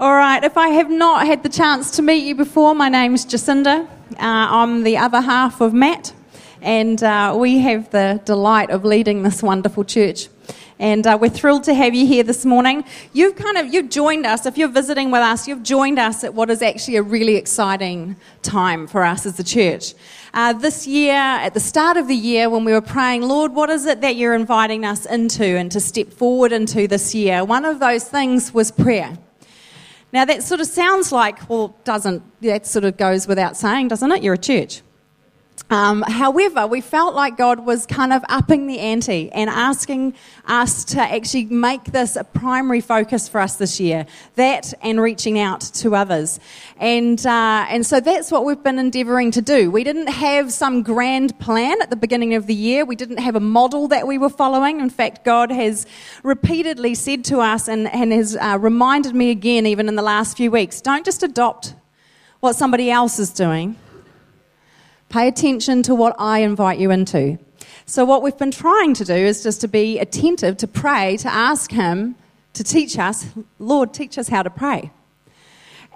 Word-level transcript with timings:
All 0.00 0.14
right, 0.14 0.44
if 0.44 0.56
I 0.56 0.68
have 0.68 0.90
not 0.90 1.26
had 1.26 1.42
the 1.42 1.48
chance 1.48 1.90
to 1.96 2.02
meet 2.02 2.22
you 2.22 2.36
before, 2.36 2.72
my 2.72 2.88
name's 2.88 3.26
Jacinda. 3.26 3.84
Uh, 4.12 4.16
I'm 4.20 4.84
the 4.84 4.96
other 4.96 5.20
half 5.20 5.60
of 5.60 5.74
Matt, 5.74 6.12
and 6.62 7.02
uh, 7.02 7.34
we 7.36 7.58
have 7.58 7.90
the 7.90 8.22
delight 8.24 8.70
of 8.70 8.84
leading 8.84 9.24
this 9.24 9.42
wonderful 9.42 9.82
church. 9.82 10.28
And 10.78 11.04
uh, 11.04 11.18
we're 11.20 11.30
thrilled 11.30 11.64
to 11.64 11.74
have 11.74 11.96
you 11.96 12.06
here 12.06 12.22
this 12.22 12.44
morning. 12.44 12.84
You've 13.12 13.34
kind 13.34 13.58
of 13.58 13.74
you've 13.74 13.90
joined 13.90 14.24
us. 14.24 14.46
If 14.46 14.56
you're 14.56 14.68
visiting 14.68 15.10
with 15.10 15.22
us, 15.22 15.48
you've 15.48 15.64
joined 15.64 15.98
us 15.98 16.22
at 16.22 16.32
what 16.32 16.48
is 16.48 16.62
actually 16.62 16.94
a 16.94 17.02
really 17.02 17.34
exciting 17.34 18.14
time 18.42 18.86
for 18.86 19.02
us 19.02 19.26
as 19.26 19.40
a 19.40 19.44
church. 19.44 19.94
Uh, 20.32 20.52
this 20.52 20.86
year, 20.86 21.16
at 21.16 21.54
the 21.54 21.60
start 21.60 21.96
of 21.96 22.06
the 22.06 22.14
year, 22.14 22.48
when 22.48 22.64
we 22.64 22.70
were 22.70 22.80
praying, 22.80 23.22
Lord, 23.22 23.52
what 23.52 23.68
is 23.68 23.84
it 23.84 24.00
that 24.02 24.14
you're 24.14 24.34
inviting 24.34 24.84
us 24.84 25.06
into 25.06 25.44
and 25.44 25.72
to 25.72 25.80
step 25.80 26.12
forward 26.12 26.52
into 26.52 26.86
this 26.86 27.16
year? 27.16 27.44
One 27.44 27.64
of 27.64 27.80
those 27.80 28.04
things 28.04 28.54
was 28.54 28.70
prayer. 28.70 29.18
Now, 30.12 30.24
that 30.24 30.42
sort 30.42 30.60
of 30.60 30.66
sounds 30.66 31.12
like, 31.12 31.48
well, 31.50 31.76
doesn't, 31.84 32.22
that 32.40 32.66
sort 32.66 32.84
of 32.84 32.96
goes 32.96 33.26
without 33.26 33.56
saying, 33.56 33.88
doesn't 33.88 34.10
it? 34.10 34.22
You're 34.22 34.34
a 34.34 34.38
church. 34.38 34.82
Um, 35.70 36.02
however, 36.02 36.66
we 36.66 36.80
felt 36.80 37.14
like 37.14 37.36
God 37.36 37.60
was 37.60 37.84
kind 37.84 38.12
of 38.12 38.24
upping 38.28 38.66
the 38.66 38.78
ante 38.78 39.30
and 39.32 39.50
asking 39.50 40.14
us 40.46 40.84
to 40.86 41.00
actually 41.00 41.44
make 41.46 41.84
this 41.84 42.16
a 42.16 42.24
primary 42.24 42.80
focus 42.80 43.28
for 43.28 43.40
us 43.40 43.56
this 43.56 43.78
year 43.78 44.06
that 44.36 44.72
and 44.82 45.00
reaching 45.00 45.38
out 45.38 45.60
to 45.60 45.94
others. 45.94 46.40
And, 46.78 47.24
uh, 47.26 47.66
and 47.68 47.84
so 47.84 48.00
that's 48.00 48.30
what 48.30 48.44
we've 48.44 48.62
been 48.62 48.78
endeavouring 48.78 49.30
to 49.32 49.42
do. 49.42 49.70
We 49.70 49.84
didn't 49.84 50.08
have 50.08 50.52
some 50.52 50.82
grand 50.82 51.38
plan 51.38 51.82
at 51.82 51.90
the 51.90 51.96
beginning 51.96 52.34
of 52.34 52.46
the 52.46 52.54
year, 52.54 52.84
we 52.84 52.96
didn't 52.96 53.18
have 53.18 53.36
a 53.36 53.40
model 53.40 53.88
that 53.88 54.06
we 54.06 54.16
were 54.16 54.30
following. 54.30 54.80
In 54.80 54.90
fact, 54.90 55.24
God 55.24 55.50
has 55.50 55.86
repeatedly 56.22 56.94
said 56.94 57.24
to 57.26 57.40
us 57.40 57.68
and, 57.68 57.88
and 57.92 58.12
has 58.12 58.36
uh, 58.36 58.58
reminded 58.58 59.14
me 59.14 59.30
again, 59.30 59.66
even 59.66 59.88
in 59.88 59.96
the 59.96 60.02
last 60.02 60.36
few 60.36 60.50
weeks 60.50 60.80
don't 60.80 61.04
just 61.04 61.22
adopt 61.22 61.74
what 62.40 62.54
somebody 62.54 62.90
else 62.90 63.18
is 63.18 63.30
doing 63.30 63.76
Pay 65.08 65.28
attention 65.28 65.82
to 65.84 65.94
what 65.94 66.14
I 66.18 66.40
invite 66.40 66.78
you 66.78 66.90
into. 66.90 67.38
So, 67.86 68.04
what 68.04 68.22
we've 68.22 68.36
been 68.36 68.50
trying 68.50 68.94
to 68.94 69.04
do 69.04 69.14
is 69.14 69.42
just 69.42 69.60
to 69.62 69.68
be 69.68 69.98
attentive, 69.98 70.58
to 70.58 70.66
pray, 70.66 71.16
to 71.18 71.28
ask 71.28 71.70
Him 71.70 72.16
to 72.52 72.64
teach 72.64 72.98
us, 72.98 73.26
Lord, 73.58 73.94
teach 73.94 74.18
us 74.18 74.28
how 74.28 74.42
to 74.42 74.50
pray. 74.50 74.90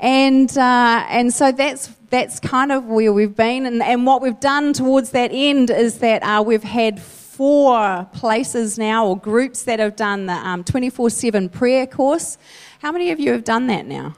And, 0.00 0.56
uh, 0.56 1.04
and 1.08 1.32
so 1.32 1.52
that's, 1.52 1.88
that's 2.10 2.40
kind 2.40 2.72
of 2.72 2.86
where 2.86 3.12
we've 3.12 3.36
been. 3.36 3.66
And, 3.66 3.82
and 3.82 4.06
what 4.06 4.22
we've 4.22 4.40
done 4.40 4.72
towards 4.72 5.10
that 5.10 5.30
end 5.32 5.70
is 5.70 5.98
that 5.98 6.22
uh, 6.22 6.42
we've 6.42 6.62
had 6.62 7.00
four 7.00 8.06
places 8.12 8.78
now 8.78 9.06
or 9.06 9.18
groups 9.18 9.64
that 9.64 9.78
have 9.78 9.96
done 9.96 10.26
the 10.26 10.62
24 10.66 11.06
um, 11.06 11.10
7 11.10 11.48
prayer 11.48 11.86
course. 11.86 12.38
How 12.80 12.92
many 12.92 13.10
of 13.10 13.20
you 13.20 13.32
have 13.32 13.44
done 13.44 13.68
that 13.68 13.86
now? 13.86 14.16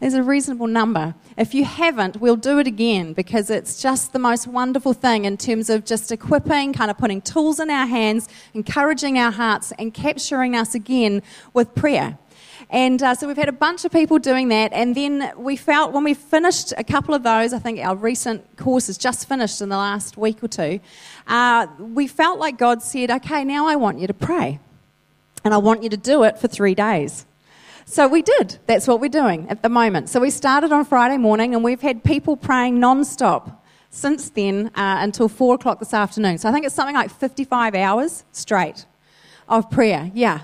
There's 0.00 0.14
a 0.14 0.22
reasonable 0.22 0.66
number. 0.66 1.14
If 1.36 1.54
you 1.54 1.66
haven't, 1.66 2.20
we'll 2.22 2.36
do 2.36 2.58
it 2.58 2.66
again 2.66 3.12
because 3.12 3.50
it's 3.50 3.82
just 3.82 4.14
the 4.14 4.18
most 4.18 4.46
wonderful 4.46 4.94
thing 4.94 5.26
in 5.26 5.36
terms 5.36 5.68
of 5.68 5.84
just 5.84 6.10
equipping, 6.10 6.72
kind 6.72 6.90
of 6.90 6.96
putting 6.96 7.20
tools 7.20 7.60
in 7.60 7.68
our 7.68 7.86
hands, 7.86 8.26
encouraging 8.54 9.18
our 9.18 9.30
hearts, 9.30 9.72
and 9.78 9.92
capturing 9.92 10.56
us 10.56 10.74
again 10.74 11.22
with 11.52 11.74
prayer. 11.74 12.16
And 12.70 13.02
uh, 13.02 13.14
so 13.14 13.26
we've 13.26 13.36
had 13.36 13.48
a 13.50 13.52
bunch 13.52 13.84
of 13.84 13.92
people 13.92 14.18
doing 14.18 14.48
that. 14.48 14.72
And 14.72 14.94
then 14.94 15.32
we 15.36 15.56
felt 15.56 15.92
when 15.92 16.04
we 16.04 16.14
finished 16.14 16.72
a 16.78 16.84
couple 16.84 17.14
of 17.14 17.22
those, 17.22 17.52
I 17.52 17.58
think 17.58 17.78
our 17.80 17.96
recent 17.96 18.56
course 18.56 18.86
has 18.86 18.96
just 18.96 19.28
finished 19.28 19.60
in 19.60 19.68
the 19.68 19.76
last 19.76 20.16
week 20.16 20.42
or 20.42 20.48
two, 20.48 20.80
uh, 21.26 21.66
we 21.78 22.06
felt 22.06 22.38
like 22.38 22.56
God 22.56 22.82
said, 22.82 23.10
okay, 23.10 23.44
now 23.44 23.66
I 23.66 23.76
want 23.76 23.98
you 23.98 24.06
to 24.06 24.14
pray. 24.14 24.60
And 25.44 25.52
I 25.52 25.58
want 25.58 25.82
you 25.82 25.90
to 25.90 25.96
do 25.96 26.22
it 26.22 26.38
for 26.38 26.48
three 26.48 26.74
days. 26.74 27.26
So 27.84 28.06
we 28.06 28.22
did. 28.22 28.58
That's 28.66 28.86
what 28.86 29.00
we're 29.00 29.08
doing 29.08 29.48
at 29.48 29.62
the 29.62 29.68
moment. 29.68 30.08
So 30.08 30.20
we 30.20 30.30
started 30.30 30.72
on 30.72 30.84
Friday 30.84 31.16
morning 31.16 31.54
and 31.54 31.64
we've 31.64 31.80
had 31.80 32.04
people 32.04 32.36
praying 32.36 32.78
non 32.78 33.04
stop 33.04 33.64
since 33.90 34.30
then 34.30 34.68
uh, 34.68 34.98
until 35.00 35.28
four 35.28 35.56
o'clock 35.56 35.80
this 35.80 35.92
afternoon. 35.92 36.38
So 36.38 36.48
I 36.48 36.52
think 36.52 36.64
it's 36.64 36.74
something 36.74 36.94
like 36.94 37.10
55 37.10 37.74
hours 37.74 38.24
straight 38.32 38.86
of 39.48 39.70
prayer. 39.70 40.10
Yeah. 40.14 40.42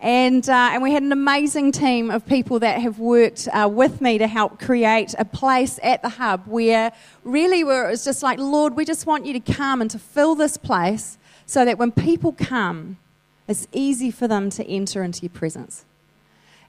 And, 0.00 0.48
uh, 0.48 0.70
and 0.72 0.82
we 0.82 0.92
had 0.92 1.02
an 1.02 1.12
amazing 1.12 1.72
team 1.72 2.10
of 2.10 2.24
people 2.26 2.60
that 2.60 2.80
have 2.80 2.98
worked 2.98 3.48
uh, 3.52 3.68
with 3.72 4.00
me 4.00 4.18
to 4.18 4.26
help 4.26 4.60
create 4.60 5.14
a 5.18 5.24
place 5.24 5.80
at 5.82 6.02
the 6.02 6.08
hub 6.08 6.46
where 6.46 6.92
really 7.24 7.64
where 7.64 7.88
it 7.88 7.90
was 7.90 8.04
just 8.04 8.22
like, 8.22 8.38
Lord, 8.38 8.76
we 8.76 8.84
just 8.84 9.06
want 9.06 9.26
you 9.26 9.32
to 9.32 9.52
come 9.52 9.80
and 9.80 9.90
to 9.90 9.98
fill 9.98 10.34
this 10.34 10.56
place 10.56 11.18
so 11.46 11.64
that 11.64 11.78
when 11.78 11.90
people 11.90 12.32
come, 12.32 12.98
it's 13.48 13.66
easy 13.72 14.10
for 14.10 14.28
them 14.28 14.50
to 14.50 14.64
enter 14.66 15.02
into 15.02 15.22
your 15.22 15.30
presence. 15.30 15.84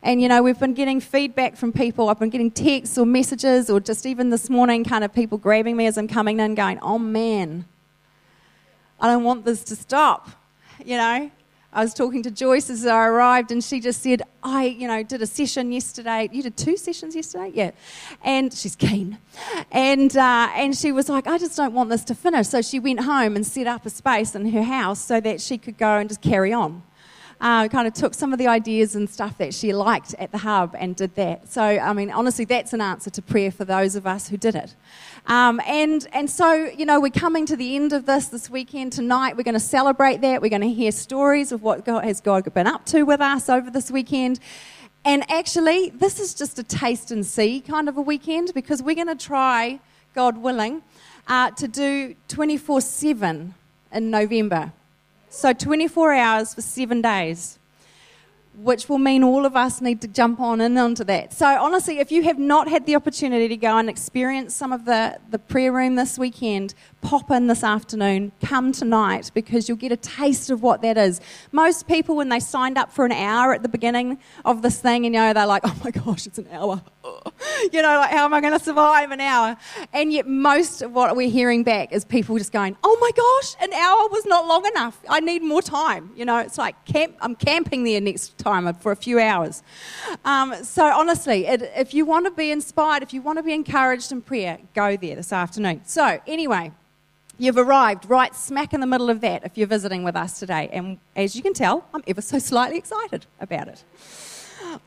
And, 0.03 0.21
you 0.21 0.27
know, 0.27 0.43
we've 0.43 0.59
been 0.59 0.73
getting 0.73 0.99
feedback 0.99 1.55
from 1.55 1.71
people. 1.71 2.09
I've 2.09 2.19
been 2.19 2.29
getting 2.29 2.51
texts 2.51 2.97
or 2.97 3.05
messages, 3.05 3.69
or 3.69 3.79
just 3.79 4.05
even 4.05 4.29
this 4.31 4.49
morning, 4.49 4.83
kind 4.83 5.05
of 5.05 5.13
people 5.13 5.37
grabbing 5.37 5.77
me 5.77 5.87
as 5.87 5.97
I'm 5.97 6.09
coming 6.09 6.41
in, 6.41 6.55
going, 6.55 6.77
oh 6.81 6.99
man, 6.99 7.63
I 8.99 9.07
don't 9.07 9.23
want 9.23 9.45
this 9.45 9.63
to 9.63 9.77
stop. 9.77 10.29
You 10.83 10.97
know, 10.97 11.31
I 11.71 11.81
was 11.81 11.93
talking 11.93 12.21
to 12.23 12.31
Joyce 12.31 12.69
as 12.69 12.85
I 12.85 13.07
arrived, 13.07 13.51
and 13.53 13.63
she 13.63 13.79
just 13.79 14.03
said, 14.03 14.23
I, 14.43 14.65
you 14.65 14.89
know, 14.89 15.03
did 15.03 15.21
a 15.21 15.25
session 15.25 15.71
yesterday. 15.71 16.29
You 16.33 16.43
did 16.43 16.57
two 16.57 16.75
sessions 16.75 17.15
yesterday? 17.15 17.51
Yeah. 17.53 17.71
And 18.25 18.53
she's 18.53 18.75
keen. 18.75 19.19
And, 19.71 20.15
uh, 20.17 20.49
and 20.53 20.75
she 20.75 20.91
was 20.91 21.07
like, 21.07 21.27
I 21.27 21.37
just 21.37 21.55
don't 21.55 21.73
want 21.73 21.89
this 21.89 22.03
to 22.05 22.15
finish. 22.15 22.49
So 22.49 22.61
she 22.61 22.77
went 22.77 22.99
home 22.99 23.37
and 23.37 23.47
set 23.47 23.67
up 23.67 23.85
a 23.85 23.89
space 23.89 24.35
in 24.35 24.49
her 24.49 24.63
house 24.63 24.99
so 24.99 25.21
that 25.21 25.39
she 25.39 25.57
could 25.57 25.77
go 25.77 25.97
and 25.97 26.09
just 26.09 26.21
carry 26.21 26.51
on 26.51 26.83
uh, 27.43 27.67
kind 27.67 27.85
of 27.85 27.93
took 27.93 28.13
some 28.13 28.31
of 28.31 28.39
the 28.39 28.47
ideas 28.47 28.95
and 28.95 29.09
stuff 29.09 29.37
that 29.37 29.53
she 29.53 29.73
liked 29.73 30.15
at 30.17 30.31
the 30.31 30.37
hub 30.37 30.73
and 30.79 30.95
did 30.95 31.13
that. 31.15 31.51
So, 31.51 31.61
I 31.61 31.91
mean, 31.91 32.09
honestly, 32.09 32.45
that's 32.45 32.71
an 32.71 32.79
answer 32.79 33.09
to 33.09 33.21
prayer 33.21 33.51
for 33.51 33.65
those 33.65 33.97
of 33.97 34.07
us 34.07 34.29
who 34.29 34.37
did 34.37 34.55
it. 34.55 34.73
Um, 35.27 35.59
and, 35.67 36.07
and 36.13 36.29
so, 36.29 36.53
you 36.53 36.85
know, 36.85 37.01
we're 37.01 37.09
coming 37.09 37.45
to 37.47 37.57
the 37.57 37.75
end 37.75 37.91
of 37.91 38.05
this 38.05 38.27
this 38.27 38.49
weekend 38.49 38.93
tonight. 38.93 39.35
We're 39.35 39.43
going 39.43 39.55
to 39.55 39.59
celebrate 39.59 40.21
that. 40.21 40.41
We're 40.41 40.49
going 40.49 40.61
to 40.61 40.71
hear 40.71 40.93
stories 40.93 41.51
of 41.51 41.61
what 41.61 41.83
God 41.83 42.05
has 42.05 42.21
God 42.21 42.51
been 42.53 42.65
up 42.65 42.85
to 42.87 43.03
with 43.03 43.19
us 43.19 43.49
over 43.49 43.69
this 43.69 43.91
weekend. 43.91 44.39
And 45.03 45.29
actually, 45.29 45.89
this 45.89 46.21
is 46.21 46.33
just 46.33 46.57
a 46.59 46.63
taste 46.63 47.11
and 47.11 47.25
see 47.25 47.59
kind 47.59 47.89
of 47.89 47.97
a 47.97 48.01
weekend 48.01 48.53
because 48.53 48.81
we're 48.81 48.95
going 48.95 49.07
to 49.07 49.21
try, 49.21 49.81
God 50.15 50.37
willing, 50.37 50.81
uh, 51.27 51.51
to 51.51 51.67
do 51.67 52.15
24 52.29 52.79
7 52.79 53.53
in 53.91 54.09
November. 54.09 54.71
So 55.35 55.51
24 55.51 56.13
hours 56.13 56.53
for 56.53 56.61
seven 56.61 57.01
days 57.01 57.57
which 58.55 58.87
will 58.87 58.99
mean 58.99 59.23
all 59.23 59.45
of 59.45 59.55
us 59.55 59.81
need 59.81 60.01
to 60.01 60.07
jump 60.07 60.39
on 60.39 60.61
in 60.61 60.77
onto 60.77 61.03
that. 61.03 61.33
So, 61.33 61.45
honestly, 61.45 61.99
if 61.99 62.11
you 62.11 62.23
have 62.23 62.37
not 62.37 62.67
had 62.67 62.85
the 62.85 62.95
opportunity 62.95 63.47
to 63.47 63.57
go 63.57 63.77
and 63.77 63.89
experience 63.89 64.53
some 64.55 64.71
of 64.71 64.85
the, 64.85 65.19
the 65.29 65.39
prayer 65.39 65.71
room 65.71 65.95
this 65.95 66.19
weekend, 66.19 66.73
pop 67.01 67.31
in 67.31 67.47
this 67.47 67.63
afternoon, 67.63 68.31
come 68.43 68.71
tonight, 68.71 69.31
because 69.33 69.67
you'll 69.67 69.77
get 69.77 69.91
a 69.91 69.97
taste 69.97 70.49
of 70.49 70.61
what 70.61 70.81
that 70.83 70.97
is. 70.97 71.19
Most 71.51 71.87
people, 71.87 72.15
when 72.15 72.29
they 72.29 72.39
signed 72.39 72.77
up 72.77 72.91
for 72.91 73.05
an 73.05 73.11
hour 73.11 73.53
at 73.53 73.63
the 73.63 73.69
beginning 73.69 74.19
of 74.45 74.61
this 74.61 74.79
thing, 74.79 75.05
and 75.05 75.15
you 75.15 75.21
know, 75.21 75.33
they're 75.33 75.47
like, 75.47 75.63
oh 75.65 75.75
my 75.83 75.91
gosh, 75.91 76.27
it's 76.27 76.37
an 76.37 76.47
hour. 76.51 76.81
You 77.71 77.81
know, 77.81 77.97
like, 77.97 78.11
how 78.11 78.25
am 78.25 78.33
I 78.33 78.41
going 78.41 78.57
to 78.57 78.63
survive 78.63 79.11
an 79.11 79.21
hour? 79.21 79.55
And 79.93 80.11
yet, 80.11 80.27
most 80.27 80.81
of 80.81 80.91
what 80.91 81.15
we're 81.15 81.29
hearing 81.29 81.63
back 81.63 81.93
is 81.93 82.03
people 82.03 82.37
just 82.37 82.51
going, 82.51 82.75
oh 82.83 82.97
my 82.99 83.11
gosh, 83.15 83.55
an 83.61 83.73
hour 83.73 84.07
was 84.09 84.25
not 84.25 84.47
long 84.47 84.65
enough. 84.65 84.99
I 85.07 85.19
need 85.19 85.43
more 85.43 85.61
time. 85.61 86.11
You 86.15 86.25
know, 86.25 86.39
it's 86.39 86.57
like 86.57 86.83
camp, 86.85 87.15
I'm 87.21 87.35
camping 87.35 87.83
there 87.83 88.01
next 88.01 88.37
time 88.43 88.71
for 88.75 88.91
a 88.91 88.95
few 88.95 89.19
hours. 89.19 89.63
Um, 90.25 90.63
so, 90.63 90.85
honestly, 90.85 91.45
it, 91.45 91.71
if 91.75 91.93
you 91.93 92.05
want 92.05 92.25
to 92.25 92.31
be 92.31 92.51
inspired, 92.51 93.03
if 93.03 93.13
you 93.13 93.21
want 93.21 93.37
to 93.37 93.43
be 93.43 93.53
encouraged 93.53 94.11
in 94.11 94.21
prayer, 94.21 94.59
go 94.75 94.97
there 94.97 95.15
this 95.15 95.31
afternoon. 95.31 95.81
So, 95.85 96.19
anyway, 96.27 96.71
you've 97.37 97.57
arrived 97.57 98.09
right 98.09 98.35
smack 98.35 98.73
in 98.73 98.81
the 98.81 98.87
middle 98.87 99.09
of 99.09 99.21
that 99.21 99.43
if 99.43 99.57
you're 99.57 99.67
visiting 99.67 100.03
with 100.03 100.15
us 100.15 100.39
today. 100.39 100.69
And 100.71 100.97
as 101.15 101.35
you 101.35 101.41
can 101.41 101.53
tell, 101.53 101.85
I'm 101.93 102.03
ever 102.07 102.21
so 102.21 102.39
slightly 102.39 102.77
excited 102.77 103.25
about 103.39 103.67
it. 103.67 103.83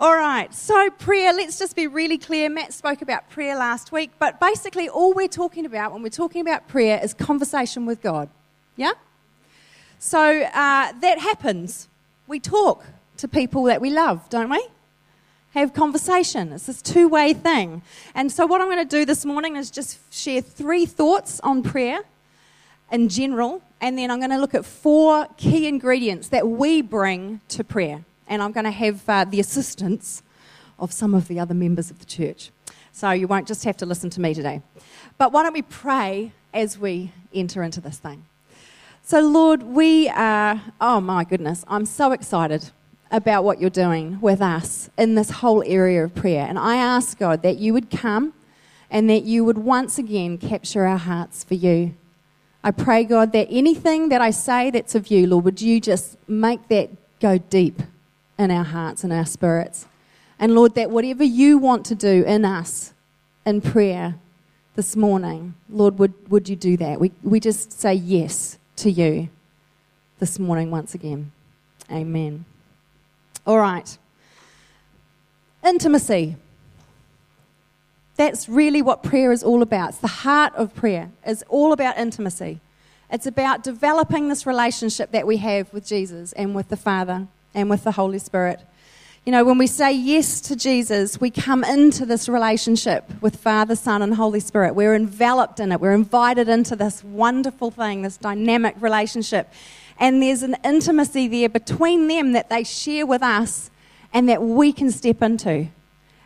All 0.01 0.17
right, 0.17 0.53
so 0.53 0.91
prayer, 0.91 1.33
let's 1.33 1.59
just 1.59 1.77
be 1.77 1.87
really 1.87 2.19
clear. 2.19 2.49
Matt 2.49 2.73
spoke 2.73 3.03
about 3.03 3.31
prayer 3.31 3.57
last 3.57 3.93
week, 3.93 4.11
but 4.19 4.41
basically, 4.41 4.89
all 4.89 5.13
we're 5.13 5.29
talking 5.29 5.65
about 5.65 5.93
when 5.93 6.03
we're 6.03 6.09
talking 6.09 6.41
about 6.41 6.67
prayer 6.67 6.99
is 7.03 7.15
conversation 7.15 7.87
with 7.87 8.03
God. 8.03 8.29
Yeah? 8.75 8.93
So 9.99 10.43
uh, 10.43 10.93
that 11.01 11.19
happens. 11.21 11.89
We 12.27 12.41
talk 12.41 12.85
to 13.19 13.29
people 13.29 13.65
that 13.65 13.81
we 13.81 13.91
love, 13.91 14.29
don't 14.31 14.51
we? 14.51 14.67
Have 15.55 15.73
conversation. 15.73 16.53
It's 16.53 16.67
this 16.67 16.83
two 16.83 17.09
way 17.09 17.33
thing. 17.33 17.83
And 18.15 18.31
so, 18.31 18.47
what 18.47 18.61
I'm 18.61 18.69
going 18.69 18.87
to 18.87 18.97
do 18.97 19.05
this 19.05 19.25
morning 19.25 19.57
is 19.57 19.71
just 19.71 19.99
share 20.13 20.41
three 20.41 20.85
thoughts 20.85 21.41
on 21.41 21.63
prayer 21.63 22.01
in 22.93 23.09
general, 23.09 23.63
and 23.81 23.97
then 23.97 24.11
I'm 24.11 24.19
going 24.19 24.31
to 24.31 24.39
look 24.39 24.55
at 24.55 24.65
four 24.65 25.27
key 25.37 25.67
ingredients 25.67 26.29
that 26.29 26.47
we 26.47 26.83
bring 26.83 27.41
to 27.49 27.65
prayer. 27.65 28.05
And 28.29 28.43
I'm 28.43 28.53
going 28.53 28.65
to 28.65 28.71
have 28.71 29.09
uh, 29.09 29.25
the 29.25 29.41
assistance 29.41 30.23
of 30.79 30.93
some 30.93 31.15
of 31.15 31.29
the 31.29 31.41
other 31.41 31.55
members 31.55 31.91
of 31.91 32.01
the 32.01 32.05
church. 32.05 32.51
So, 32.93 33.11
you 33.13 33.27
won't 33.27 33.49
just 33.49 33.65
have 33.65 33.79
to 33.79 33.87
listen 33.87 34.11
to 34.11 34.21
me 34.21 34.35
today. 34.35 34.61
But 35.17 35.33
why 35.33 35.43
don't 35.43 35.55
we 35.55 35.63
pray 35.63 36.33
as 36.53 36.79
we 36.79 37.13
enter 37.33 37.63
into 37.63 37.81
this 37.81 37.99
thing? 37.99 38.25
So, 39.09 39.21
Lord, 39.21 39.63
we 39.63 40.09
are, 40.09 40.61
oh 40.81 41.01
my 41.01 41.23
goodness, 41.23 41.65
I'm 41.69 41.87
so 41.87 42.11
excited 42.13 42.71
about 43.11 43.45
what 43.45 43.61
you're 43.61 43.71
doing 43.71 44.21
with 44.21 44.41
us 44.41 44.91
in 44.99 45.15
this 45.15 45.31
whole 45.31 45.63
area 45.65 46.05
of 46.05 46.15
prayer. 46.15 46.47
And 46.47 46.59
I 46.59 46.77
ask 46.77 47.19
God 47.19 47.43
that 47.43 47.59
you 47.59 47.73
would 47.73 47.91
come 47.91 48.35
and 48.91 49.09
that 49.11 49.23
you 49.23 49.45
would 49.45 49.59
once 49.59 49.99
again 49.99 50.39
capture 50.39 50.85
our 50.85 50.99
hearts 50.99 51.45
for 51.45 51.55
you. 51.55 51.95
I 52.65 52.73
pray, 52.73 53.05
God, 53.05 53.33
that 53.33 53.49
anything 53.51 54.09
that 54.09 54.21
I 54.21 54.31
say 54.31 54.71
that's 54.71 54.95
of 54.95 55.09
you, 55.09 55.27
Lord, 55.27 55.45
would 55.45 55.61
you 55.61 55.81
just 55.81 56.17
make 56.29 56.67
that 56.69 56.91
go 57.21 57.39
deep 57.39 57.81
in 58.39 58.51
our 58.51 58.65
hearts 58.65 59.05
and 59.05 59.13
our 59.13 59.27
spirits. 59.27 59.87
And 60.39 60.55
Lord, 60.55 60.75
that 60.75 60.91
whatever 60.91 61.25
you 61.25 61.59
want 61.59 61.87
to 61.87 61.95
do 61.95 62.25
in 62.25 62.45
us 62.45 62.93
in 63.45 63.61
prayer 63.61 64.17
this 64.75 64.97
morning, 64.97 65.55
Lord, 65.71 65.99
would, 65.99 66.31
would 66.31 66.49
you 66.49 66.57
do 66.57 66.77
that? 66.77 67.01
We, 67.01 67.13
we 67.23 67.41
just 67.41 67.73
say 67.73 67.95
yes 67.95 68.59
to 68.77 68.91
you 68.91 69.31
this 70.19 70.39
morning 70.39 70.71
once 70.71 70.95
again. 70.95 71.33
Amen. 71.91 72.45
All 73.47 73.59
right. 73.59 73.97
Intimacy. 75.65 76.37
That's 78.17 78.49
really 78.49 78.83
what 78.83 79.03
prayer 79.03 79.31
is 79.31 79.43
all 79.43 79.63
about. 79.63 79.91
It's 79.91 79.99
the 79.99 80.09
heart 80.09 80.55
of 80.55 80.75
prayer. 80.75 81.11
It's 81.25 81.43
all 81.49 81.73
about 81.73 81.99
intimacy. 81.99 82.61
It's 83.11 83.27
about 83.27 83.63
developing 83.63 84.29
this 84.29 84.47
relationship 84.47 85.13
that 85.13 85.27
we 85.27 85.37
have 85.37 85.73
with 85.73 85.87
Jesus 85.87 86.33
and 86.33 86.55
with 86.55 86.69
the 86.71 86.77
Father 86.77 87.29
and 87.55 87.71
with 87.71 87.85
the 87.85 87.93
Holy 87.93 88.19
Spirit. 88.19 88.61
You 89.25 89.33
know, 89.33 89.45
when 89.45 89.59
we 89.59 89.67
say 89.67 89.93
yes 89.93 90.41
to 90.43 90.57
Jesus, 90.57 91.21
we 91.21 91.31
come 91.31 91.63
into 91.63 92.07
this 92.07 92.29
relationship 92.29 93.05
with 93.21 93.37
Father, 93.37 93.77
Son, 93.77 94.03
and 94.03 94.15
Holy 94.15 94.41
Spirit. 94.41 94.75
We're 94.75 94.95
enveloped 94.95 95.61
in 95.61 95.73
it. 95.73 95.81
We're 95.81 95.93
invited 95.93 96.49
into 96.49 96.75
this 96.75 97.05
wonderful 97.05 97.71
thing, 97.71 98.03
this 98.03 98.17
dynamic 98.17 98.77
relationship. 98.81 99.53
And 99.99 100.23
there's 100.23 100.43
an 100.43 100.57
intimacy 100.65 101.29
there 101.29 101.49
between 101.49 102.09
them 102.09 102.33
that 102.33 102.51
they 102.51 102.65
share 102.65 103.07
with 103.07 103.23
us 103.23 103.71
and 104.13 104.29
that 104.29 104.43
we 104.43 104.73
can 104.73 104.91
step 104.91 105.23
into. 105.23 105.69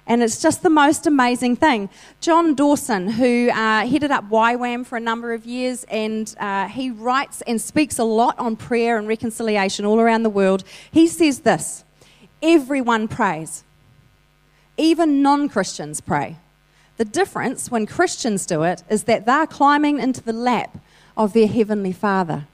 And 0.06 0.24
it's 0.24 0.42
just 0.42 0.62
the 0.62 0.70
most 0.70 1.06
amazing 1.06 1.54
thing. 1.54 1.88
John 2.20 2.56
Dawson, 2.56 3.10
who 3.10 3.48
uh, 3.50 3.86
headed 3.86 4.10
up 4.10 4.28
YWAM 4.28 4.84
for 4.84 4.96
a 4.96 5.00
number 5.00 5.32
of 5.32 5.46
years, 5.46 5.84
and 5.84 6.34
uh, 6.40 6.66
he 6.66 6.90
writes 6.90 7.42
and 7.42 7.60
speaks 7.60 7.96
a 7.96 8.02
lot 8.04 8.36
on 8.36 8.56
prayer 8.56 8.98
and 8.98 9.06
reconciliation 9.06 9.84
all 9.84 10.00
around 10.00 10.24
the 10.24 10.30
world, 10.30 10.64
he 10.90 11.06
says 11.06 11.40
this 11.40 11.84
everyone 12.42 13.06
prays, 13.06 13.62
even 14.76 15.22
non 15.22 15.48
Christians 15.48 16.00
pray. 16.00 16.38
The 16.96 17.04
difference 17.04 17.70
when 17.70 17.86
Christians 17.86 18.46
do 18.46 18.62
it 18.62 18.82
is 18.90 19.04
that 19.04 19.26
they're 19.26 19.46
climbing 19.46 20.00
into 20.00 20.20
the 20.20 20.32
lap 20.32 20.76
of 21.16 21.32
their 21.32 21.46
Heavenly 21.46 21.92
Father. 21.92 22.46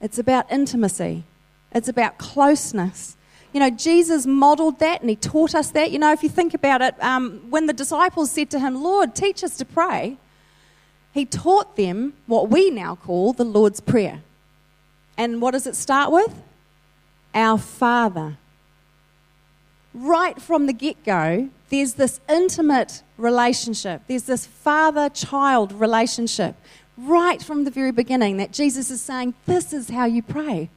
It's 0.00 0.18
about 0.18 0.50
intimacy, 0.50 1.24
it's 1.72 1.88
about 1.88 2.18
closeness. 2.18 3.16
You 3.52 3.58
know, 3.58 3.70
Jesus 3.70 4.26
modeled 4.26 4.78
that 4.78 5.00
and 5.00 5.10
he 5.10 5.16
taught 5.16 5.56
us 5.56 5.72
that. 5.72 5.90
You 5.90 5.98
know, 5.98 6.12
if 6.12 6.22
you 6.22 6.28
think 6.28 6.54
about 6.54 6.82
it, 6.82 6.94
um, 7.02 7.50
when 7.50 7.66
the 7.66 7.72
disciples 7.72 8.30
said 8.30 8.48
to 8.50 8.60
him, 8.60 8.80
Lord, 8.80 9.16
teach 9.16 9.42
us 9.42 9.56
to 9.56 9.64
pray, 9.64 10.18
he 11.12 11.24
taught 11.26 11.74
them 11.76 12.14
what 12.26 12.48
we 12.48 12.70
now 12.70 12.94
call 12.94 13.32
the 13.32 13.44
Lord's 13.44 13.80
Prayer. 13.80 14.22
And 15.16 15.42
what 15.42 15.50
does 15.50 15.66
it 15.66 15.74
start 15.74 16.12
with? 16.12 16.32
Our 17.34 17.58
Father. 17.58 18.38
Right 19.92 20.40
from 20.40 20.66
the 20.66 20.72
get 20.72 21.04
go, 21.04 21.50
there's 21.70 21.94
this 21.94 22.20
intimate 22.28 23.02
relationship. 23.16 24.02
There's 24.06 24.24
this 24.24 24.46
father 24.46 25.08
child 25.08 25.72
relationship 25.72 26.54
right 27.06 27.42
from 27.42 27.64
the 27.64 27.70
very 27.70 27.92
beginning 27.92 28.36
that 28.38 28.52
Jesus 28.52 28.90
is 28.90 29.00
saying, 29.00 29.34
This 29.46 29.72
is 29.72 29.90
how 29.90 30.04
you 30.04 30.22
pray. 30.22 30.70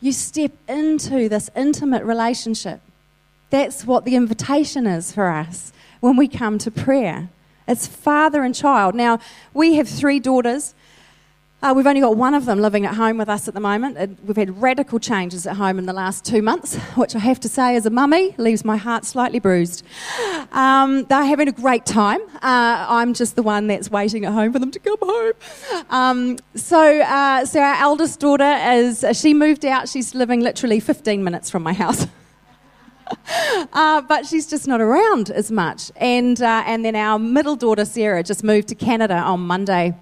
You 0.00 0.12
step 0.12 0.52
into 0.68 1.28
this 1.28 1.50
intimate 1.56 2.04
relationship. 2.04 2.80
That's 3.50 3.84
what 3.84 4.04
the 4.04 4.14
invitation 4.14 4.86
is 4.86 5.12
for 5.12 5.28
us 5.28 5.72
when 6.00 6.16
we 6.16 6.28
come 6.28 6.58
to 6.58 6.70
prayer. 6.70 7.30
It's 7.66 7.86
father 7.86 8.42
and 8.44 8.54
child. 8.54 8.94
Now, 8.94 9.18
we 9.52 9.74
have 9.74 9.88
three 9.88 10.20
daughters. 10.20 10.74
Uh, 11.60 11.72
we've 11.74 11.88
only 11.88 12.00
got 12.00 12.16
one 12.16 12.34
of 12.34 12.44
them 12.44 12.60
living 12.60 12.86
at 12.86 12.94
home 12.94 13.18
with 13.18 13.28
us 13.28 13.48
at 13.48 13.54
the 13.54 13.58
moment. 13.58 14.16
we've 14.24 14.36
had 14.36 14.62
radical 14.62 15.00
changes 15.00 15.44
at 15.44 15.56
home 15.56 15.76
in 15.76 15.86
the 15.86 15.92
last 15.92 16.24
two 16.24 16.40
months, 16.40 16.76
which 16.96 17.16
I 17.16 17.18
have 17.18 17.40
to 17.40 17.48
say, 17.48 17.74
as 17.74 17.84
a 17.84 17.90
mummy, 17.90 18.32
leaves 18.38 18.64
my 18.64 18.76
heart 18.76 19.04
slightly 19.04 19.40
bruised. 19.40 19.84
Um, 20.52 21.02
they're 21.04 21.24
having 21.24 21.48
a 21.48 21.52
great 21.52 21.84
time. 21.84 22.20
Uh, 22.36 22.86
I'm 22.88 23.12
just 23.12 23.34
the 23.34 23.42
one 23.42 23.66
that's 23.66 23.90
waiting 23.90 24.24
at 24.24 24.32
home 24.32 24.52
for 24.52 24.60
them 24.60 24.70
to 24.70 24.78
come 24.78 24.98
home. 25.02 25.32
Um, 25.90 26.38
so, 26.54 27.00
uh, 27.00 27.44
so 27.44 27.60
our 27.60 27.74
eldest 27.82 28.20
daughter 28.20 28.56
is 28.70 29.04
she 29.14 29.34
moved 29.34 29.66
out. 29.66 29.88
She's 29.88 30.14
living 30.14 30.40
literally 30.40 30.78
15 30.78 31.24
minutes 31.24 31.50
from 31.50 31.62
my 31.62 31.72
house. 31.72 32.06
Uh, 33.72 34.02
but 34.02 34.26
she's 34.26 34.46
just 34.46 34.68
not 34.68 34.82
around 34.82 35.30
as 35.30 35.50
much. 35.50 35.90
And, 35.96 36.42
uh, 36.42 36.62
and 36.66 36.84
then 36.84 36.94
our 36.94 37.18
middle 37.18 37.56
daughter, 37.56 37.86
Sarah, 37.86 38.22
just 38.22 38.44
moved 38.44 38.68
to 38.68 38.74
Canada 38.74 39.14
on 39.14 39.40
Monday 39.40 39.94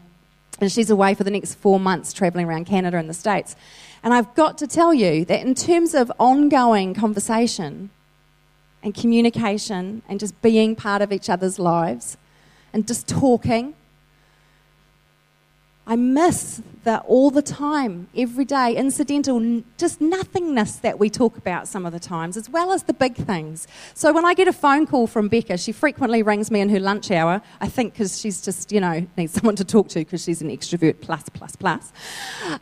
and 0.60 0.70
she's 0.70 0.90
away 0.90 1.14
for 1.14 1.24
the 1.24 1.30
next 1.30 1.54
four 1.54 1.78
months 1.78 2.12
traveling 2.12 2.46
around 2.46 2.66
Canada 2.66 2.96
and 2.96 3.08
the 3.08 3.14
States. 3.14 3.56
And 4.02 4.14
I've 4.14 4.34
got 4.34 4.58
to 4.58 4.66
tell 4.66 4.94
you 4.94 5.24
that 5.26 5.40
in 5.44 5.54
terms 5.54 5.94
of 5.94 6.12
ongoing 6.18 6.94
conversation 6.94 7.90
and 8.82 8.94
communication 8.94 10.02
and 10.08 10.20
just 10.20 10.40
being 10.42 10.76
part 10.76 11.02
of 11.02 11.12
each 11.12 11.28
other's 11.28 11.58
lives 11.58 12.16
and 12.72 12.86
just 12.86 13.08
talking 13.08 13.74
I 15.88 15.94
miss 15.94 16.60
that 16.82 17.04
all 17.06 17.30
the 17.30 17.42
time, 17.42 18.08
every 18.16 18.44
day, 18.44 18.74
incidental, 18.74 19.62
just 19.76 20.00
nothingness 20.00 20.76
that 20.76 20.98
we 20.98 21.08
talk 21.08 21.36
about 21.36 21.68
some 21.68 21.86
of 21.86 21.92
the 21.92 22.00
times, 22.00 22.36
as 22.36 22.48
well 22.50 22.72
as 22.72 22.84
the 22.84 22.92
big 22.92 23.14
things. 23.14 23.68
So 23.94 24.12
when 24.12 24.24
I 24.24 24.34
get 24.34 24.48
a 24.48 24.52
phone 24.52 24.86
call 24.86 25.06
from 25.06 25.28
Becca, 25.28 25.58
she 25.58 25.70
frequently 25.72 26.22
rings 26.22 26.50
me 26.50 26.60
in 26.60 26.68
her 26.70 26.80
lunch 26.80 27.10
hour, 27.10 27.40
I 27.60 27.68
think 27.68 27.92
because 27.92 28.20
she's 28.20 28.40
just, 28.40 28.72
you 28.72 28.80
know, 28.80 29.06
needs 29.16 29.32
someone 29.32 29.56
to 29.56 29.64
talk 29.64 29.88
to 29.90 30.00
because 30.00 30.24
she's 30.24 30.42
an 30.42 30.48
extrovert 30.48 31.00
plus, 31.00 31.28
plus, 31.28 31.54
plus. 31.54 31.92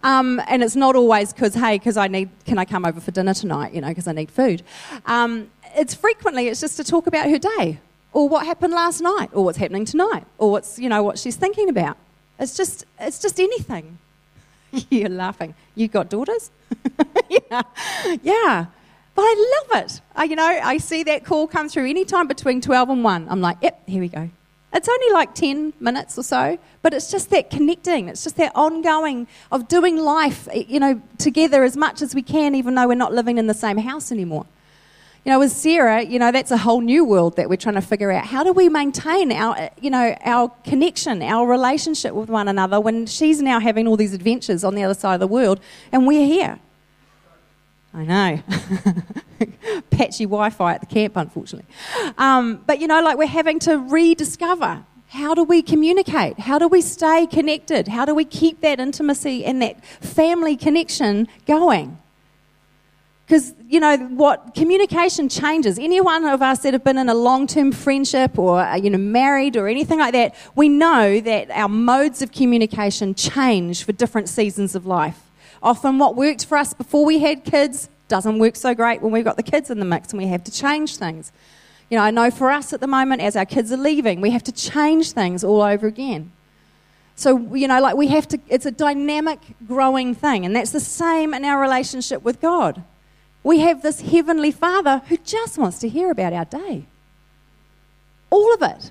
Um, 0.03 0.41
and 0.47 0.63
it's 0.63 0.77
not 0.77 0.97
always 0.97 1.33
because, 1.33 1.55
hey, 1.55 1.79
because 1.79 1.97
I 1.97 2.09
need, 2.09 2.29
can 2.45 2.59
I 2.59 2.67
come 2.67 2.85
over 2.85 3.01
for 3.01 3.11
dinner 3.11 3.35
tonight, 3.35 3.73
you 3.73 3.81
know, 3.81 3.89
because 3.89 4.09
I 4.09 4.13
need 4.13 4.31
food. 4.31 4.63
Um, 5.07 5.51
it's 5.77 5.95
frequently, 5.95 6.49
it's 6.49 6.61
just 6.61 6.77
to 6.77 6.85
talk 6.85 7.07
about 7.07 7.31
her 7.31 7.39
day 7.39 7.79
or 8.13 8.29
what 8.29 8.47
happened 8.47 8.73
last 8.73 9.01
night 9.01 9.31
or 9.33 9.45
what's 9.45 9.59
happening 9.59 9.85
tonight 9.85 10.27
or 10.39 10.51
what's, 10.51 10.79
you 10.79 10.89
know, 10.89 11.03
what 11.03 11.19
she's 11.19 11.37
thinking 11.37 11.69
about. 11.69 11.97
It's 12.39 12.57
just, 12.57 12.85
it's 12.99 13.19
just 13.19 13.39
anything. 13.39 13.99
You're 14.91 15.09
laughing. 15.09 15.55
You 15.75 15.89
got 15.89 16.09
daughters? 16.09 16.51
yeah. 17.29 17.63
Yeah. 18.23 18.67
But 19.15 19.23
I 19.23 19.63
love 19.73 19.85
it. 19.85 20.01
I, 20.17 20.25
you 20.25 20.35
know, 20.35 20.45
I 20.45 20.79
see 20.79 21.05
that 21.05 21.25
call 21.25 21.47
come 21.47 21.69
through 21.69 21.89
anytime 21.89 22.27
between 22.27 22.61
12 22.61 22.91
and 22.91 23.05
1. 23.05 23.29
I'm 23.29 23.41
like, 23.41 23.59
yep, 23.63 23.81
here 23.87 24.01
we 24.01 24.09
go. 24.09 24.29
It's 24.73 24.89
only 24.89 25.11
like 25.13 25.37
10 25.37 25.75
minutes 25.79 26.19
or 26.19 26.25
so, 26.25 26.59
but 26.83 26.93
it's 26.93 27.09
just 27.09 27.31
that 27.31 27.49
connecting. 27.49 28.09
It's 28.09 28.25
just 28.25 28.37
that 28.39 28.51
ongoing 28.57 29.29
of 29.53 29.69
doing 29.69 29.97
life, 29.97 30.49
you 30.53 30.81
know, 30.81 31.01
together 31.17 31.63
as 31.63 31.77
much 31.77 32.03
as 32.03 32.13
we 32.13 32.23
can, 32.23 32.57
even 32.57 32.75
though 32.75 32.89
we're 32.89 32.97
not 32.97 33.13
living 33.15 33.39
in 33.39 33.47
the 33.47 33.55
same 33.55 33.79
house 33.79 34.11
anymore. 34.11 34.47
You 35.25 35.33
know, 35.33 35.39
with 35.39 35.53
Sarah, 35.53 36.03
you 36.03 36.19
know, 36.19 36.31
that's 36.31 36.51
a 36.51 36.59
whole 36.59 36.83
new 36.83 37.03
world 37.03 37.37
that 37.37 37.49
we're 37.49 37.57
trying 37.57 37.77
to 37.77 37.81
figure 37.81 38.11
out. 38.11 38.27
How 38.27 38.45
do 38.45 38.53
we 38.53 38.69
maintain 38.69 39.33
our, 39.33 39.71
you 39.81 39.89
know, 39.89 40.15
our 40.23 40.51
connection, 40.65 41.23
our 41.23 41.47
relationship 41.47 42.13
with 42.13 42.29
one 42.29 42.47
another 42.47 42.79
when 42.79 43.07
she's 43.07 43.41
now 43.41 43.59
having 43.59 43.89
all 43.89 43.97
these 43.97 44.13
adventures 44.13 44.65
on 44.65 44.75
the 44.75 44.83
other 44.83 44.93
side 44.93 45.15
of 45.15 45.21
the 45.21 45.27
world 45.27 45.61
and 45.93 46.07
we're 46.07 46.27
here? 46.27 46.59
I 47.95 48.05
know. 48.05 48.43
Patchy 49.91 50.25
Wi 50.25 50.51
Fi 50.51 50.75
at 50.75 50.81
the 50.81 50.87
camp, 50.87 51.17
unfortunately. 51.17 51.73
Um, 52.19 52.63
but, 52.67 52.81
you 52.81 52.87
know, 52.87 53.01
like 53.03 53.17
we're 53.17 53.27
having 53.27 53.61
to 53.61 53.79
rediscover 53.79 54.85
how 55.09 55.33
do 55.33 55.45
we 55.45 55.63
communicate? 55.63 56.41
How 56.41 56.59
do 56.59 56.67
we 56.67 56.81
stay 56.81 57.29
connected? 57.29 57.87
How 57.87 58.05
do 58.05 58.17
we 58.17 58.25
keep 58.25 58.63
that 58.63 58.81
intimacy 58.81 59.45
and 59.45 59.63
that 59.63 59.85
family 59.85 60.57
connection 60.57 61.29
going? 61.47 61.99
Because, 63.27 63.55
you 63.67 63.81
know, 63.81 63.97
what 63.97 64.55
communication 64.55 65.31
changes. 65.31 65.79
Any 65.79 66.01
one 66.01 66.27
of 66.27 66.43
us 66.43 66.59
that 66.61 66.75
have 66.75 66.85
been 66.85 66.99
in 66.99 67.09
a 67.09 67.15
long 67.15 67.47
term 67.47 67.73
friendship 67.73 68.39
or, 68.39 68.61
uh, 68.61 68.77
you 68.77 68.91
know, 68.91 68.99
married 68.99 69.57
or 69.57 69.67
anything 69.67 69.99
like 69.99 70.13
that, 70.13 70.35
we 70.55 70.69
know 70.69 71.21
that 71.21 71.51
our 71.51 71.69
modes 71.69 72.21
of 72.21 72.33
communication 72.33 73.15
change 73.15 73.85
for 73.85 73.93
different 73.93 74.29
seasons 74.29 74.75
of 74.75 74.85
life. 74.85 75.31
Often, 75.63 75.99
what 75.99 76.17
worked 76.17 76.45
for 76.45 76.59
us 76.59 76.75
before 76.75 77.07
we 77.07 77.21
had 77.21 77.45
kids 77.45 77.89
doesn't 78.09 78.39
work 78.39 78.57
so 78.57 78.75
great 78.75 79.01
when 79.01 79.11
we've 79.11 79.25
got 79.25 79.39
the 79.39 79.43
kids 79.43 79.71
in 79.71 79.79
the 79.79 79.87
mix 79.87 80.11
and 80.11 80.19
we 80.19 80.27
have 80.27 80.45
to 80.45 80.53
change 80.53 80.97
things. 80.97 81.33
You 81.91 81.97
know, 81.97 82.05
I 82.05 82.11
know 82.11 82.31
for 82.31 82.51
us 82.51 82.75
at 82.75 82.81
the 82.81 82.87
moment, 82.87 83.23
as 83.23 83.37
our 83.37 83.47
kids 83.47 83.73
are 83.73 83.79
leaving, 83.79 84.21
we 84.21 84.31
have 84.31 84.43
to 84.45 84.53
change 84.53 85.13
things 85.13 85.43
all 85.43 85.63
over 85.63 85.87
again. 85.87 86.31
So, 87.17 87.39
you 87.55 87.69
know, 87.69 87.81
like 87.81 87.97
we 87.97 88.09
have 88.09 88.29
to, 88.29 88.39
it's 88.49 88.67
a 88.67 88.71
dynamic, 88.71 89.39
growing 89.67 90.15
thing. 90.15 90.45
And 90.45 90.55
that's 90.55 90.73
the 90.73 90.81
same 90.81 91.33
in 91.33 91.45
our 91.47 91.59
relationship 91.59 92.23
with 92.23 92.41
God 92.43 92.83
we 93.45 93.61
have 93.61 93.83
this 93.83 94.01
Heavenly 94.01 94.51
Father 94.51 95.03
who 95.09 95.19
just 95.19 95.59
wants 95.59 95.79
to 95.81 95.89
hear 95.89 96.11
about 96.11 96.33
our 96.33 96.47
day. 96.47 96.87
All 98.31 98.53
of 98.55 98.63
it. 98.63 98.91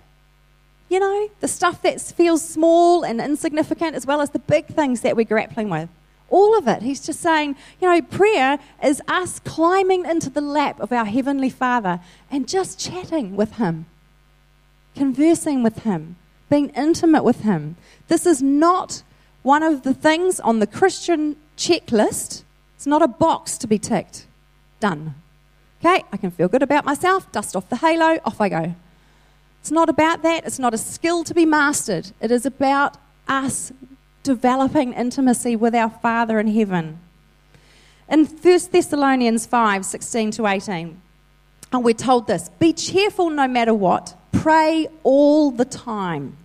You 0.89 0.99
know, 0.99 1.29
the 1.39 1.47
stuff 1.47 1.81
that 1.81 1.99
feels 1.99 2.47
small 2.47 3.03
and 3.03 3.19
insignificant, 3.19 3.95
as 3.95 4.05
well 4.05 4.21
as 4.21 4.29
the 4.29 4.39
big 4.39 4.67
things 4.67 5.01
that 5.01 5.15
we're 5.15 5.25
grappling 5.25 5.69
with. 5.69 5.89
all 6.33 6.57
of 6.57 6.67
it. 6.67 6.81
He's 6.81 7.05
just 7.05 7.19
saying, 7.21 7.55
you 7.79 7.87
know, 7.87 8.01
prayer 8.01 8.57
is 8.83 9.01
us 9.07 9.39
climbing 9.39 10.05
into 10.05 10.31
the 10.31 10.41
lap 10.41 10.79
of 10.79 10.91
our 10.91 11.05
Heavenly 11.05 11.49
Father 11.49 11.99
and 12.31 12.47
just 12.47 12.79
chatting 12.79 13.35
with 13.35 13.53
Him, 13.53 13.85
conversing 14.95 15.61
with 15.61 15.83
Him, 15.83 16.15
being 16.49 16.69
intimate 16.69 17.23
with 17.23 17.41
Him. 17.41 17.75
This 18.07 18.25
is 18.25 18.41
not 18.41 19.03
one 19.43 19.61
of 19.61 19.83
the 19.83 19.93
things 19.93 20.39
on 20.39 20.57
the 20.57 20.67
Christian 20.67 21.35
checklist. 21.55 22.43
It's 22.75 22.87
not 22.87 23.03
a 23.03 23.07
box 23.07 23.57
to 23.59 23.67
be 23.67 23.77
ticked. 23.77 24.25
Done. 24.83 25.15
Okay, 25.79 26.03
I 26.11 26.17
can 26.17 26.29
feel 26.29 26.49
good 26.49 26.61
about 26.61 26.83
myself, 26.83 27.31
dust 27.31 27.55
off 27.55 27.69
the 27.69 27.77
halo, 27.77 28.19
off 28.25 28.41
I 28.41 28.49
go. 28.49 28.75
It's 29.61 29.71
not 29.71 29.87
about 29.87 30.23
that. 30.23 30.45
It's 30.45 30.59
not 30.59 30.73
a 30.73 30.77
skill 30.77 31.23
to 31.23 31.33
be 31.33 31.45
mastered. 31.45 32.11
It 32.19 32.31
is 32.31 32.45
about 32.45 32.97
us 33.25 33.71
developing 34.23 34.91
intimacy 34.91 35.55
with 35.55 35.73
our 35.73 35.89
Father 35.89 36.37
in 36.37 36.47
heaven. 36.47 36.99
In 38.09 38.25
1 38.25 38.59
Thessalonians 38.73 39.45
5 39.45 39.85
16 39.85 40.31
to 40.31 40.47
18, 40.47 41.01
and 41.71 41.83
we're 41.85 41.93
told 41.93 42.27
this 42.27 42.49
be 42.59 42.73
cheerful 42.73 43.29
no 43.29 43.47
matter 43.47 43.73
what, 43.73 44.17
pray 44.33 44.89
all 45.03 45.49
the 45.49 45.63
time. 45.63 46.35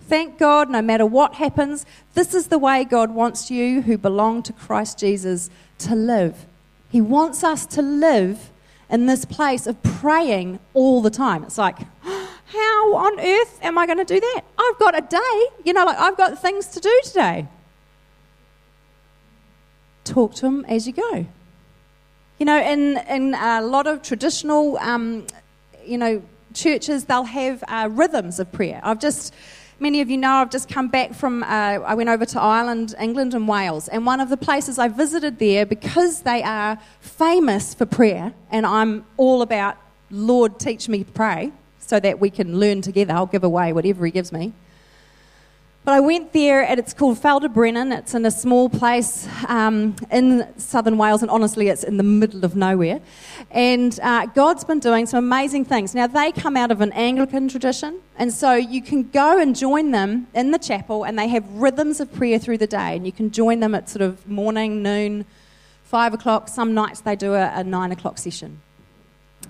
Thank 0.00 0.38
God 0.38 0.70
no 0.70 0.80
matter 0.80 1.04
what 1.04 1.34
happens. 1.34 1.84
This 2.14 2.32
is 2.32 2.46
the 2.46 2.56
way 2.56 2.84
God 2.84 3.10
wants 3.10 3.50
you 3.50 3.82
who 3.82 3.98
belong 3.98 4.42
to 4.44 4.54
Christ 4.54 4.98
Jesus 4.98 5.50
to 5.80 5.94
live. 5.94 6.46
He 6.88 7.00
wants 7.00 7.44
us 7.44 7.66
to 7.66 7.82
live 7.82 8.50
in 8.90 9.06
this 9.06 9.24
place 9.24 9.66
of 9.66 9.82
praying 9.82 10.58
all 10.72 11.02
the 11.02 11.10
time. 11.10 11.44
It's 11.44 11.58
like, 11.58 11.78
how 12.02 12.94
on 12.94 13.20
earth 13.20 13.58
am 13.62 13.76
I 13.76 13.86
going 13.86 13.98
to 13.98 14.04
do 14.04 14.18
that? 14.18 14.42
I've 14.58 14.78
got 14.78 14.96
a 14.96 15.02
day, 15.02 15.46
you 15.64 15.72
know, 15.72 15.84
like 15.84 15.98
I've 15.98 16.16
got 16.16 16.40
things 16.40 16.66
to 16.68 16.80
do 16.80 17.00
today. 17.04 17.46
Talk 20.04 20.34
to 20.36 20.46
him 20.46 20.64
as 20.64 20.86
you 20.86 20.94
go. 20.94 21.26
You 22.38 22.46
know, 22.46 22.58
in, 22.58 22.96
in 23.08 23.34
a 23.34 23.60
lot 23.60 23.86
of 23.86 24.00
traditional, 24.00 24.78
um, 24.78 25.26
you 25.84 25.98
know, 25.98 26.22
churches, 26.54 27.04
they'll 27.04 27.24
have 27.24 27.62
uh, 27.68 27.88
rhythms 27.90 28.40
of 28.40 28.50
prayer. 28.52 28.80
I've 28.82 29.00
just, 29.00 29.34
many 29.80 30.00
of 30.00 30.10
you 30.10 30.16
know, 30.16 30.34
I've 30.34 30.50
just 30.50 30.68
come 30.68 30.88
back 30.88 31.14
from, 31.14 31.42
uh, 31.42 31.46
I 31.46 31.94
went 31.94 32.08
over 32.08 32.24
to 32.26 32.40
Ireland, 32.40 32.94
England, 33.00 33.34
and 33.34 33.46
Wales. 33.46 33.88
And 33.88 34.04
one 34.04 34.20
of 34.20 34.28
the 34.28 34.36
places 34.36 34.78
I 34.78 34.88
visited 34.88 35.38
there, 35.38 35.66
because 35.66 36.22
they 36.22 36.42
are 36.42 36.78
famous 37.00 37.74
for 37.74 37.86
prayer, 37.86 38.34
and 38.50 38.66
I'm 38.66 39.04
all 39.16 39.42
about, 39.42 39.76
Lord, 40.10 40.58
teach 40.58 40.88
me 40.88 41.04
to 41.04 41.12
pray 41.12 41.52
so 41.78 42.00
that 42.00 42.20
we 42.20 42.30
can 42.30 42.58
learn 42.58 42.82
together. 42.82 43.14
I'll 43.14 43.26
give 43.26 43.44
away 43.44 43.72
whatever 43.72 44.04
he 44.04 44.10
gives 44.10 44.32
me. 44.32 44.52
But 45.88 45.94
I 45.94 46.00
went 46.00 46.34
there, 46.34 46.60
and 46.60 46.78
it's 46.78 46.92
called 46.92 47.18
Brennan. 47.54 47.92
It's 47.92 48.12
in 48.12 48.26
a 48.26 48.30
small 48.30 48.68
place 48.68 49.26
um, 49.48 49.96
in 50.10 50.46
southern 50.58 50.98
Wales, 50.98 51.22
and 51.22 51.30
honestly, 51.30 51.68
it's 51.68 51.82
in 51.82 51.96
the 51.96 52.02
middle 52.02 52.44
of 52.44 52.54
nowhere. 52.54 53.00
And 53.50 53.98
uh, 54.02 54.26
God's 54.26 54.64
been 54.64 54.80
doing 54.80 55.06
some 55.06 55.24
amazing 55.24 55.64
things. 55.64 55.94
Now, 55.94 56.06
they 56.06 56.30
come 56.30 56.58
out 56.58 56.70
of 56.70 56.82
an 56.82 56.92
Anglican 56.92 57.48
tradition, 57.48 58.00
and 58.18 58.34
so 58.34 58.52
you 58.52 58.82
can 58.82 59.08
go 59.08 59.40
and 59.40 59.56
join 59.56 59.92
them 59.92 60.26
in 60.34 60.50
the 60.50 60.58
chapel, 60.58 61.04
and 61.04 61.18
they 61.18 61.28
have 61.28 61.50
rhythms 61.52 62.00
of 62.00 62.12
prayer 62.12 62.38
through 62.38 62.58
the 62.58 62.66
day, 62.66 62.94
and 62.94 63.06
you 63.06 63.12
can 63.12 63.30
join 63.30 63.60
them 63.60 63.74
at 63.74 63.88
sort 63.88 64.02
of 64.02 64.28
morning, 64.28 64.82
noon, 64.82 65.24
five 65.84 66.12
o'clock. 66.12 66.48
Some 66.50 66.74
nights 66.74 67.00
they 67.00 67.16
do 67.16 67.32
a, 67.32 67.50
a 67.54 67.64
nine 67.64 67.92
o'clock 67.92 68.18
session. 68.18 68.60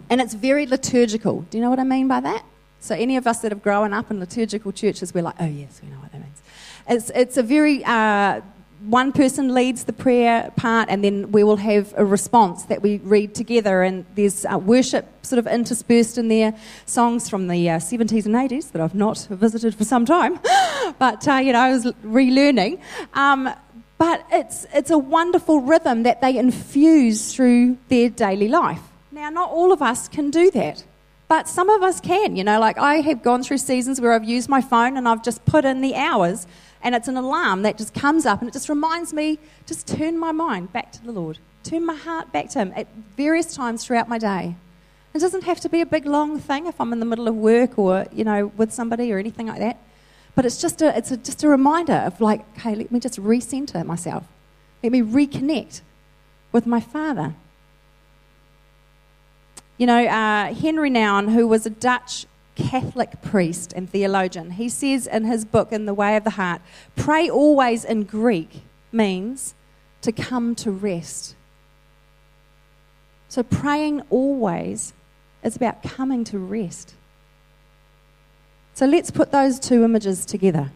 And 0.09 0.21
it's 0.21 0.35
very 0.35 0.67
liturgical. 0.67 1.41
Do 1.51 1.59
you 1.59 1.65
know 1.65 1.71
what 1.71 1.81
I 1.81 1.85
mean 1.85 2.07
by 2.07 2.21
that? 2.21 2.45
So, 2.81 2.95
any 2.95 3.17
of 3.17 3.27
us 3.27 3.41
that 3.41 3.53
have 3.53 3.63
grown 3.63 3.93
up 3.93 4.11
in 4.11 4.21
liturgical 4.21 4.73
churches, 4.73 5.13
we're 5.13 5.23
like, 5.23 5.35
oh, 5.41 5.47
yes, 5.47 5.81
we 5.83 5.89
know 5.91 5.97
what 5.97 6.13
that 6.13 6.21
means. 6.21 6.43
It's, 6.89 7.11
it's 7.15 7.37
a 7.37 7.43
very, 7.43 7.85
uh, 7.85 8.41
one 8.87 9.11
person 9.13 9.53
leads 9.53 9.85
the 9.85 9.93
prayer 9.93 10.53
part, 10.57 10.89
and 10.89 11.03
then 11.03 11.33
we 11.33 11.43
will 11.43 11.57
have 11.57 11.93
a 11.97 12.05
response 12.05 12.65
that 12.65 12.81
we 12.81 12.99
read 12.99 13.35
together. 13.35 13.83
And 13.83 14.07
there's 14.15 14.47
uh, 14.47 14.59
worship 14.59 15.07
sort 15.27 15.39
of 15.39 15.47
interspersed 15.47 16.19
in 16.19 16.29
there, 16.29 16.55
songs 16.87 17.29
from 17.29 17.49
the 17.49 17.71
uh, 17.71 17.79
70s 17.79 18.27
and 18.27 18.35
80s 18.35 18.71
that 18.73 18.81
I've 18.81 18.95
not 18.95 19.27
visited 19.31 19.75
for 19.75 19.85
some 19.85 20.07
time, 20.07 20.39
but, 20.99 21.27
uh, 21.27 21.35
you 21.35 21.53
know, 21.53 21.61
I 21.61 21.73
was 21.73 21.87
relearning. 22.05 22.81
Um, 23.15 23.51
but 23.99 24.25
it's, 24.31 24.65
it's 24.73 24.91
a 24.91 24.99
wonderful 24.99 25.61
rhythm 25.61 26.05
that 26.05 26.21
they 26.21 26.39
infuse 26.39 27.35
through 27.35 27.79
their 27.89 28.09
daily 28.09 28.47
life. 28.47 28.81
Now, 29.11 29.29
not 29.31 29.51
all 29.51 29.73
of 29.73 29.83
us 29.83 30.07
can 30.07 30.31
do 30.31 30.53
that, 30.53 30.85
but 31.29 31.47
some 31.47 31.69
of 31.69 31.83
us 31.83 32.01
can. 32.01 32.37
You 32.37 32.45
know, 32.45 32.59
like 32.59 32.79
I 32.79 32.97
have 32.97 33.23
gone 33.23 33.43
through 33.43 33.59
seasons 33.59 34.01
where 34.01 34.13
I've 34.13 34.25
used 34.25 34.49
my 34.49 34.61
phone 34.61 34.97
and 34.97 35.09
I've 35.09 35.23
just 35.23 35.45
put 35.45 35.65
in 35.65 35.81
the 35.81 35.95
hours, 35.95 36.47
and 36.83 36.95
it's 36.95 37.09
an 37.09 37.17
alarm 37.17 37.63
that 37.63 37.77
just 37.77 37.95
comes 37.95 38.27
up 38.27 38.41
and 38.41 38.49
it 38.49 38.53
just 38.53 38.69
reminds 38.69 39.13
me 39.13 39.39
just 39.67 39.87
turn 39.87 40.19
my 40.19 40.33
mind 40.33 40.73
back 40.73 40.91
to 40.93 41.05
the 41.05 41.13
Lord, 41.13 41.39
turn 41.63 41.85
my 41.85 41.95
heart 41.95 42.33
back 42.33 42.49
to 42.51 42.61
Him 42.61 42.73
at 42.75 42.87
various 43.17 43.55
times 43.55 43.85
throughout 43.85 44.09
my 44.09 44.19
day. 44.19 44.57
It 45.15 45.21
doesn't 45.21 45.45
have 45.45 45.61
to 45.61 45.69
be 45.69 45.81
a 45.81 45.87
big 45.87 46.07
long 46.07 46.39
thing 46.39 46.67
if 46.67 46.81
I'm 46.81 46.93
in 46.93 47.01
the 47.01 47.07
middle 47.07 47.29
of 47.29 47.35
work 47.35 47.79
or 47.79 48.07
you 48.13 48.25
know 48.25 48.47
with 48.57 48.73
somebody 48.73 49.13
or 49.13 49.19
anything 49.19 49.47
like 49.49 49.59
that. 49.59 49.79
But 50.35 50.47
it's 50.47 50.61
just 50.61 50.81
a 50.81 50.97
it's 50.97 51.11
a, 51.11 51.17
just 51.17 51.43
a 51.45 51.49
reminder 51.49 51.95
of 51.95 52.21
like, 52.21 52.45
okay, 52.57 52.75
let 52.75 52.93
me 52.93 53.01
just 53.01 53.21
recenter 53.21 53.85
myself. 53.85 54.25
Let 54.83 54.93
me 54.93 55.03
reconnect 55.03 55.81
with 56.53 56.67
my 56.67 56.81
Father. 56.81 57.35
You 59.79 59.87
know, 59.87 60.05
uh, 60.07 60.53
Henri 60.53 60.91
Nouwen, 60.91 61.33
who 61.33 61.47
was 61.47 61.65
a 61.65 61.71
Dutch 61.71 62.27
Catholic 62.57 63.23
priest 63.23 63.73
and 63.73 63.89
theologian, 63.89 64.51
he 64.51 64.69
says 64.69 65.07
in 65.07 65.25
his 65.25 65.45
book, 65.45 65.73
In 65.73 65.87
the 65.87 65.95
Way 65.95 66.17
of 66.17 66.25
the 66.25 66.31
Heart, 66.31 66.61
pray 66.97 67.31
always 67.31 67.85
in 67.85 68.03
Greek 68.03 68.63
means 68.91 69.55
to 70.03 70.11
come 70.11 70.57
to 70.57 70.73
rest. 70.73 71.37
So 73.29 73.45
praying 73.45 74.03
always 74.11 74.95
is 75.45 75.55
about 75.55 75.85
coming 75.85 76.25
to 76.25 76.39
rest. 76.39 76.95
So 78.75 78.87
let's 78.87 79.13
put 79.13 79.31
those 79.31 79.61
two 79.61 79.85
images 79.85 80.27
together. 80.27 80.73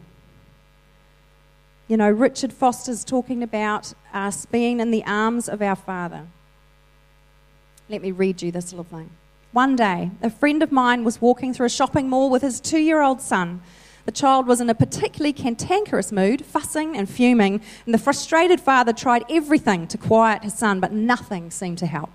You 1.89 1.97
know, 1.97 2.11
Richard 2.11 2.53
Foster's 2.53 3.05
talking 3.05 3.43
about 3.43 3.95
us 4.15 4.47
being 4.47 4.79
in 4.79 4.93
the 4.93 5.05
arms 5.05 5.49
of 5.49 5.61
our 5.61 5.77
Father. 5.77 6.29
Let 7.93 8.01
me 8.01 8.11
read 8.11 8.41
you 8.41 8.51
this 8.51 8.73
little 8.73 8.85
thing. 8.85 9.11
One 9.53 9.77
day, 9.77 10.13
a 10.23 10.31
friend 10.31 10.63
of 10.63 10.73
mine 10.73 11.05
was 11.05 11.21
walking 11.21 11.53
through 11.53 11.67
a 11.67 11.69
shopping 11.69 12.09
mall 12.09 12.31
with 12.31 12.41
his 12.41 12.59
two 12.59 12.79
year 12.79 13.03
old 13.03 13.21
son. 13.21 13.61
The 14.07 14.13
child 14.13 14.47
was 14.47 14.63
in 14.63 14.71
a 14.71 14.75
particularly 14.75 15.35
cantankerous 15.35 16.11
mood, 16.11 16.43
fussing 16.43 16.97
and 16.97 17.07
fuming, 17.07 17.61
and 17.85 17.93
the 17.93 17.99
frustrated 17.99 18.63
father 18.63 18.95
tried 18.95 19.27
everything 19.29 19.87
to 19.89 19.99
quiet 19.99 20.43
his 20.43 20.55
son, 20.55 20.81
but 20.81 20.93
nothing 20.93 21.51
seemed 21.51 21.77
to 21.79 21.87
help. 21.87 22.09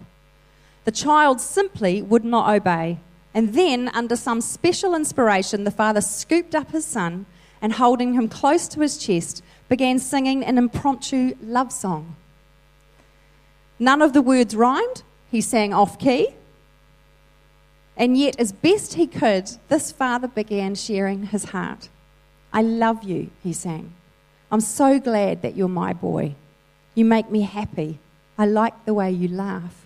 The 0.85 0.91
child 0.91 1.39
simply 1.39 2.01
would 2.01 2.25
not 2.25 2.49
obey. 2.49 2.99
And 3.35 3.53
then, 3.53 3.91
under 3.93 4.15
some 4.15 4.41
special 4.41 4.95
inspiration, 4.95 5.63
the 5.63 5.69
father 5.69 6.01
scooped 6.01 6.55
up 6.55 6.71
his 6.71 6.85
son 6.85 7.27
and, 7.61 7.73
holding 7.73 8.15
him 8.15 8.29
close 8.29 8.67
to 8.69 8.79
his 8.79 8.97
chest, 8.97 9.43
began 9.69 9.99
singing 9.99 10.43
an 10.43 10.57
impromptu 10.57 11.35
love 11.39 11.71
song. 11.71 12.15
None 13.77 14.01
of 14.01 14.13
the 14.13 14.23
words 14.23 14.55
rhymed, 14.55 15.03
he 15.31 15.41
sang 15.41 15.73
off 15.73 15.99
key. 15.99 16.29
And 17.95 18.17
yet, 18.17 18.39
as 18.39 18.51
best 18.51 18.93
he 18.93 19.07
could, 19.07 19.49
this 19.69 19.91
father 19.91 20.27
began 20.27 20.75
sharing 20.75 21.27
his 21.27 21.45
heart. 21.45 21.89
I 22.53 22.61
love 22.61 23.03
you, 23.03 23.31
he 23.43 23.53
sang. 23.53 23.93
I'm 24.51 24.61
so 24.61 24.99
glad 24.99 25.41
that 25.41 25.55
you're 25.55 25.67
my 25.67 25.93
boy. 25.93 26.35
You 26.95 27.05
make 27.05 27.29
me 27.29 27.41
happy. 27.41 27.99
I 28.37 28.45
like 28.45 28.85
the 28.85 28.93
way 28.93 29.11
you 29.11 29.27
laugh. 29.27 29.85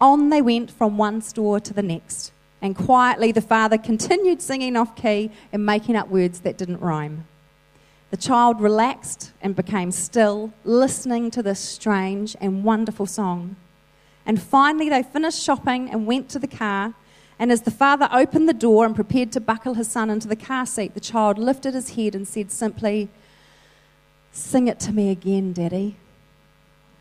On 0.00 0.30
they 0.30 0.42
went 0.42 0.70
from 0.70 0.98
one 0.98 1.20
store 1.22 1.60
to 1.60 1.72
the 1.72 1.82
next, 1.82 2.32
and 2.60 2.74
quietly 2.74 3.30
the 3.32 3.40
father 3.40 3.78
continued 3.78 4.42
singing 4.42 4.76
off 4.76 4.96
key 4.96 5.30
and 5.52 5.64
making 5.64 5.94
up 5.94 6.08
words 6.08 6.40
that 6.40 6.58
didn't 6.58 6.80
rhyme. 6.80 7.26
The 8.10 8.16
child 8.16 8.60
relaxed 8.60 9.32
and 9.40 9.54
became 9.54 9.90
still, 9.90 10.52
listening 10.64 11.30
to 11.30 11.42
this 11.42 11.60
strange 11.60 12.34
and 12.40 12.64
wonderful 12.64 13.06
song. 13.06 13.56
And 14.24 14.40
finally, 14.40 14.88
they 14.88 15.02
finished 15.02 15.42
shopping 15.42 15.90
and 15.90 16.06
went 16.06 16.28
to 16.30 16.38
the 16.38 16.46
car. 16.46 16.94
And 17.38 17.50
as 17.50 17.62
the 17.62 17.70
father 17.70 18.08
opened 18.12 18.48
the 18.48 18.54
door 18.54 18.86
and 18.86 18.94
prepared 18.94 19.32
to 19.32 19.40
buckle 19.40 19.74
his 19.74 19.90
son 19.90 20.10
into 20.10 20.28
the 20.28 20.36
car 20.36 20.64
seat, 20.66 20.94
the 20.94 21.00
child 21.00 21.38
lifted 21.38 21.74
his 21.74 21.90
head 21.90 22.14
and 22.14 22.26
said 22.26 22.52
simply, 22.52 23.08
Sing 24.30 24.68
it 24.68 24.78
to 24.80 24.92
me 24.92 25.10
again, 25.10 25.52
Daddy. 25.52 25.96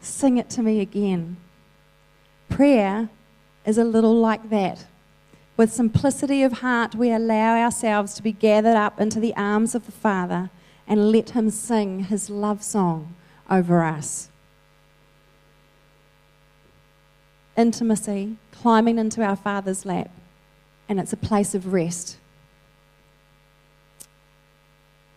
Sing 0.02 0.38
it 0.38 0.50
to 0.52 0.64
me 0.64 0.80
again. 0.80 1.38
Prayer 2.50 3.10
is 3.66 3.78
a 3.78 3.84
little 3.84 4.16
like 4.16 4.50
that. 4.50 4.86
With 5.56 5.72
simplicity 5.72 6.42
of 6.42 6.54
heart, 6.54 6.96
we 6.96 7.12
allow 7.12 7.56
ourselves 7.56 8.16
to 8.16 8.24
be 8.24 8.32
gathered 8.32 8.76
up 8.76 9.00
into 9.00 9.20
the 9.20 9.36
arms 9.36 9.76
of 9.76 9.86
the 9.86 9.92
Father 9.92 10.50
and 10.88 11.12
let 11.12 11.32
Him 11.32 11.52
sing 11.52 12.06
His 12.06 12.32
love 12.32 12.64
song 12.64 13.16
over 13.50 13.84
us. 13.84 14.31
Intimacy, 17.58 18.38
climbing 18.52 18.98
into 18.98 19.24
our 19.24 19.36
Father's 19.36 19.86
lap, 19.86 20.10
and 20.88 21.00
it's 21.00 21.14
a 21.14 21.18
place 21.18 21.56
of 21.56 21.74
rest. 21.74 22.18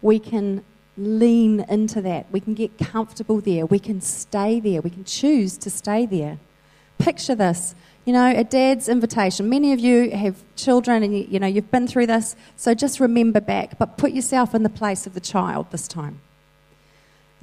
We 0.02 0.18
can 0.18 0.64
lean 0.96 1.60
into 1.68 2.00
that. 2.02 2.26
We 2.30 2.40
can 2.40 2.54
get 2.54 2.78
comfortable 2.78 3.40
there. 3.40 3.66
We 3.66 3.78
can 3.78 4.00
stay 4.00 4.60
there. 4.60 4.80
We 4.80 4.90
can 4.90 5.04
choose 5.04 5.56
to 5.58 5.70
stay 5.70 6.06
there. 6.06 6.38
Picture 6.98 7.34
this. 7.34 7.74
You 8.04 8.12
know, 8.12 8.32
a 8.36 8.44
dad's 8.44 8.88
invitation. 8.88 9.48
Many 9.48 9.72
of 9.72 9.80
you 9.80 10.10
have 10.10 10.36
children 10.56 11.02
and 11.02 11.16
you, 11.16 11.26
you 11.28 11.40
know, 11.40 11.46
you've 11.46 11.70
been 11.70 11.88
through 11.88 12.06
this, 12.06 12.36
so 12.56 12.74
just 12.74 13.00
remember 13.00 13.40
back, 13.40 13.78
but 13.78 13.96
put 13.96 14.12
yourself 14.12 14.54
in 14.54 14.62
the 14.62 14.68
place 14.68 15.06
of 15.06 15.14
the 15.14 15.20
child 15.20 15.70
this 15.70 15.88
time. 15.88 16.20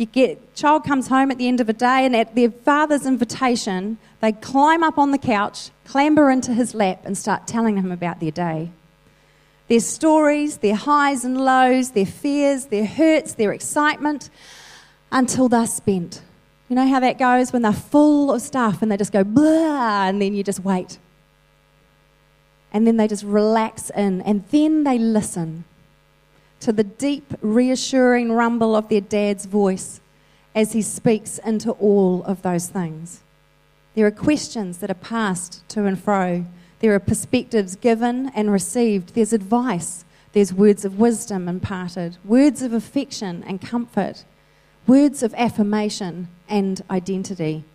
You 0.02 0.08
get 0.08 0.56
child 0.56 0.84
comes 0.84 1.10
home 1.10 1.30
at 1.30 1.38
the 1.38 1.48
end 1.48 1.62
of 1.62 1.70
a 1.70 1.74
day 1.74 2.08
and 2.08 2.16
at 2.16 2.34
their 2.34 2.50
father's 2.50 3.06
invitation, 3.06 4.00
they 4.20 4.32
climb 4.32 4.82
up 4.84 4.98
on 4.98 5.12
the 5.12 5.20
couch, 5.20 5.70
clamber 5.86 6.32
into 6.32 6.56
his 6.56 6.74
lap 6.74 7.02
and 7.06 7.16
start 7.16 7.46
telling 7.46 7.78
him 7.78 7.92
about 7.92 8.20
their 8.20 8.32
day 8.32 8.72
their 9.68 9.80
stories, 9.80 10.58
their 10.58 10.76
highs 10.76 11.24
and 11.24 11.40
lows, 11.40 11.92
their 11.92 12.08
fears, 12.08 12.66
their 12.66 12.86
hurts, 12.86 13.36
their 13.36 13.54
excitement, 13.54 14.32
until 15.12 15.48
they're 15.48 15.68
spent. 15.68 16.24
You 16.68 16.76
know 16.76 16.88
how 16.88 17.00
that 17.00 17.20
goes 17.20 17.54
when 17.54 17.62
they're 17.62 17.72
full 17.72 18.34
of 18.34 18.42
stuff 18.42 18.82
and 18.82 18.92
they 18.92 18.98
just 18.98 19.14
go 19.14 19.24
blah, 19.24 20.08
and 20.08 20.20
then 20.20 20.34
you 20.34 20.44
just 20.44 20.62
wait. 20.62 20.98
And 22.74 22.88
then 22.88 22.98
they 22.98 23.08
just 23.08 23.24
relax 23.24 23.92
in, 23.92 24.22
and 24.22 24.44
then 24.50 24.84
they 24.84 24.98
listen 24.98 25.64
to 26.62 26.72
the 26.72 26.84
deep, 26.84 27.34
reassuring 27.42 28.32
rumble 28.32 28.76
of 28.76 28.90
their 28.90 29.02
dad's 29.02 29.46
voice 29.46 30.02
as 30.56 30.74
he 30.74 30.82
speaks 30.82 31.38
into 31.40 31.72
all 31.72 32.24
of 32.24 32.42
those 32.42 32.68
things. 32.68 33.22
There 33.96 34.08
are 34.08 34.12
questions 34.12 34.78
that 34.78 34.90
are 34.90 34.96
passed 34.96 35.68
to 35.70 35.86
and 35.86 36.02
fro 36.02 36.46
there 36.82 36.96
are 36.96 37.00
perspectives 37.00 37.76
given 37.76 38.32
and 38.34 38.52
received. 38.52 39.14
There's 39.14 39.34
advice. 39.34 40.04
There's 40.34 40.52
words 40.52 40.84
of 40.84 40.98
wisdom 40.98 41.48
imparted, 41.48 42.18
words 42.26 42.64
of 42.64 42.74
affection 42.74 43.44
and 43.46 43.62
comfort, 43.62 44.26
words 44.88 45.22
of 45.22 45.36
affirmation 45.36 46.28
and 46.50 46.82
identity. 46.90 47.66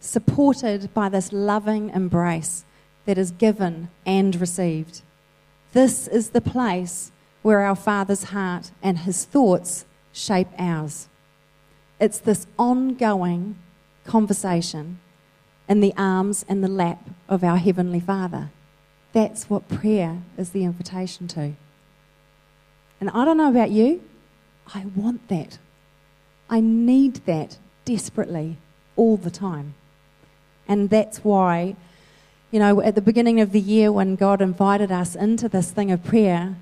Supported 0.00 0.94
by 0.94 1.10
this 1.10 1.30
loving 1.30 1.90
embrace 1.90 2.64
that 3.04 3.18
is 3.18 3.32
given 3.32 3.90
and 4.06 4.34
received. 4.36 5.02
This 5.74 6.08
is 6.08 6.30
the 6.30 6.40
place 6.40 7.12
where 7.44 7.60
our 7.60 7.76
Father's 7.76 8.24
heart 8.24 8.70
and 8.82 9.00
his 9.00 9.26
thoughts 9.26 9.84
shape 10.14 10.48
ours. 10.58 11.08
It's 12.00 12.18
this 12.18 12.46
ongoing 12.58 13.56
conversation 14.06 14.98
in 15.68 15.80
the 15.80 15.92
arms 15.98 16.46
and 16.48 16.64
the 16.64 16.68
lap 16.68 17.06
of 17.28 17.44
our 17.44 17.58
Heavenly 17.58 18.00
Father. 18.00 18.50
That's 19.12 19.50
what 19.50 19.68
prayer 19.68 20.22
is 20.38 20.50
the 20.52 20.64
invitation 20.64 21.28
to. 21.28 21.52
And 22.98 23.10
I 23.10 23.26
don't 23.26 23.36
know 23.36 23.50
about 23.50 23.70
you, 23.70 24.02
I 24.74 24.86
want 24.96 25.28
that. 25.28 25.58
I 26.48 26.60
need 26.60 27.26
that 27.26 27.58
desperately 27.84 28.56
all 28.96 29.18
the 29.18 29.30
time. 29.30 29.74
And 30.66 30.88
that's 30.88 31.18
why, 31.18 31.76
you 32.50 32.58
know, 32.58 32.80
at 32.80 32.94
the 32.94 33.02
beginning 33.02 33.38
of 33.42 33.52
the 33.52 33.60
year 33.60 33.92
when 33.92 34.16
God 34.16 34.40
invited 34.40 34.90
us 34.90 35.14
into 35.14 35.46
this 35.46 35.70
thing 35.70 35.90
of 35.90 36.02
prayer, 36.02 36.56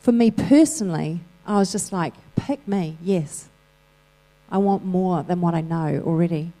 for 0.00 0.12
me 0.12 0.30
personally, 0.30 1.20
I 1.46 1.58
was 1.58 1.70
just 1.70 1.92
like, 1.92 2.14
pick 2.34 2.66
me, 2.66 2.96
yes. 3.02 3.48
I 4.50 4.58
want 4.58 4.84
more 4.84 5.22
than 5.22 5.40
what 5.40 5.54
I 5.54 5.60
know 5.60 6.02
already. 6.04 6.52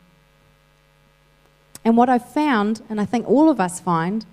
And 1.84 1.96
what 1.96 2.08
I've 2.08 2.30
found, 2.32 2.82
and 2.88 3.00
I 3.00 3.06
think 3.06 3.26
all 3.28 3.48
of 3.48 3.58
us 3.58 3.80
find, 3.80 4.24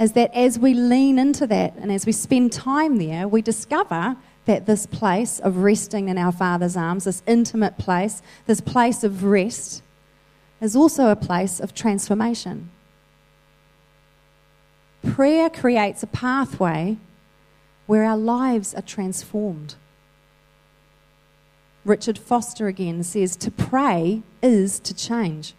is 0.00 0.12
that 0.12 0.34
as 0.34 0.58
we 0.58 0.74
lean 0.74 1.18
into 1.18 1.46
that 1.46 1.74
and 1.76 1.92
as 1.92 2.06
we 2.06 2.12
spend 2.12 2.52
time 2.52 2.96
there, 2.96 3.28
we 3.28 3.42
discover 3.42 4.16
that 4.46 4.66
this 4.66 4.86
place 4.86 5.38
of 5.40 5.58
resting 5.58 6.08
in 6.08 6.18
our 6.18 6.32
Father's 6.32 6.76
arms, 6.76 7.04
this 7.04 7.22
intimate 7.26 7.78
place, 7.78 8.22
this 8.46 8.60
place 8.60 9.04
of 9.04 9.24
rest, 9.24 9.82
is 10.60 10.74
also 10.74 11.10
a 11.10 11.16
place 11.16 11.60
of 11.60 11.74
transformation. 11.74 12.70
Prayer 15.06 15.50
creates 15.50 16.02
a 16.02 16.06
pathway 16.06 16.96
where 17.86 18.04
our 18.04 18.16
lives 18.16 18.74
are 18.74 18.82
transformed. 18.82 19.74
Richard 21.84 22.18
Foster 22.18 22.66
again 22.66 23.02
says 23.02 23.36
to 23.36 23.50
pray 23.50 24.22
is 24.42 24.78
to 24.80 24.94
change. 24.94 25.54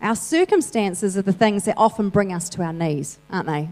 Our 0.00 0.16
circumstances 0.16 1.18
are 1.18 1.22
the 1.22 1.32
things 1.32 1.66
that 1.66 1.76
often 1.76 2.08
bring 2.08 2.32
us 2.32 2.48
to 2.50 2.62
our 2.62 2.72
knees, 2.72 3.18
aren't 3.30 3.46
they? 3.46 3.68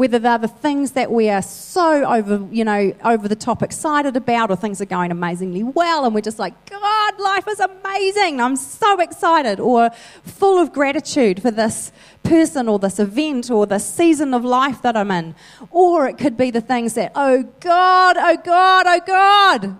Whether 0.00 0.18
they're 0.18 0.38
the 0.38 0.48
things 0.48 0.92
that 0.92 1.12
we 1.12 1.28
are 1.28 1.42
so 1.42 2.10
over, 2.10 2.48
you 2.50 2.64
know, 2.64 2.94
over 3.04 3.28
the 3.28 3.36
top 3.36 3.62
excited 3.62 4.16
about, 4.16 4.50
or 4.50 4.56
things 4.56 4.80
are 4.80 4.86
going 4.86 5.10
amazingly 5.10 5.62
well, 5.62 6.06
and 6.06 6.14
we're 6.14 6.22
just 6.22 6.38
like, 6.38 6.54
God, 6.70 7.20
life 7.20 7.46
is 7.46 7.60
amazing. 7.60 8.40
I'm 8.40 8.56
so 8.56 8.98
excited, 8.98 9.60
or 9.60 9.90
full 10.24 10.58
of 10.58 10.72
gratitude 10.72 11.42
for 11.42 11.50
this 11.50 11.92
person, 12.22 12.66
or 12.66 12.78
this 12.78 12.98
event, 12.98 13.50
or 13.50 13.66
this 13.66 13.84
season 13.84 14.32
of 14.32 14.42
life 14.42 14.80
that 14.80 14.96
I'm 14.96 15.10
in. 15.10 15.34
Or 15.70 16.08
it 16.08 16.16
could 16.16 16.36
be 16.38 16.50
the 16.50 16.62
things 16.62 16.94
that, 16.94 17.12
oh 17.14 17.42
God, 17.60 18.16
oh 18.18 18.38
God, 18.42 18.86
oh 18.86 19.00
God, 19.06 19.76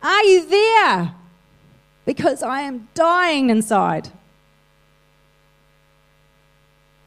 are 0.00 0.24
you 0.24 0.46
there? 0.46 1.14
because 2.04 2.42
I 2.42 2.62
am 2.62 2.88
dying 2.94 3.50
inside. 3.50 4.10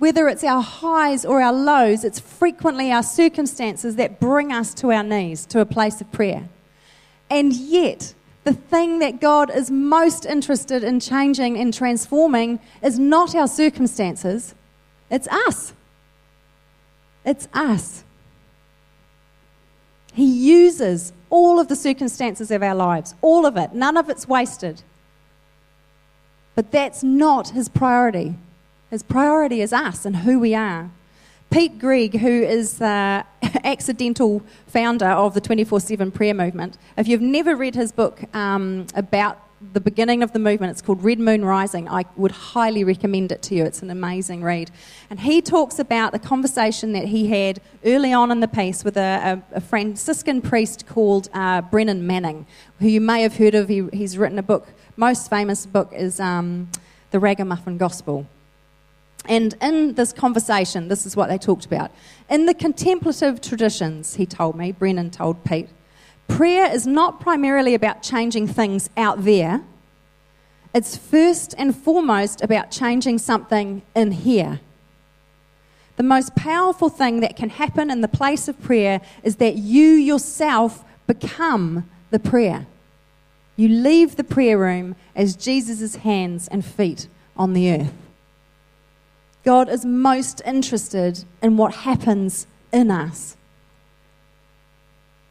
Whether 0.06 0.28
it's 0.28 0.44
our 0.44 0.62
highs 0.62 1.26
or 1.26 1.42
our 1.42 1.52
lows, 1.52 2.04
it's 2.04 2.20
frequently 2.20 2.92
our 2.92 3.02
circumstances 3.02 3.96
that 3.96 4.20
bring 4.20 4.52
us 4.52 4.72
to 4.76 4.92
our 4.92 5.02
knees, 5.02 5.48
to 5.48 5.62
a 5.62 5.66
place 5.66 6.00
of 6.00 6.12
prayer. 6.12 6.48
And 7.28 7.52
yet, 7.52 8.14
the 8.44 8.54
thing 8.54 9.00
that 9.00 9.20
God 9.20 9.50
is 9.50 9.72
most 9.72 10.28
interested 10.28 10.84
in 10.84 11.00
changing 11.00 11.58
and 11.58 11.74
transforming 11.74 12.60
is 12.84 13.00
not 13.00 13.34
our 13.34 13.48
circumstances, 13.48 14.54
it's 15.10 15.28
us. 15.28 15.74
It's 17.26 17.48
us. 17.52 18.04
He 20.14 20.28
uses 20.28 21.14
all 21.32 21.60
of 21.60 21.68
the 21.68 21.76
circumstances 21.76 22.52
of 22.52 22.62
our 22.62 22.76
lives, 22.76 23.16
all 23.24 23.48
of 23.48 23.58
it. 23.58 23.74
None 23.74 23.98
of 23.98 24.12
it's 24.12 24.28
wasted. 24.28 24.84
But 26.54 26.72
that's 26.72 27.02
not 27.02 27.50
his 27.50 27.68
priority. 27.68 28.36
His 28.96 29.04
priority 29.04 29.60
is 29.60 29.74
us 29.74 30.06
and 30.06 30.16
who 30.16 30.40
we 30.40 30.56
are. 30.56 30.90
Pete 31.50 31.80
Greig, 31.80 32.14
who 32.14 32.30
is 32.30 32.78
the 32.78 33.26
accidental 33.66 34.42
founder 34.68 35.08
of 35.08 35.34
the 35.34 35.42
24 35.42 35.82
7 35.82 36.12
prayer 36.12 36.34
movement, 36.34 36.78
if 36.96 37.06
you've 37.06 37.20
never 37.20 37.58
read 37.58 37.76
his 37.76 37.92
book 37.92 38.22
um, 38.34 38.88
about 38.96 39.38
the 39.74 39.82
beginning 39.82 40.24
of 40.24 40.32
the 40.32 40.40
movement. 40.40 40.72
It's 40.72 40.82
called 40.82 41.04
Red 41.04 41.20
Moon 41.20 41.44
Rising. 41.44 41.90
I 41.90 42.06
would 42.16 42.32
highly 42.32 42.86
recommend 42.86 43.34
it 43.34 43.42
to 43.42 43.56
you. 43.56 43.66
It's 43.66 43.82
an 43.82 43.92
amazing 43.92 44.42
read. 44.42 44.72
And 45.10 45.20
he 45.20 45.42
talks 45.42 45.78
about 45.78 46.14
the 46.14 46.20
conversation 46.20 46.94
that 46.94 47.10
he 47.10 47.28
had 47.28 47.60
early 47.84 48.14
on 48.14 48.32
in 48.32 48.40
the 48.40 48.48
piece 48.48 48.86
with 48.86 48.96
a, 48.96 49.44
a, 49.52 49.58
a 49.58 49.60
Franciscan 49.60 50.42
priest 50.42 50.88
called 50.88 51.28
uh, 51.34 51.64
Brennan 51.64 52.08
Manning, 52.08 52.46
who 52.80 52.88
you 52.88 53.02
may 53.02 53.24
have 53.24 53.36
heard 53.36 53.56
of. 53.56 53.68
He, 53.68 53.90
he's 53.92 54.18
written 54.18 54.40
a 54.40 54.44
book, 54.44 54.70
most 54.96 55.30
famous 55.30 55.66
book 55.66 55.92
is 55.94 56.22
um, 56.22 56.70
The 57.12 57.20
Ragamuffin 57.20 57.78
Gospel. 57.78 58.26
And 59.28 59.56
in 59.62 59.94
this 59.94 60.14
conversation, 60.14 60.88
this 60.88 61.06
is 61.06 61.16
what 61.16 61.30
they 61.30 61.38
talked 61.38 61.66
about. 61.66 61.92
In 62.30 62.46
the 62.46 62.54
contemplative 62.54 63.42
traditions, 63.42 64.16
he 64.16 64.26
told 64.26 64.56
me, 64.56 64.72
Brennan 64.72 65.12
told 65.12 65.44
Pete, 65.44 65.70
Prayer 66.28 66.72
is 66.72 66.88
not 66.88 67.20
primarily 67.20 67.76
about 67.76 68.02
changing 68.02 68.48
things 68.48 68.90
out 68.98 69.24
there, 69.24 69.62
it's 70.74 70.98
first 70.98 71.56
and 71.58 71.74
foremost 71.76 72.42
about 72.42 72.70
changing 72.70 73.18
something 73.20 73.82
in 73.96 74.12
here. 74.12 74.60
The 75.96 76.04
most 76.04 76.36
powerful 76.36 76.90
thing 76.90 77.22
that 77.22 77.38
can 77.38 77.50
happen 77.50 77.90
in 77.90 78.02
the 78.02 78.10
place 78.10 78.50
of 78.50 78.62
prayer 78.62 79.00
is 79.24 79.38
that 79.38 79.56
you 79.56 79.92
yourself 79.92 80.84
become 81.08 81.90
the 82.10 82.20
prayer. 82.20 82.68
You 83.56 83.70
leave 83.70 84.18
the 84.18 84.26
prayer 84.26 84.58
room 84.58 84.98
as 85.16 85.38
Jesus' 85.38 85.96
hands 85.96 86.50
and 86.50 86.66
feet 86.66 87.08
on 87.38 87.54
the 87.54 87.72
earth. 87.72 87.94
God 89.46 89.70
is 89.70 89.86
most 89.86 90.42
interested 90.46 91.24
in 91.42 91.56
what 91.56 91.74
happens 91.74 92.48
in 92.74 92.90
us. 92.90 93.38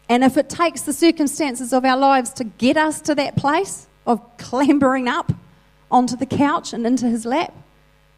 And 0.09 0.22
if 0.22 0.37
it 0.37 0.48
takes 0.48 0.83
the 0.83 0.92
circumstances 0.92 1.72
of 1.72 1.85
our 1.85 1.96
lives 1.96 2.33
to 2.35 2.44
get 2.44 2.77
us 2.77 3.00
to 3.03 3.14
that 3.16 3.37
place 3.37 3.88
of 4.07 4.20
clambering 4.38 5.09
up 5.09 5.33
onto 5.90 6.16
the 6.16 6.27
couch 6.27 6.72
and 6.72 6.87
into 6.87 7.07
his 7.07 7.27
lap, 7.27 7.53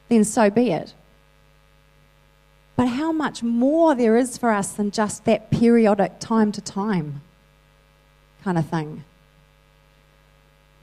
then 0.09 0.25
so 0.25 0.51
be 0.51 0.71
it. 0.71 0.95
But 2.77 2.89
how 2.89 3.11
much 3.11 3.43
more 3.43 3.95
there 3.95 4.17
is 4.17 4.37
for 4.37 4.51
us 4.51 4.73
than 4.73 4.91
just 4.91 5.25
that 5.25 5.51
periodic 5.51 6.21
time 6.21 6.53
to 6.53 6.61
time 6.61 7.23
kind 8.45 8.59
of 8.59 8.69
thing. 8.69 9.03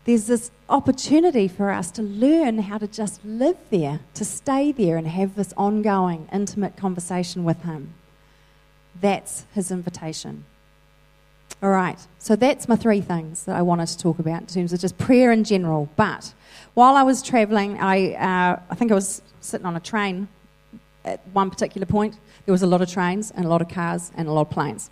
There's 0.06 0.28
this 0.28 0.52
opportunity 0.68 1.48
for 1.48 1.72
us 1.72 1.89
to 1.92 2.02
learn 2.02 2.60
how 2.60 2.78
to 2.78 2.88
just 2.88 3.24
live 3.24 3.58
there, 3.70 4.02
to 4.16 4.26
stay 4.26 4.72
there 4.72 4.98
and 4.98 5.08
have 5.08 5.36
this 5.36 5.54
ongoing, 5.56 6.28
intimate 6.32 6.76
conversation 6.76 7.44
with 7.44 7.63
Him. 7.63 7.94
That's 9.00 9.46
his 9.54 9.72
invitation. 9.72 10.46
All 11.62 11.70
right, 11.70 12.00
so 12.20 12.36
that's 12.36 12.68
my 12.68 12.76
three 12.76 13.02
things 13.02 13.46
that 13.46 13.56
I 13.56 13.62
wanted 13.62 13.88
to 13.88 13.98
talk 13.98 14.20
about 14.20 14.42
in 14.42 14.48
terms 14.48 14.74
of 14.74 14.80
just 14.80 14.98
prayer 14.98 15.32
in 15.32 15.44
general. 15.44 15.89
But 15.96 16.34
while 16.74 16.96
I 16.96 17.04
was 17.04 17.22
traveling, 17.22 17.80
I, 17.80 18.13
uh, 18.13 18.62
I 18.70 18.76
think 18.76 18.92
I 18.92 18.96
was 18.96 19.22
sitting 19.39 19.66
on 19.66 19.76
a 19.76 19.80
train 19.80 20.28
at 21.06 21.22
one 21.32 21.50
particular 21.50 21.86
point. 21.86 22.18
There 22.46 22.52
was 22.52 22.63
a 22.63 22.68
lot 22.68 22.82
of 22.82 22.89
trains 22.89 23.32
and 23.32 23.46
a 23.46 23.48
lot 23.48 23.62
of 23.62 23.70
cars 23.70 24.12
and 24.16 24.28
a 24.28 24.32
lot 24.32 24.42
of 24.42 24.50
planes. 24.50 24.89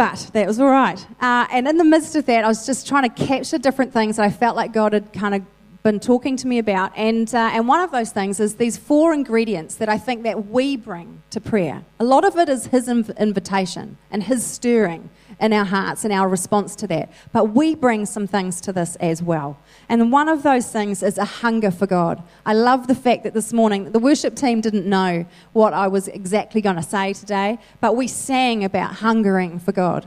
But 0.00 0.30
that 0.32 0.46
was 0.46 0.58
all 0.58 0.70
right. 0.70 0.98
Uh, 1.20 1.46
and 1.52 1.68
in 1.68 1.76
the 1.76 1.84
midst 1.84 2.16
of 2.16 2.24
that, 2.24 2.42
I 2.42 2.48
was 2.48 2.64
just 2.64 2.88
trying 2.88 3.02
to 3.02 3.26
capture 3.26 3.58
different 3.58 3.92
things 3.92 4.16
that 4.16 4.24
I 4.24 4.30
felt 4.30 4.56
like 4.56 4.72
God 4.72 4.94
had 4.94 5.12
kind 5.12 5.34
of 5.34 5.42
been 5.82 6.00
talking 6.00 6.38
to 6.38 6.46
me 6.46 6.56
about. 6.58 6.96
And, 6.96 7.34
uh, 7.34 7.50
and 7.52 7.68
one 7.68 7.80
of 7.80 7.90
those 7.90 8.10
things 8.10 8.40
is 8.40 8.54
these 8.54 8.78
four 8.78 9.12
ingredients 9.12 9.74
that 9.74 9.90
I 9.90 9.98
think 9.98 10.22
that 10.22 10.46
we 10.46 10.76
bring 10.76 11.22
to 11.32 11.40
prayer. 11.42 11.84
A 11.98 12.04
lot 12.04 12.24
of 12.24 12.38
it 12.38 12.48
is 12.48 12.68
His 12.68 12.88
inv- 12.88 13.14
invitation 13.18 13.98
and 14.10 14.22
His 14.22 14.42
stirring 14.42 15.10
in 15.40 15.52
our 15.52 15.64
hearts 15.64 16.04
and 16.04 16.12
our 16.12 16.28
response 16.28 16.76
to 16.76 16.86
that. 16.88 17.10
But 17.32 17.46
we 17.46 17.74
bring 17.74 18.06
some 18.06 18.26
things 18.26 18.60
to 18.62 18.72
this 18.72 18.96
as 18.96 19.22
well. 19.22 19.58
And 19.88 20.12
one 20.12 20.28
of 20.28 20.42
those 20.42 20.70
things 20.70 21.02
is 21.02 21.18
a 21.18 21.24
hunger 21.24 21.70
for 21.70 21.86
God. 21.86 22.22
I 22.44 22.52
love 22.52 22.86
the 22.86 22.94
fact 22.94 23.24
that 23.24 23.34
this 23.34 23.52
morning 23.52 23.92
the 23.92 23.98
worship 23.98 24.36
team 24.36 24.60
didn't 24.60 24.86
know 24.86 25.26
what 25.52 25.72
I 25.72 25.88
was 25.88 26.08
exactly 26.08 26.60
going 26.60 26.76
to 26.76 26.82
say 26.82 27.12
today, 27.12 27.58
but 27.80 27.96
we 27.96 28.06
sang 28.06 28.64
about 28.64 28.96
hungering 28.96 29.58
for 29.58 29.72
God, 29.72 30.06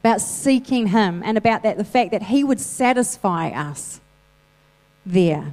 about 0.00 0.20
seeking 0.20 0.88
Him, 0.88 1.22
and 1.24 1.36
about 1.36 1.62
that 1.62 1.76
the 1.76 1.84
fact 1.84 2.10
that 2.12 2.24
He 2.24 2.42
would 2.42 2.60
satisfy 2.60 3.50
us 3.50 4.00
there. 5.04 5.52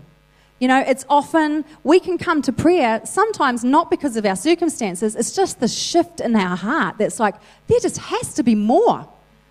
You 0.59 0.67
know, 0.67 0.79
it's 0.79 1.05
often 1.07 1.65
we 1.83 1.99
can 1.99 2.17
come 2.17 2.41
to 2.41 2.51
prayer 2.51 3.01
sometimes 3.03 3.63
not 3.63 3.91
because 3.91 4.17
of 4.17 4.25
our 4.25 4.35
circumstances, 4.35 5.15
it's 5.15 5.35
just 5.35 5.59
the 5.59 5.67
shift 5.67 6.19
in 6.19 6.35
our 6.35 6.57
heart 6.57 6.97
that's 6.97 7.19
like, 7.19 7.35
there 7.67 7.79
just 7.79 7.97
has 7.97 8.33
to 8.35 8.43
be 8.43 8.55
more. 8.55 9.07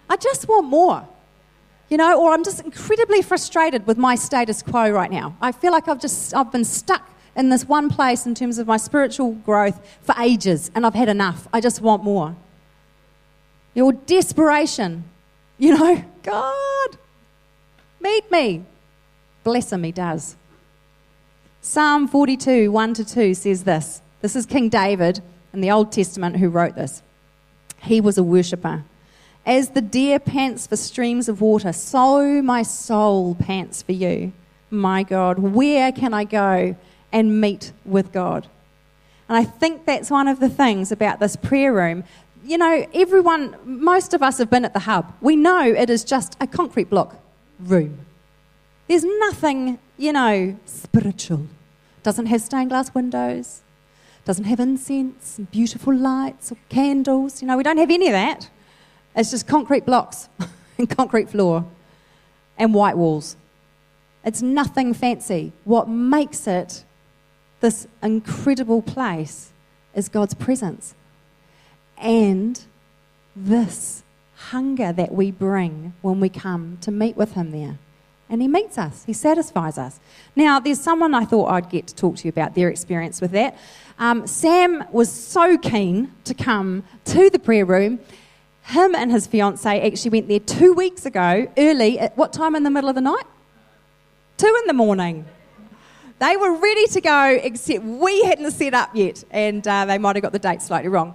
I 0.09 0.17
just 0.17 0.49
want 0.49 0.67
more. 0.67 1.07
You 1.89 1.97
know, 1.97 2.21
or 2.21 2.33
I'm 2.33 2.43
just 2.43 2.61
incredibly 2.61 3.23
frustrated 3.23 3.87
with 3.87 3.97
my 3.97 4.17
status 4.17 4.63
quo 4.63 4.91
right 4.91 5.11
now. 5.11 5.37
I 5.41 5.53
feel 5.53 5.71
like 5.71 5.87
I've 5.87 6.01
just 6.01 6.35
I've 6.35 6.51
been 6.51 6.65
stuck 6.65 7.09
in 7.37 7.51
this 7.51 7.69
one 7.69 7.91
place 7.91 8.27
in 8.27 8.35
terms 8.35 8.59
of 8.59 8.67
my 8.67 8.77
spiritual 8.77 9.33
growth 9.33 9.81
for 10.01 10.15
ages 10.19 10.71
and 10.75 10.85
I've 10.85 10.95
had 10.95 11.09
enough. 11.09 11.47
I 11.53 11.61
just 11.61 11.81
want 11.81 12.03
more. 12.03 12.35
Your 13.75 13.93
desperation, 13.93 15.05
you 15.59 15.77
know, 15.77 16.05
God, 16.23 16.97
meet 18.01 18.31
me. 18.33 18.65
Bless 19.45 19.73
him, 19.73 19.85
he 19.85 19.93
does. 19.93 20.35
Psalm 21.61 22.09
42, 22.09 22.73
1 22.73 22.95
to 22.95 23.05
2 23.05 23.35
says 23.35 23.65
this. 23.65 24.01
This 24.23 24.35
is 24.35 24.47
King 24.47 24.69
David 24.69 25.21
in 25.53 25.61
the 25.61 25.71
Old 25.71 25.93
Testament 25.93 26.37
who 26.37 26.49
wrote 26.49 26.75
this. 26.75 27.03
He 27.83 28.01
was 28.01 28.19
a 28.19 28.23
worshipper. 28.23 28.85
As 29.47 29.71
the 29.71 29.81
deer 29.81 30.19
pants 30.19 30.67
for 30.67 30.77
streams 30.77 31.29
of 31.29 31.41
water, 31.41 31.73
so 31.73 32.43
my 32.43 32.63
soul 32.63 33.37
pants 33.37 33.81
for 33.81 33.93
you, 33.93 34.33
my 34.71 35.05
God. 35.05 35.39
Where 35.39 35.93
can 35.93 36.13
I 36.13 36.25
go 36.25 36.77
and 37.13 37.41
meet 37.41 37.73
with 37.85 38.13
God? 38.13 38.49
And 39.29 39.39
I 39.39 39.45
think 39.45 39.87
that's 39.87 40.11
one 40.11 40.29
of 40.29 40.41
the 40.41 40.49
things 40.49 40.91
about 40.91 41.21
this 41.21 41.37
prayer 41.37 41.73
room. 41.73 42.03
You 42.45 42.59
know, 42.59 42.87
everyone, 42.93 43.57
most 43.65 44.15
of 44.15 44.23
us 44.23 44.39
have 44.39 44.51
been 44.51 44.65
at 44.65 44.73
the 44.73 44.81
hub. 44.81 45.13
We 45.21 45.37
know 45.37 45.63
it 45.63 45.91
is 45.91 46.05
just 46.05 46.37
a 46.41 46.47
concrete 46.47 46.91
block 46.91 47.17
room. 47.61 48.01
There's 48.89 49.05
nothing, 49.05 49.79
you 49.97 50.13
know, 50.13 50.59
spiritual. 50.65 51.47
Doesn't 52.03 52.27
have 52.27 52.41
stained 52.41 52.71
glass 52.71 52.95
windows, 52.95 53.63
doesn't 54.25 54.45
have 54.45 54.61
incense 54.61 55.39
and 55.39 55.51
beautiful 55.51 55.95
lights 55.95 56.53
or 56.53 56.57
candles. 56.69 57.43
You 57.43 57.49
know, 57.49 57.57
we 57.57 57.65
don't 57.65 57.79
have 57.79 57.91
any 57.91 58.07
of 58.07 58.13
that. 58.13 58.49
It's 59.17 59.31
just 59.31 59.47
concrete 59.47 59.87
blocks 59.87 60.29
and 60.79 60.89
concrete 60.89 61.31
floor 61.31 61.65
and 62.59 62.75
white 62.75 62.97
walls. 62.97 63.37
It's 64.25 64.43
nothing 64.43 64.93
fancy. 64.93 65.53
What 65.65 65.89
makes 65.89 66.47
it 66.47 66.85
this 67.61 67.87
incredible 68.03 68.83
place 68.83 69.51
is 69.95 70.11
God's 70.11 70.35
presence 70.35 70.95
and 71.97 72.63
this 73.35 74.03
hunger 74.37 74.93
that 74.93 75.13
we 75.13 75.31
bring 75.31 75.95
when 76.03 76.21
we 76.21 76.29
come 76.29 76.77
to 76.83 76.91
meet 76.91 77.17
with 77.17 77.33
Him 77.33 77.51
there. 77.53 77.79
And 78.29 78.43
He 78.43 78.49
meets 78.49 78.77
us, 78.77 79.05
He 79.05 79.15
satisfies 79.15 79.79
us. 79.79 79.99
Now, 80.35 80.61
there's 80.61 80.81
someone 80.81 81.15
I 81.15 81.25
thought 81.25 81.47
I'd 81.47 81.71
get 81.71 81.87
to 81.87 81.95
talk 81.95 82.17
to 82.17 82.25
you 82.25 82.29
about 82.29 82.55
their 82.55 82.69
experience 82.69 83.23
with 83.23 83.31
that. 83.31 83.57
Um, 83.99 84.27
Sam 84.27 84.85
was 84.91 85.11
so 85.11 85.57
keen 85.57 86.13
to 86.25 86.35
come 86.35 86.85
to 87.07 87.31
the 87.31 87.39
prayer 87.39 87.65
room 87.65 88.01
him 88.67 88.97
and 88.97 89.13
his 89.13 89.29
fiancee 89.29 89.81
actually 89.81 90.11
went 90.11 90.29
there 90.29 90.41
two 90.41 90.73
weeks 90.73 91.07
ago, 91.07 91.47
early, 91.57 92.01
at 92.01 92.17
what 92.17 92.33
time 92.33 92.57
in 92.57 92.65
the 92.65 92.71
middle 92.71 92.89
of 92.89 92.97
the 92.97 93.01
night? 93.01 93.25
Two 94.39 94.55
in 94.61 94.67
the 94.67 94.73
morning. 94.73 95.25
They 96.19 96.37
were 96.37 96.53
ready 96.53 96.87
to 96.89 97.01
go, 97.01 97.39
except 97.43 97.85
we 97.85 98.25
hadn't 98.25 98.51
set 98.51 98.75
up 98.75 98.91
yet, 98.95 99.23
and 99.31 99.67
uh, 99.69 99.85
they 99.85 99.99
might 99.99 100.17
have 100.17 100.23
got 100.23 100.33
the 100.33 100.41
date 100.41 100.63
slightly 100.63 100.89
wrong. 100.89 101.15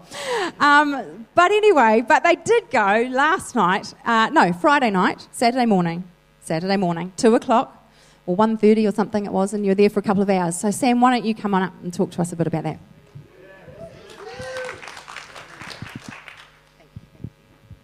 Um, 0.59 1.25
but 1.35 1.51
anyway, 1.51 2.05
but 2.07 2.23
they 2.23 2.35
did 2.35 2.69
go 2.69 3.07
last 3.11 3.53
night, 3.53 3.95
uh, 4.05 4.29
no, 4.31 4.53
Friday 4.53 4.89
night, 4.89 5.27
Saturday 5.31 5.65
morning, 5.65 6.05
Saturday 6.39 6.77
morning, 6.77 7.11
2 7.17 7.35
o'clock, 7.35 7.85
or 8.27 8.37
1.30 8.37 8.87
or 8.87 8.93
something 8.93 9.25
it 9.25 9.31
was, 9.33 9.53
and 9.53 9.65
you 9.65 9.71
were 9.71 9.75
there 9.75 9.89
for 9.89 9.99
a 9.99 10.03
couple 10.03 10.23
of 10.23 10.29
hours. 10.29 10.57
So 10.57 10.71
Sam, 10.71 11.01
why 11.01 11.11
don't 11.11 11.25
you 11.25 11.35
come 11.35 11.53
on 11.53 11.63
up 11.63 11.73
and 11.83 11.93
talk 11.93 12.11
to 12.11 12.21
us 12.21 12.31
a 12.31 12.35
bit 12.37 12.47
about 12.47 12.63
that? 12.63 12.79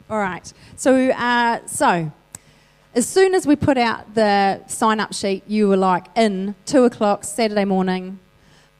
All 0.10 0.20
right. 0.20 0.52
So, 0.78 1.10
uh, 1.10 1.65
so 1.65 2.12
as 2.96 3.08
soon 3.08 3.34
as 3.36 3.46
we 3.46 3.56
put 3.56 3.78
out 3.78 4.15
the 4.15 4.65
sign 4.67 5.00
up 5.00 5.13
sheet, 5.13 5.43
you 5.48 5.67
were 5.67 5.78
like 5.78 6.06
in 6.15 6.56
two 6.65 6.86
o'clock 6.86 7.26
Saturday 7.26 7.65
morning. 7.65 8.20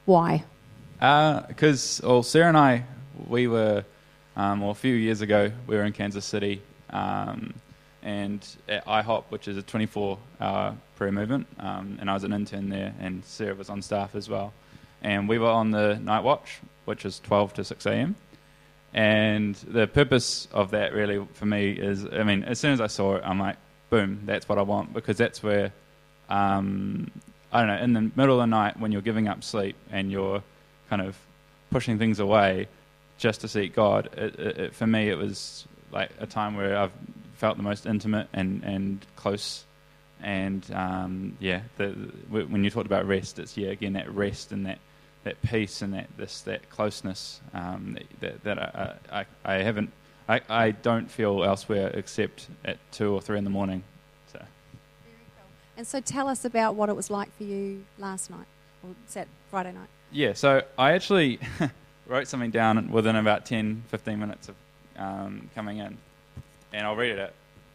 Why? 0.06 0.46
Because, 1.00 2.02
uh, 2.04 2.08
well, 2.08 2.24
Sarah 2.24 2.48
and 2.48 2.58
I, 2.58 2.86
we 3.28 3.48
were, 3.48 3.84
um, 4.38 4.62
well, 4.62 4.72
a 4.72 4.76
few 4.76 4.96
years 4.96 5.22
ago, 5.22 5.52
we 5.68 5.76
were 5.76 5.84
in 5.84 5.92
Kansas 5.92 6.24
City 6.24 6.62
um, 6.92 7.54
and 8.02 8.48
at 8.70 8.86
IHOP, 8.86 9.26
which 9.30 9.50
is 9.50 9.58
a 9.58 9.62
24 9.62 10.18
hour 10.40 10.76
prayer 10.96 11.12
movement, 11.12 11.46
um, 11.60 11.98
and 12.00 12.10
I 12.10 12.14
was 12.14 12.24
an 12.24 12.32
intern 12.32 12.70
there, 12.70 12.94
and 13.00 13.24
Sarah 13.26 13.54
was 13.54 13.70
on 13.70 13.82
staff 13.82 14.16
as 14.16 14.30
well. 14.30 14.54
And 15.04 15.28
we 15.28 15.38
were 15.38 15.50
on 15.50 15.72
the 15.72 16.00
night 16.02 16.24
watch, 16.24 16.60
which 16.86 17.06
is 17.06 17.20
12 17.20 17.54
to 17.56 17.64
6 17.66 17.86
a.m. 17.86 18.16
And 18.98 19.54
the 19.54 19.86
purpose 19.86 20.48
of 20.52 20.72
that 20.72 20.92
really 20.92 21.24
for 21.34 21.46
me 21.46 21.70
is, 21.70 22.04
I 22.04 22.24
mean, 22.24 22.44
as 22.44 22.60
soon 22.60 22.72
as 22.72 22.82
I 22.82 22.88
saw 22.88 23.18
it, 23.18 23.22
I'm 23.24 23.40
like, 23.40 23.58
boom, 23.92 24.22
that's 24.26 24.50
what 24.50 24.58
I 24.58 24.64
want 24.64 24.92
because 24.92 25.18
that's 25.18 25.44
where, 25.44 25.72
um, 26.30 27.12
I 27.52 27.60
don't 27.60 27.68
know, 27.68 27.78
in 27.78 27.94
the 27.94 28.12
middle 28.16 28.42
of 28.42 28.42
the 28.42 28.48
night 28.48 28.80
when 28.80 28.92
you're 28.92 29.04
giving 29.04 29.28
up 29.28 29.44
sleep 29.44 29.76
and 29.92 30.12
you're 30.12 30.42
kind 30.90 31.04
of 31.04 31.16
pushing 31.70 32.00
things 32.00 32.20
away 32.20 32.70
just 33.20 33.42
to 33.42 33.48
seek 33.48 33.76
God, 33.76 34.10
it, 34.18 34.40
it, 34.40 34.58
it, 34.58 34.74
for 34.74 34.88
me 34.88 35.10
it 35.10 35.18
was 35.20 35.68
like 35.92 36.10
a 36.20 36.26
time 36.26 36.56
where 36.56 36.76
I've 36.76 36.92
felt 37.36 37.58
the 37.58 37.64
most 37.64 37.86
intimate 37.86 38.30
and, 38.34 38.64
and 38.64 39.06
close. 39.16 39.64
And 40.24 40.66
um, 40.74 41.38
yeah, 41.40 41.62
the, 41.78 41.90
when 42.30 42.64
you 42.64 42.72
talked 42.72 42.88
about 42.88 43.06
rest, 43.06 43.38
it's 43.38 43.56
yeah 43.58 43.70
again 43.70 43.94
that 43.94 44.12
rest 44.12 44.52
and 44.52 44.66
that 44.66 44.80
that 45.28 45.42
peace 45.42 45.82
and 45.82 45.94
that 45.94 46.08
this 46.18 46.42
that 46.42 46.70
closeness 46.70 47.42
um, 47.54 47.98
that, 48.22 48.44
that 48.44 48.58
I, 48.58 48.96
I, 49.12 49.26
I, 49.44 49.54
haven't 49.56 49.92
I, 50.30 50.42
I 50.50 50.72
don't 50.72 51.12
feel 51.12 51.44
elsewhere 51.44 51.92
except 51.94 52.48
at 52.64 52.78
two 52.92 53.14
or 53.14 53.22
three 53.22 53.38
in 53.38 53.44
the 53.44 53.50
morning. 53.50 53.84
So. 54.32 54.42
And 55.76 55.86
so 55.86 56.00
tell 56.00 56.28
us 56.30 56.46
about 56.46 56.76
what 56.76 56.90
it 56.90 56.96
was 56.96 57.10
like 57.10 57.36
for 57.38 57.44
you 57.44 57.84
last 57.98 58.30
night 58.30 58.48
or 58.84 58.96
Saturday, 59.06 59.32
Friday 59.52 59.74
night. 59.74 59.90
Yeah, 60.12 60.34
so 60.34 60.62
I 60.78 60.94
actually 60.94 61.40
wrote 62.08 62.28
something 62.30 62.52
down 62.52 62.90
within 62.92 63.18
about 63.18 63.46
10, 63.46 63.84
15 63.90 64.20
minutes 64.20 64.50
of 64.50 64.56
um, 64.98 65.50
coming 65.54 65.80
in, 65.80 65.98
and 66.72 66.88
I'll 66.88 66.96
read 66.96 67.18
it. 67.18 67.34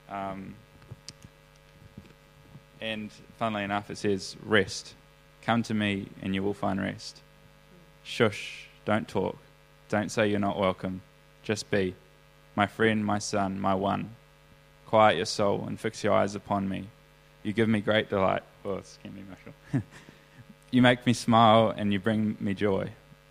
Um, 0.09 0.55
and 2.81 3.11
funnily 3.39 3.65
enough, 3.65 3.91
it 3.91 3.99
says, 3.99 4.37
Rest. 4.45 4.95
Come 5.43 5.63
to 5.65 5.75
me, 5.75 6.07
and 6.23 6.35
you 6.35 6.43
will 6.43 6.55
find 6.55 6.81
rest. 6.81 7.21
Shush, 8.03 8.69
don't 8.85 9.07
talk. 9.09 9.37
Don't 9.89 10.11
say 10.11 10.29
you're 10.29 10.41
not 10.41 10.59
welcome. 10.59 11.03
Just 11.43 11.71
be. 11.71 11.95
My 12.57 12.67
friend, 12.67 13.05
my 13.05 13.19
son, 13.19 13.61
my 13.61 13.75
one. 13.75 14.15
Quiet 14.87 15.17
your 15.17 15.27
soul 15.27 15.65
and 15.67 15.79
fix 15.79 16.05
your 16.05 16.13
eyes 16.13 16.35
upon 16.35 16.69
me. 16.69 16.89
You 17.43 17.53
give 17.53 17.69
me 17.69 17.81
great 17.81 18.11
delight. 18.11 18.43
Oh, 18.65 18.75
it's 18.75 18.99
you 20.71 20.83
make 20.83 21.05
me 21.07 21.13
smile 21.13 21.75
and 21.77 21.93
you 21.93 21.99
bring 21.99 22.37
me 22.41 22.55
joy. 22.55 22.91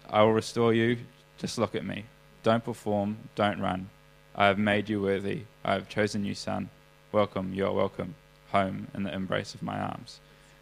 I 0.09 0.23
will 0.23 0.33
restore 0.33 0.73
you. 0.73 0.97
Just 1.37 1.57
look 1.57 1.75
at 1.75 1.85
me. 1.85 2.05
Don't 2.43 2.63
perform, 2.63 3.17
don't 3.35 3.59
run. 3.59 3.89
I 4.35 4.47
have 4.47 4.57
made 4.57 4.89
you 4.89 5.01
worthy. 5.01 5.43
I 5.63 5.73
have 5.73 5.87
chosen 5.87 6.25
you, 6.25 6.35
son. 6.35 6.69
Welcome, 7.11 7.53
you 7.53 7.65
are 7.65 7.73
welcome. 7.73 8.15
Home 8.51 8.87
in 8.93 9.03
the 9.03 9.13
embrace 9.13 9.53
of 9.53 9.61
my 9.61 9.79
arms. 9.79 10.19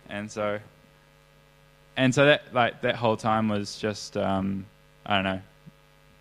And 0.10 0.30
so 0.32 0.60
and 2.00 2.16
so 2.16 2.26
that 2.26 2.54
like 2.54 2.82
that 2.82 2.96
whole 2.96 3.18
time 3.18 3.50
was 3.50 3.78
just 3.78 4.16
um, 4.16 4.66
I 5.06 5.16
don't 5.16 5.26
know 5.26 5.42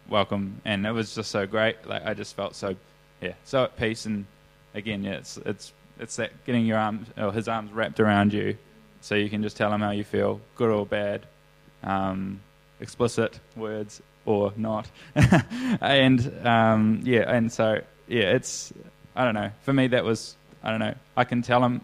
welcome, 0.08 0.60
and 0.64 0.86
it 0.86 0.92
was 0.92 1.14
just 1.14 1.30
so 1.30 1.46
great. 1.46 1.86
Like 1.86 2.04
I 2.04 2.14
just 2.14 2.34
felt 2.34 2.54
so, 2.56 2.74
yeah, 3.20 3.34
so 3.44 3.64
at 3.64 3.76
peace. 3.76 4.06
And 4.06 4.26
again, 4.74 5.04
yeah, 5.04 5.12
it's 5.12 5.36
it's 5.38 5.72
it's 5.98 6.16
that 6.16 6.44
getting 6.44 6.66
your 6.66 6.78
arms 6.78 7.06
or 7.16 7.32
his 7.32 7.48
arms 7.48 7.72
wrapped 7.72 8.00
around 8.00 8.32
you, 8.32 8.56
so 9.00 9.14
you 9.14 9.30
can 9.30 9.42
just 9.42 9.56
tell 9.56 9.72
him 9.72 9.80
how 9.80 9.90
you 9.90 10.04
feel, 10.04 10.40
good 10.56 10.70
or 10.70 10.84
bad, 10.84 11.26
um, 11.82 12.40
explicit 12.80 13.38
words 13.56 14.02
or 14.26 14.52
not, 14.56 14.90
and 15.80 16.46
um, 16.46 17.02
yeah, 17.04 17.30
and 17.30 17.52
so 17.52 17.80
yeah, 18.08 18.34
it's 18.34 18.72
I 19.14 19.24
don't 19.24 19.34
know. 19.34 19.50
For 19.62 19.72
me, 19.72 19.86
that 19.88 20.04
was 20.04 20.34
I 20.62 20.70
don't 20.70 20.80
know. 20.80 20.94
I 21.16 21.24
can 21.24 21.42
tell 21.42 21.64
him 21.64 21.80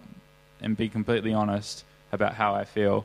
and 0.61 0.77
be 0.77 0.89
completely 0.89 1.33
honest 1.33 1.85
about 2.11 2.35
how 2.35 2.55
I 2.55 2.65
feel 2.65 3.05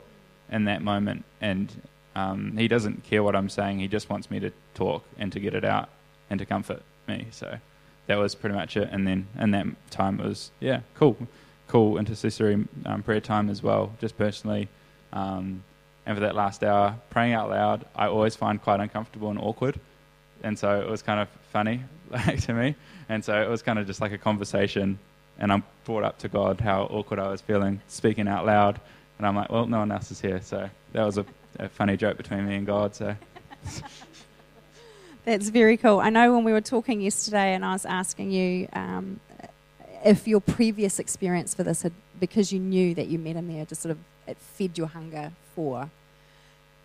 in 0.50 0.64
that 0.64 0.82
moment, 0.82 1.24
and 1.40 1.70
um, 2.14 2.56
he 2.56 2.68
doesn't 2.68 3.04
care 3.04 3.22
what 3.22 3.36
I'm 3.36 3.48
saying. 3.48 3.78
He 3.78 3.88
just 3.88 4.10
wants 4.10 4.30
me 4.30 4.40
to 4.40 4.52
talk 4.74 5.04
and 5.18 5.32
to 5.32 5.40
get 5.40 5.54
it 5.54 5.64
out 5.64 5.88
and 6.28 6.38
to 6.38 6.46
comfort 6.46 6.82
me. 7.06 7.26
So 7.30 7.58
that 8.06 8.18
was 8.18 8.34
pretty 8.34 8.56
much 8.56 8.76
it. 8.76 8.88
And 8.90 9.06
then 9.06 9.28
in 9.38 9.52
that 9.52 9.66
time, 9.90 10.20
it 10.20 10.26
was 10.26 10.50
yeah, 10.60 10.80
cool, 10.96 11.16
cool 11.68 11.98
intercessory 11.98 12.66
um, 12.86 13.02
prayer 13.02 13.20
time 13.20 13.48
as 13.48 13.62
well, 13.62 13.92
just 14.00 14.18
personally. 14.18 14.68
Um, 15.12 15.62
and 16.06 16.16
for 16.16 16.20
that 16.20 16.34
last 16.34 16.64
hour, 16.64 16.96
praying 17.10 17.34
out 17.34 17.50
loud, 17.50 17.84
I 17.94 18.06
always 18.06 18.34
find 18.34 18.60
quite 18.60 18.80
uncomfortable 18.80 19.30
and 19.30 19.38
awkward, 19.38 19.78
and 20.42 20.58
so 20.58 20.80
it 20.80 20.88
was 20.88 21.02
kind 21.02 21.20
of 21.20 21.28
funny 21.52 21.82
like 22.10 22.40
to 22.42 22.52
me. 22.52 22.74
And 23.08 23.24
so 23.24 23.40
it 23.40 23.48
was 23.48 23.62
kind 23.62 23.78
of 23.78 23.86
just 23.86 24.00
like 24.00 24.12
a 24.12 24.18
conversation, 24.18 24.98
and 25.38 25.52
I 25.52 25.62
brought 25.84 26.04
up 26.04 26.18
to 26.20 26.28
God 26.28 26.60
how 26.60 26.84
awkward 26.84 27.20
I 27.20 27.28
was 27.28 27.40
feeling 27.40 27.80
speaking 27.86 28.26
out 28.28 28.46
loud, 28.46 28.80
and 29.20 29.26
I'm 29.26 29.36
like, 29.36 29.50
well, 29.50 29.66
no 29.66 29.80
one 29.80 29.92
else 29.92 30.10
is 30.10 30.18
here, 30.18 30.40
so 30.40 30.70
that 30.94 31.04
was 31.04 31.18
a, 31.18 31.26
a 31.58 31.68
funny 31.68 31.98
joke 31.98 32.16
between 32.16 32.48
me 32.48 32.54
and 32.54 32.66
God. 32.66 32.94
So. 32.94 33.14
That's 35.26 35.50
very 35.50 35.76
cool. 35.76 36.00
I 36.00 36.08
know 36.08 36.34
when 36.34 36.42
we 36.42 36.52
were 36.52 36.62
talking 36.62 37.02
yesterday, 37.02 37.52
and 37.52 37.62
I 37.62 37.72
was 37.72 37.84
asking 37.84 38.30
you 38.30 38.66
um, 38.72 39.20
if 40.06 40.26
your 40.26 40.40
previous 40.40 40.98
experience 40.98 41.52
for 41.52 41.64
this 41.64 41.82
had, 41.82 41.92
because 42.18 42.50
you 42.50 42.60
knew 42.60 42.94
that 42.94 43.08
you 43.08 43.18
met 43.18 43.36
him 43.36 43.54
there, 43.54 43.66
just 43.66 43.82
sort 43.82 43.92
of 43.92 43.98
it 44.26 44.38
fed 44.38 44.78
your 44.78 44.86
hunger 44.86 45.32
for 45.54 45.90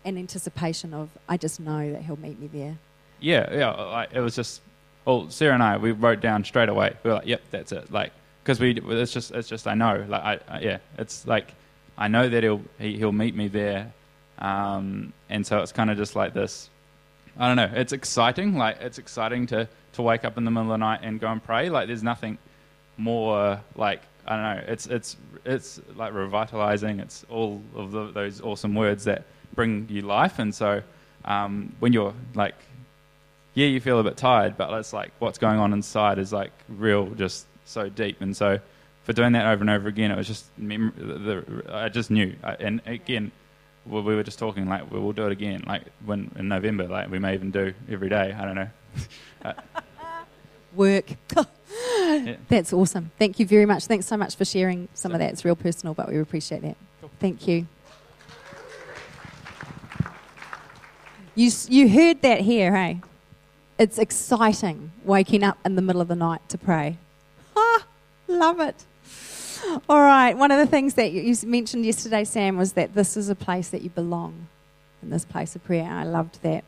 an 0.04 0.18
anticipation 0.18 0.92
of, 0.92 1.08
I 1.30 1.38
just 1.38 1.58
know 1.58 1.90
that 1.90 2.02
he'll 2.02 2.18
meet 2.18 2.38
me 2.38 2.48
there. 2.48 2.76
Yeah, 3.18 3.50
yeah. 3.50 3.70
Like, 3.70 4.12
it 4.12 4.20
was 4.20 4.36
just, 4.36 4.60
well, 5.06 5.30
Sarah 5.30 5.54
and 5.54 5.62
I, 5.62 5.78
we 5.78 5.92
wrote 5.92 6.20
down 6.20 6.44
straight 6.44 6.68
away. 6.68 6.94
We 7.02 7.08
were 7.08 7.16
like, 7.16 7.26
yep, 7.26 7.40
that's 7.50 7.72
it. 7.72 7.90
Like, 7.90 8.12
because 8.44 8.60
we, 8.60 8.78
it's 8.78 9.14
just, 9.14 9.30
it's 9.30 9.48
just, 9.48 9.66
I 9.66 9.72
know. 9.72 10.04
Like, 10.06 10.22
I, 10.22 10.38
I, 10.48 10.60
yeah, 10.60 10.78
it's 10.98 11.26
like, 11.26 11.54
I 11.98 12.08
know 12.08 12.28
that 12.28 12.42
he'll, 12.42 12.62
he, 12.78 12.96
he'll 12.96 13.12
meet 13.12 13.34
me 13.34 13.48
there. 13.48 13.92
Um, 14.38 15.12
and 15.30 15.46
so 15.46 15.58
it's 15.58 15.72
kind 15.72 15.90
of 15.90 15.96
just 15.96 16.14
like 16.14 16.34
this 16.34 16.68
I 17.38 17.48
don't 17.48 17.56
know. 17.56 17.78
It's 17.78 17.92
exciting. 17.92 18.56
Like 18.56 18.78
it's 18.80 18.98
exciting 18.98 19.46
to 19.48 19.68
to 19.92 20.02
wake 20.02 20.24
up 20.24 20.38
in 20.38 20.44
the 20.44 20.50
middle 20.50 20.72
of 20.72 20.78
the 20.78 20.84
night 20.84 21.00
and 21.02 21.20
go 21.20 21.28
and 21.28 21.42
pray. 21.42 21.68
Like 21.68 21.86
there's 21.86 22.02
nothing 22.02 22.38
more 22.96 23.60
like 23.74 24.02
I 24.26 24.36
don't 24.36 24.42
know. 24.66 24.72
It's 24.72 24.86
it's 24.86 25.16
it's 25.44 25.80
like 25.94 26.14
revitalizing. 26.14 27.00
It's 27.00 27.24
all 27.28 27.62
of 27.74 27.92
the, 27.92 28.10
those 28.10 28.40
awesome 28.40 28.74
words 28.74 29.04
that 29.04 29.24
bring 29.54 29.86
you 29.90 30.02
life. 30.02 30.38
And 30.38 30.54
so 30.54 30.82
um, 31.24 31.74
when 31.78 31.92
you're 31.92 32.14
like, 32.34 32.54
yeah, 33.54 33.66
you 33.66 33.80
feel 33.80 34.00
a 34.00 34.02
bit 34.02 34.16
tired, 34.16 34.56
but 34.56 34.72
it's 34.78 34.92
like 34.92 35.12
what's 35.18 35.38
going 35.38 35.58
on 35.58 35.72
inside 35.72 36.18
is 36.18 36.32
like 36.32 36.52
real, 36.68 37.06
just 37.10 37.46
so 37.66 37.88
deep. 37.88 38.20
And 38.20 38.34
so 38.36 38.58
for 39.06 39.12
doing 39.12 39.32
that 39.32 39.46
over 39.46 39.62
and 39.62 39.70
over 39.70 39.86
again, 39.86 40.10
it 40.10 40.16
was 40.18 40.26
just 40.26 40.46
mem- 40.58 41.62
I 41.70 41.88
just 41.88 42.10
knew. 42.10 42.34
And 42.42 42.82
again 42.84 43.30
we 43.88 44.00
were 44.02 44.22
just 44.24 44.38
talking 44.38 44.66
like 44.68 44.90
we'll 44.90 45.12
do 45.12 45.26
it 45.26 45.32
again 45.32 45.62
like 45.64 45.82
when 46.04 46.28
in 46.36 46.48
November 46.48 46.88
like 46.88 47.08
we 47.08 47.20
may 47.20 47.34
even 47.34 47.52
do 47.52 47.72
every 47.88 48.08
day 48.08 48.34
I 48.36 48.44
don't 48.44 48.56
know. 48.56 48.68
Uh, 49.44 49.52
work. 50.74 51.04
Yeah. 52.08 52.36
that's 52.48 52.72
awesome. 52.72 53.10
Thank 53.18 53.38
you 53.38 53.46
very 53.46 53.66
much. 53.66 53.86
Thanks 53.86 54.06
so 54.06 54.16
much 54.16 54.36
for 54.36 54.44
sharing 54.44 54.88
some 54.94 55.12
of 55.12 55.18
that. 55.18 55.32
It's 55.32 55.44
real 55.44 55.56
personal 55.56 55.92
but 55.94 56.08
we 56.08 56.18
appreciate 56.18 56.62
that. 56.62 56.76
Cool. 57.00 57.10
thank 57.20 57.46
you. 57.46 57.66
You 61.34 61.50
you 61.68 61.88
heard 61.88 62.22
that 62.22 62.40
here 62.40 62.74
hey? 62.74 63.00
It's 63.78 63.98
exciting 63.98 64.90
waking 65.04 65.44
up 65.44 65.58
in 65.64 65.76
the 65.76 65.82
middle 65.82 66.00
of 66.00 66.08
the 66.08 66.16
night 66.16 66.40
to 66.48 66.58
pray. 66.58 66.96
Ah 67.56 67.84
love 68.26 68.58
it 68.60 68.84
all 69.88 70.00
right. 70.00 70.36
One 70.36 70.50
of 70.50 70.58
the 70.58 70.66
things 70.66 70.94
that 70.94 71.12
you 71.12 71.34
mentioned 71.44 71.84
yesterday, 71.84 72.24
Sam, 72.24 72.56
was 72.56 72.72
that 72.74 72.94
this 72.94 73.16
is 73.16 73.28
a 73.28 73.34
place 73.34 73.68
that 73.68 73.82
you 73.82 73.90
belong 73.90 74.46
in 75.02 75.10
this 75.10 75.24
place 75.24 75.54
of 75.56 75.64
prayer. 75.64 75.90
I 75.90 76.04
loved 76.04 76.42
that. 76.42 76.64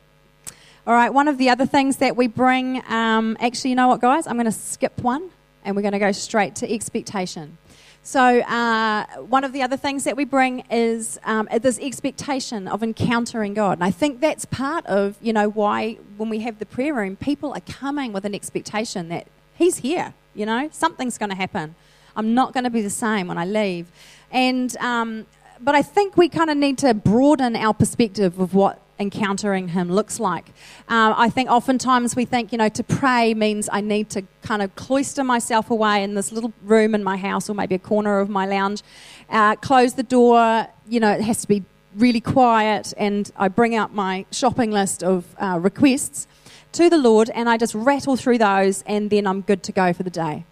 All 0.87 0.94
right. 0.94 1.12
One 1.12 1.29
of 1.29 1.38
the 1.38 1.51
other 1.51 1.66
things 1.66 1.98
that 1.98 2.16
we 2.16 2.27
bring, 2.27 2.83
um, 2.88 3.37
actually, 3.40 3.70
you 3.70 3.77
know 3.77 3.88
what, 3.88 4.01
guys? 4.01 4.27
I'm 4.27 4.37
going 4.37 4.46
to 4.46 4.53
skip 4.53 4.98
one 5.03 5.31
and 5.64 5.77
we're 5.77 5.83
going 5.83 5.92
to 5.92 5.98
go 5.98 6.12
straight 6.12 6.55
to 6.57 6.72
expectation. 6.72 7.59
So, 8.03 8.40
uh, 8.40 9.05
one 9.18 9.44
of 9.44 9.53
the 9.53 9.61
other 9.61 9.77
things 9.77 10.05
that 10.05 10.16
we 10.16 10.24
bring 10.24 10.61
is 10.70 11.18
um, 11.24 11.46
this 11.61 11.79
expectation 11.79 12.66
of 12.66 12.83
encountering 12.83 13.53
God. 13.53 13.72
And 13.72 13.85
I 13.85 13.90
think 13.90 14.20
that's 14.20 14.46
part 14.46 14.87
of, 14.87 15.16
you 15.20 15.35
know, 15.35 15.51
why 15.51 15.98
when 16.16 16.31
we 16.31 16.38
have 16.40 16.59
the 16.59 16.64
prayer 16.64 16.94
room, 16.94 17.16
people 17.16 17.53
are 17.53 17.61
coming 17.61 18.14
with 18.14 18.24
an 18.24 18.35
expectation 18.35 19.11
that 19.11 19.27
He's 19.57 19.79
here, 19.79 20.14
you 20.35 20.46
know, 20.46 20.70
something's 20.72 21.18
going 21.18 21.31
to 21.31 21.37
happen. 21.37 21.74
I'm 22.19 22.35
not 22.35 22.53
going 22.53 22.65
to 22.65 22.71
be 22.71 22.83
the 22.83 22.91
same 22.91 23.29
when 23.29 23.39
I 23.39 23.45
leave. 23.45 23.87
And, 24.33 24.77
um, 24.79 25.27
but 25.61 25.77
I 25.77 25.83
think 25.83 26.17
we 26.17 26.29
kind 26.29 26.51
of 26.51 26.57
need 26.57 26.77
to 26.79 26.93
broaden 26.93 27.55
our 27.55 27.73
perspective 27.73 28.41
of 28.41 28.55
what 28.55 28.83
encountering 28.99 29.69
Him 29.69 29.93
looks 29.93 30.19
like. 30.19 30.49
Uh, 30.89 31.15
I 31.17 31.31
think 31.31 31.49
oftentimes 31.49 32.17
we 32.17 32.25
think, 32.25 32.51
you 32.51 32.59
know, 32.59 32.69
to 32.71 32.83
pray 32.83 33.35
means 33.35 33.69
I 33.73 33.81
need 33.81 34.11
to 34.11 34.23
kind 34.43 34.63
of 34.63 34.75
cloister 34.75 35.23
myself 35.23 35.71
away 35.71 36.03
in 36.03 36.15
this 36.15 36.33
little 36.33 36.53
room 36.65 36.97
in 36.97 37.05
my 37.05 37.17
house 37.17 37.49
or 37.49 37.55
maybe 37.55 37.77
a 37.77 37.79
corner 37.79 38.19
of 38.19 38.29
my 38.29 38.47
lounge, 38.47 38.83
uh, 39.31 39.55
close 39.55 39.95
the 39.95 40.03
door, 40.03 40.67
you 40.89 40.99
know, 40.99 41.13
it 41.13 41.21
has 41.21 41.43
to 41.43 41.49
be 41.49 41.63
really 41.95 42.21
quiet, 42.21 42.93
and 42.97 43.31
I 43.37 43.47
bring 43.47 43.77
out 43.77 43.95
my 43.95 44.27
shopping 44.33 44.73
list 44.73 45.05
of 45.05 45.25
uh, 45.39 45.59
requests 45.61 46.27
to 46.73 46.91
the 46.91 46.99
Lord 46.99 47.31
and 47.31 47.49
I 47.49 47.57
just 47.57 47.75
rattle 47.75 48.17
through 48.17 48.39
those, 48.39 48.83
and 48.83 49.09
then 49.09 49.25
I'm 49.25 49.43
good 49.43 49.63
to 49.65 49.73
go 49.73 49.93
for 49.93 50.03
the 50.03 50.11
day. 50.11 50.45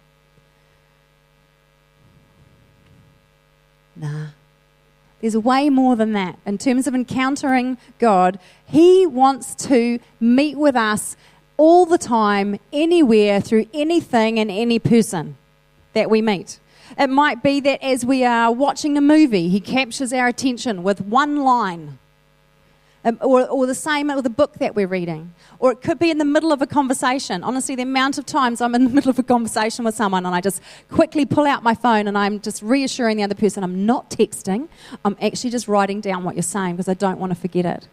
Nah. 3.99 4.27
There's 5.21 5.35
way 5.35 5.69
more 5.69 5.95
than 5.95 6.13
that. 6.13 6.37
In 6.45 6.57
terms 6.57 6.85
of 6.85 6.93
encountering 6.93 7.77
God, 7.97 8.39
He 8.65 9.05
wants 9.05 9.55
to 9.67 9.99
meet 10.19 10.57
with 10.57 10.75
us 10.75 11.15
all 11.57 11.87
the 11.87 11.97
time, 11.97 12.59
anywhere, 12.71 13.41
through 13.41 13.65
anything 13.73 14.39
and 14.39 14.51
any 14.51 14.77
person 14.77 15.37
that 15.93 16.09
we 16.09 16.21
meet. 16.21 16.59
It 16.97 17.09
might 17.09 17.41
be 17.41 17.59
that 17.61 17.83
as 17.83 18.05
we 18.05 18.23
are 18.23 18.51
watching 18.51 18.95
a 18.95 19.01
movie, 19.01 19.49
He 19.49 19.59
captures 19.59 20.13
our 20.13 20.27
attention 20.27 20.83
with 20.83 21.01
one 21.01 21.37
line 21.37 21.97
um, 23.05 23.17
or, 23.21 23.47
or 23.47 23.65
the 23.65 23.75
same 23.75 24.07
with 24.07 24.25
a 24.25 24.29
book 24.29 24.55
that 24.55 24.75
we're 24.75 24.87
reading. 24.87 25.33
Or 25.59 25.71
it 25.71 25.81
could 25.81 25.99
be 25.99 26.09
in 26.09 26.17
the 26.17 26.25
middle 26.25 26.51
of 26.51 26.61
a 26.61 26.67
conversation. 26.67 27.43
Honestly, 27.43 27.75
the 27.75 27.83
amount 27.83 28.17
of 28.17 28.25
times 28.25 28.61
I'm 28.61 28.75
in 28.75 28.83
the 28.83 28.89
middle 28.97 29.09
of 29.09 29.19
a 29.19 29.23
conversation 29.23 29.85
with 29.85 29.95
someone 29.95 30.25
and 30.25 30.35
I 30.35 30.41
just 30.41 30.61
quickly 30.89 31.25
pull 31.25 31.45
out 31.45 31.63
my 31.63 31.75
phone 31.75 32.07
and 32.07 32.17
I'm 32.17 32.39
just 32.39 32.61
reassuring 32.61 33.17
the 33.17 33.23
other 33.23 33.35
person 33.35 33.63
I'm 33.63 33.85
not 33.85 34.09
texting, 34.09 34.67
I'm 35.05 35.15
actually 35.21 35.51
just 35.51 35.67
writing 35.67 36.01
down 36.01 36.23
what 36.23 36.35
you're 36.35 36.43
saying 36.43 36.75
because 36.75 36.89
I 36.89 36.93
don't 36.93 37.19
want 37.19 37.31
to 37.31 37.39
forget 37.39 37.65
it. 37.65 37.87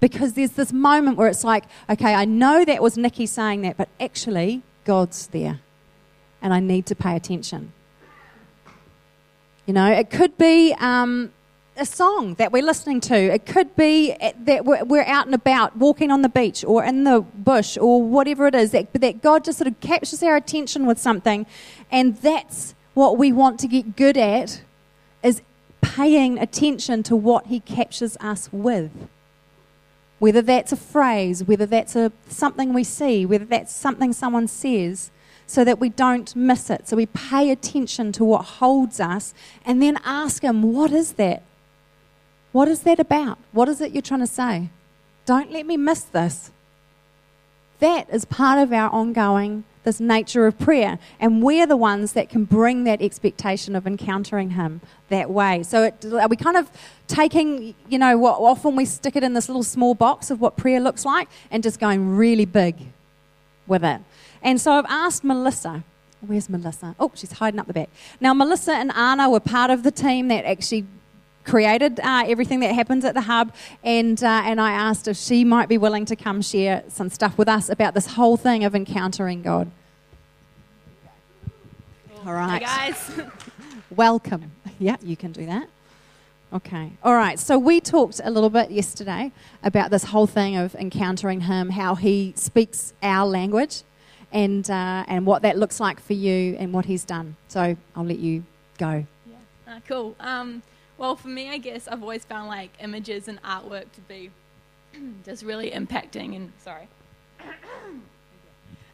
Because 0.00 0.34
there's 0.34 0.52
this 0.52 0.72
moment 0.72 1.16
where 1.16 1.28
it's 1.28 1.44
like, 1.44 1.64
okay, 1.88 2.14
I 2.14 2.24
know 2.24 2.64
that 2.64 2.82
was 2.82 2.98
Nikki 2.98 3.26
saying 3.26 3.62
that, 3.62 3.76
but 3.76 3.88
actually, 3.98 4.62
God's 4.84 5.28
there. 5.28 5.60
And 6.42 6.52
I 6.52 6.60
need 6.60 6.84
to 6.86 6.94
pay 6.94 7.16
attention. 7.16 7.72
You 9.66 9.72
know, 9.72 9.90
it 9.90 10.10
could 10.10 10.36
be 10.36 10.74
um, 10.78 11.32
a 11.76 11.84
song 11.84 12.34
that 12.34 12.52
we're 12.52 12.62
listening 12.62 13.00
to. 13.00 13.14
It 13.14 13.46
could 13.46 13.74
be 13.76 14.12
eh, 14.12 14.32
that 14.40 14.64
we're 14.64 15.04
out 15.04 15.26
and 15.26 15.34
about, 15.34 15.76
walking 15.76 16.10
on 16.10 16.22
the 16.22 16.28
beach 16.28 16.64
or 16.64 16.84
in 16.84 17.04
the 17.04 17.20
bush 17.20 17.76
or 17.76 18.02
whatever 18.02 18.46
it 18.46 18.54
is, 18.54 18.70
that, 18.72 18.92
that 18.92 19.22
God 19.22 19.44
just 19.44 19.58
sort 19.58 19.68
of 19.68 19.80
captures 19.80 20.22
our 20.22 20.36
attention 20.36 20.86
with 20.86 20.98
something. 20.98 21.46
And 21.90 22.16
that's 22.18 22.74
what 22.94 23.18
we 23.18 23.32
want 23.32 23.58
to 23.60 23.68
get 23.68 23.96
good 23.96 24.16
at, 24.16 24.62
is 25.22 25.42
paying 25.80 26.38
attention 26.38 27.02
to 27.04 27.16
what 27.16 27.46
He 27.46 27.60
captures 27.60 28.16
us 28.20 28.48
with. 28.52 28.90
Whether 30.20 30.42
that's 30.42 30.72
a 30.72 30.76
phrase, 30.76 31.44
whether 31.44 31.66
that's 31.66 31.96
a, 31.96 32.12
something 32.28 32.72
we 32.72 32.84
see, 32.84 33.26
whether 33.26 33.44
that's 33.44 33.74
something 33.74 34.12
someone 34.12 34.46
says 34.46 35.10
so 35.46 35.64
that 35.64 35.78
we 35.78 35.88
don't 35.88 36.34
miss 36.36 36.70
it. 36.70 36.88
So 36.88 36.96
we 36.96 37.06
pay 37.06 37.50
attention 37.50 38.12
to 38.12 38.24
what 38.24 38.42
holds 38.42 39.00
us 39.00 39.34
and 39.64 39.82
then 39.82 39.98
ask 40.04 40.42
Him, 40.42 40.62
What 40.62 40.92
is 40.92 41.14
that? 41.14 41.42
What 42.54 42.68
is 42.68 42.82
that 42.82 43.00
about? 43.00 43.38
What 43.50 43.68
is 43.68 43.80
it 43.80 43.90
you're 43.90 44.00
trying 44.00 44.20
to 44.20 44.28
say? 44.28 44.68
Don't 45.26 45.50
let 45.50 45.66
me 45.66 45.76
miss 45.76 46.02
this. 46.04 46.52
That 47.80 48.08
is 48.10 48.24
part 48.24 48.60
of 48.60 48.72
our 48.72 48.88
ongoing 48.90 49.64
this 49.82 49.98
nature 49.98 50.46
of 50.46 50.56
prayer. 50.56 51.00
And 51.18 51.42
we're 51.42 51.66
the 51.66 51.76
ones 51.76 52.12
that 52.12 52.28
can 52.28 52.44
bring 52.44 52.84
that 52.84 53.02
expectation 53.02 53.74
of 53.74 53.88
encountering 53.88 54.50
Him 54.50 54.82
that 55.08 55.30
way. 55.30 55.64
So 55.64 55.82
it, 55.82 56.04
are 56.04 56.28
we 56.28 56.36
kind 56.36 56.56
of 56.56 56.70
taking, 57.08 57.74
you 57.88 57.98
know, 57.98 58.16
what 58.16 58.38
often 58.38 58.76
we 58.76 58.84
stick 58.84 59.16
it 59.16 59.24
in 59.24 59.34
this 59.34 59.48
little 59.48 59.64
small 59.64 59.96
box 59.96 60.30
of 60.30 60.40
what 60.40 60.56
prayer 60.56 60.78
looks 60.78 61.04
like 61.04 61.28
and 61.50 61.60
just 61.60 61.80
going 61.80 62.16
really 62.16 62.44
big 62.44 62.76
with 63.66 63.82
it. 63.82 64.00
And 64.42 64.60
so 64.60 64.70
I've 64.70 64.86
asked 64.88 65.24
Melissa, 65.24 65.82
where's 66.20 66.48
Melissa? 66.48 66.94
Oh, 67.00 67.10
she's 67.16 67.32
hiding 67.32 67.58
up 67.58 67.66
the 67.66 67.72
back. 67.72 67.88
Now, 68.20 68.32
Melissa 68.32 68.74
and 68.74 68.92
Anna 68.92 69.28
were 69.28 69.40
part 69.40 69.72
of 69.72 69.82
the 69.82 69.90
team 69.90 70.28
that 70.28 70.44
actually 70.44 70.86
created 71.44 72.00
uh, 72.00 72.24
everything 72.26 72.60
that 72.60 72.74
happens 72.74 73.04
at 73.04 73.14
the 73.14 73.22
hub, 73.22 73.52
and 73.82 74.22
uh, 74.22 74.42
and 74.44 74.60
I 74.60 74.72
asked 74.72 75.08
if 75.08 75.16
she 75.16 75.44
might 75.44 75.68
be 75.68 75.78
willing 75.78 76.04
to 76.06 76.16
come 76.16 76.42
share 76.42 76.84
some 76.88 77.10
stuff 77.10 77.38
with 77.38 77.48
us 77.48 77.68
about 77.68 77.94
this 77.94 78.06
whole 78.08 78.36
thing 78.36 78.64
of 78.64 78.74
encountering 78.74 79.42
God. 79.42 79.70
All 82.26 82.32
right, 82.32 82.62
Hey 82.62 82.92
guys. 82.92 83.20
welcome. 83.90 84.52
Yeah, 84.78 84.96
you 85.02 85.16
can 85.16 85.32
do 85.32 85.46
that. 85.46 85.68
Okay. 86.52 86.92
All 87.02 87.14
right. 87.14 87.38
So 87.38 87.58
we 87.58 87.80
talked 87.80 88.20
a 88.22 88.30
little 88.30 88.48
bit 88.48 88.70
yesterday 88.70 89.32
about 89.64 89.90
this 89.90 90.04
whole 90.04 90.28
thing 90.28 90.56
of 90.56 90.74
encountering 90.76 91.40
Him, 91.42 91.70
how 91.70 91.96
He 91.96 92.32
speaks 92.36 92.92
our 93.02 93.26
language, 93.26 93.82
and 94.32 94.68
uh, 94.70 95.04
and 95.08 95.26
what 95.26 95.42
that 95.42 95.58
looks 95.58 95.80
like 95.80 96.00
for 96.00 96.12
you 96.12 96.56
and 96.58 96.72
what 96.72 96.86
He's 96.86 97.04
done. 97.04 97.36
So 97.48 97.76
I'll 97.96 98.04
let 98.04 98.18
you 98.18 98.44
go. 98.78 99.04
Uh, 99.66 99.80
cool. 99.88 100.14
Um, 100.20 100.62
well, 100.96 101.16
for 101.16 101.28
me, 101.28 101.50
I 101.50 101.58
guess 101.58 101.88
I've 101.88 102.02
always 102.02 102.24
found 102.24 102.48
like 102.48 102.70
images 102.80 103.28
and 103.28 103.42
artwork 103.42 103.90
to 103.92 104.00
be 104.08 104.30
just 105.24 105.44
really 105.44 105.70
impacting 105.70 106.36
and 106.36 106.52
sorry, 106.62 106.88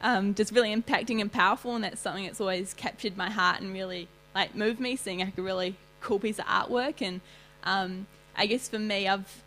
um, 0.02 0.34
just 0.34 0.52
really 0.52 0.74
impacting 0.74 1.20
and 1.20 1.30
powerful, 1.30 1.74
and 1.74 1.84
that's 1.84 2.00
something 2.00 2.24
that's 2.24 2.40
always 2.40 2.74
captured 2.74 3.16
my 3.16 3.30
heart 3.30 3.60
and 3.60 3.72
really 3.72 4.08
like 4.34 4.54
moved 4.54 4.80
me. 4.80 4.96
Seeing 4.96 5.20
like 5.20 5.36
a 5.36 5.42
really 5.42 5.76
cool 6.00 6.18
piece 6.18 6.38
of 6.38 6.46
artwork, 6.46 7.02
and 7.02 7.20
um, 7.64 8.06
I 8.36 8.46
guess 8.46 8.68
for 8.68 8.78
me, 8.78 9.06
I've 9.06 9.42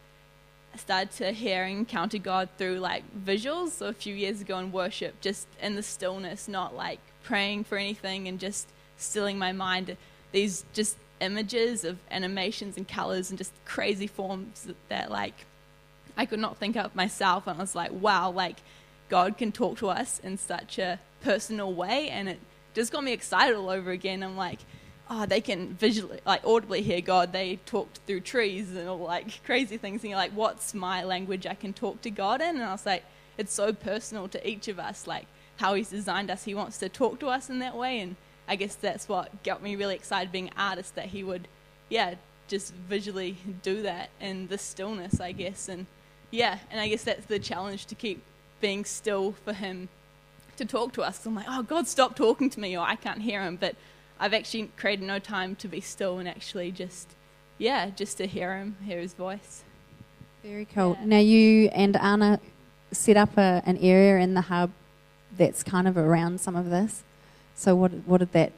started 0.76 1.12
to 1.12 1.32
hear 1.32 1.64
and 1.64 1.80
encounter 1.80 2.18
God 2.18 2.50
through 2.58 2.80
like 2.80 3.04
visuals. 3.20 3.70
So 3.70 3.88
a 3.88 3.94
few 3.94 4.14
years 4.14 4.42
ago 4.42 4.60
in 4.60 4.72
worship, 4.72 5.20
just 5.22 5.48
in 5.62 5.76
the 5.76 5.84
stillness, 5.84 6.48
not 6.48 6.76
like 6.76 7.00
praying 7.24 7.64
for 7.64 7.78
anything, 7.78 8.28
and 8.28 8.40
just 8.40 8.70
stilling 8.98 9.40
my 9.40 9.52
mind. 9.52 9.98
These 10.32 10.66
just 10.74 10.98
images 11.24 11.84
of 11.84 11.98
animations 12.12 12.78
and 12.78 12.88
colors 12.88 13.30
and 13.30 13.38
just 13.38 13.54
crazy 13.66 14.08
forms 14.08 14.64
that, 14.64 14.76
that 14.90 15.12
like 15.12 15.46
I 16.18 16.26
could 16.26 16.40
not 16.40 16.58
think 16.58 16.76
of 16.76 16.96
myself. 16.96 17.48
And 17.48 17.58
I 17.58 17.62
was 17.62 17.76
like, 17.76 17.92
wow, 17.92 18.32
like 18.32 18.58
God 19.10 19.38
can 19.38 19.52
talk 19.52 19.78
to 19.80 19.90
us 19.90 20.20
in 20.24 20.38
such 20.38 20.78
a 20.80 21.00
personal 21.22 21.74
way, 21.74 22.10
and 22.10 22.28
it 22.30 22.40
just 22.74 22.92
got 22.92 23.04
me 23.04 23.14
excited 23.14 23.56
all 23.56 23.70
over 23.70 23.92
again. 23.92 24.24
I'm 24.24 24.38
like, 24.38 24.60
oh, 25.10 25.26
they 25.26 25.42
can 25.42 25.74
visually, 25.74 26.20
like 26.26 26.46
audibly 26.46 26.82
hear 26.82 27.02
God. 27.02 27.32
They 27.34 27.58
talked 27.66 28.00
through 28.08 28.22
trees 28.22 28.76
and 28.76 28.88
all 28.88 29.00
like 29.00 29.44
crazy 29.44 29.78
things. 29.78 30.02
And 30.02 30.10
you're 30.10 30.20
like, 30.20 30.32
what's 30.32 30.74
my 30.74 31.04
language 31.04 31.46
I 31.46 31.54
can 31.54 31.74
talk 31.74 32.02
to 32.02 32.10
God 32.10 32.42
in? 32.42 32.56
And 32.56 32.64
I 32.64 32.72
was 32.72 32.86
like, 32.86 33.04
it's 33.38 33.54
so 33.54 33.74
personal 33.74 34.28
to 34.30 34.48
each 34.48 34.68
of 34.68 34.80
us, 34.80 35.08
like 35.08 35.26
how 35.58 35.74
He's 35.74 35.90
designed 35.90 36.32
us. 36.32 36.44
He 36.46 36.56
wants 36.56 36.78
to 36.80 36.90
talk 36.90 37.20
to 37.20 37.28
us 37.28 37.50
in 37.50 37.60
that 37.60 37.76
way. 37.76 38.00
And 38.00 38.16
I 38.48 38.56
guess 38.56 38.76
that's 38.76 39.08
what 39.08 39.44
got 39.44 39.64
me 39.64 39.76
really 39.76 39.96
excited 39.96 40.32
being 40.32 40.50
an 40.50 40.54
artist 40.58 40.96
that 40.96 41.06
He 41.08 41.24
would, 41.24 41.48
yeah, 41.90 42.16
just 42.48 42.74
visually 42.74 43.38
do 43.62 43.82
that 43.84 44.10
in 44.20 44.48
the 44.48 44.58
stillness, 44.58 45.20
I 45.20 45.32
guess. 45.32 45.70
And 45.70 45.86
yeah, 46.32 46.60
and 46.70 46.80
I 46.80 46.88
guess 46.88 47.04
that's 47.04 47.26
the 47.26 47.40
challenge 47.40 47.86
to 47.88 47.96
keep 47.96 48.22
being 48.60 48.86
still 48.86 49.32
for 49.32 49.54
Him 49.54 49.90
to 50.58 50.66
talk 50.66 50.94
to 50.94 51.02
us. 51.02 51.26
I'm 51.26 51.36
like, 51.36 51.46
oh, 51.50 51.64
God, 51.64 51.88
stop 51.88 52.16
talking 52.16 52.50
to 52.50 52.60
me, 52.60 52.78
or 52.78 52.86
I 52.86 52.96
can't 52.96 53.22
hear 53.22 53.42
Him. 53.42 53.56
But 53.56 53.76
I've 54.20 54.34
actually 54.34 54.72
created 54.78 55.06
no 55.06 55.20
time 55.20 55.56
to 55.58 55.68
be 55.68 55.82
still 55.82 56.20
and 56.20 56.28
actually 56.28 56.72
just, 56.72 57.10
yeah, 57.58 57.90
just 57.90 58.18
to 58.18 58.28
hear 58.28 58.58
Him, 58.58 58.78
hear 58.86 59.00
His 59.00 59.14
voice. 59.14 59.64
Very 60.44 60.66
cool. 60.66 60.98
Yeah. 61.00 61.06
Now 61.06 61.20
you 61.20 61.70
and 61.70 61.96
Anna 61.96 62.40
set 62.92 63.18
up 63.18 63.38
a, 63.38 63.64
an 63.66 63.78
area 63.78 64.22
in 64.24 64.34
the 64.34 64.42
hub 64.42 64.72
that's 65.36 65.64
kind 65.64 65.88
of 65.88 65.98
around 65.98 66.42
some 66.42 66.56
of 66.56 66.70
this. 66.70 67.04
So 67.56 67.76
what 67.76 67.92
what 68.06 68.20
did 68.20 68.32
that 68.34 68.52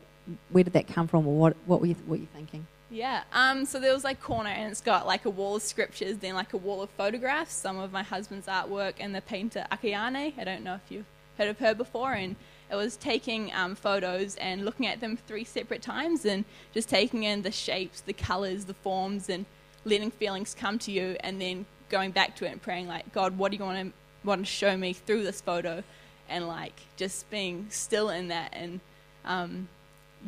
where 0.50 0.64
did 0.64 0.74
that 0.74 0.88
come 0.88 1.08
from 1.08 1.28
or 1.28 1.36
what 1.36 1.56
what 1.66 1.82
were 1.82 1.88
you 1.88 1.96
what 2.06 2.18
were 2.18 2.18
you 2.18 2.28
thinking? 2.34 2.68
Yeah. 2.90 3.24
Um, 3.34 3.66
so 3.66 3.80
there 3.80 3.94
was 3.94 4.04
like 4.04 4.22
corner, 4.22 4.50
and 4.50 4.72
it's 4.72 4.82
got 4.82 5.06
like 5.08 5.26
a 5.26 5.30
wall 5.30 5.56
of 5.58 5.64
scriptures, 5.64 6.18
then 6.18 6.36
like 6.36 6.54
a 6.54 6.58
wall 6.58 6.82
of 6.82 6.90
photographs, 6.92 7.54
some 7.54 7.78
of 7.78 7.92
my 7.92 8.04
husband's 8.04 8.48
artwork, 8.48 8.94
and 9.00 9.14
the 9.14 9.22
painter 9.22 9.66
Akiane. 9.72 10.38
I 10.38 10.44
don't 10.44 10.64
know 10.64 10.76
if 10.76 10.90
you've 10.90 11.06
heard 11.38 11.50
of 11.50 11.60
her 11.60 11.74
before, 11.74 12.14
and 12.14 12.36
it 12.72 12.76
was 12.76 12.96
taking 12.96 13.52
um, 13.54 13.76
photos 13.76 14.36
and 14.38 14.64
looking 14.64 14.88
at 14.88 15.02
them 15.02 15.18
three 15.18 15.44
separate 15.44 15.82
times, 15.82 16.26
and 16.26 16.46
just 16.74 16.88
taking 16.88 17.24
in 17.24 17.42
the 17.42 17.52
shapes, 17.52 18.02
the 18.02 18.14
colors, 18.14 18.66
the 18.66 18.74
forms, 18.76 19.30
and 19.30 19.46
letting 19.84 20.12
feelings 20.12 20.56
come 20.58 20.80
to 20.80 20.92
you, 20.92 21.18
and 21.20 21.42
then 21.42 21.66
going 21.90 22.12
back 22.12 22.36
to 22.38 22.46
it 22.46 22.52
and 22.52 22.62
praying 22.62 22.88
like, 22.88 23.12
God, 23.14 23.38
what 23.38 23.52
do 23.52 23.58
you 23.58 23.64
want 23.64 23.88
to 23.88 23.94
want 24.26 24.46
to 24.46 24.52
show 24.52 24.76
me 24.76 24.94
through 24.94 25.24
this 25.24 25.42
photo, 25.42 25.84
and 26.30 26.48
like 26.48 26.80
just 26.98 27.30
being 27.30 27.68
still 27.70 28.10
in 28.10 28.28
that 28.30 28.54
and. 28.54 28.80
Um, 29.26 29.70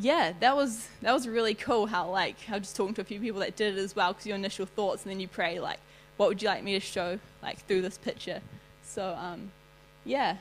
yeah, 0.00 0.32
that 0.40 0.54
was 0.54 0.86
that 1.02 1.12
was 1.12 1.26
really 1.26 1.54
cool. 1.54 1.86
How 1.86 2.08
like 2.10 2.36
I 2.48 2.52
was 2.52 2.62
just 2.62 2.76
talking 2.76 2.94
to 2.94 3.00
a 3.00 3.04
few 3.04 3.18
people 3.18 3.40
that 3.40 3.56
did 3.56 3.76
it 3.76 3.80
as 3.80 3.96
well. 3.96 4.12
Because 4.12 4.26
your 4.26 4.36
initial 4.36 4.64
thoughts, 4.66 5.02
and 5.02 5.10
then 5.10 5.18
you 5.18 5.26
pray 5.26 5.58
like, 5.58 5.78
what 6.16 6.28
would 6.28 6.40
you 6.40 6.48
like 6.48 6.62
me 6.62 6.74
to 6.74 6.80
show 6.80 7.18
like 7.42 7.64
through 7.66 7.82
this 7.82 7.98
picture? 7.98 8.40
So 8.84 9.16
um, 9.20 9.50
yeah, 10.04 10.36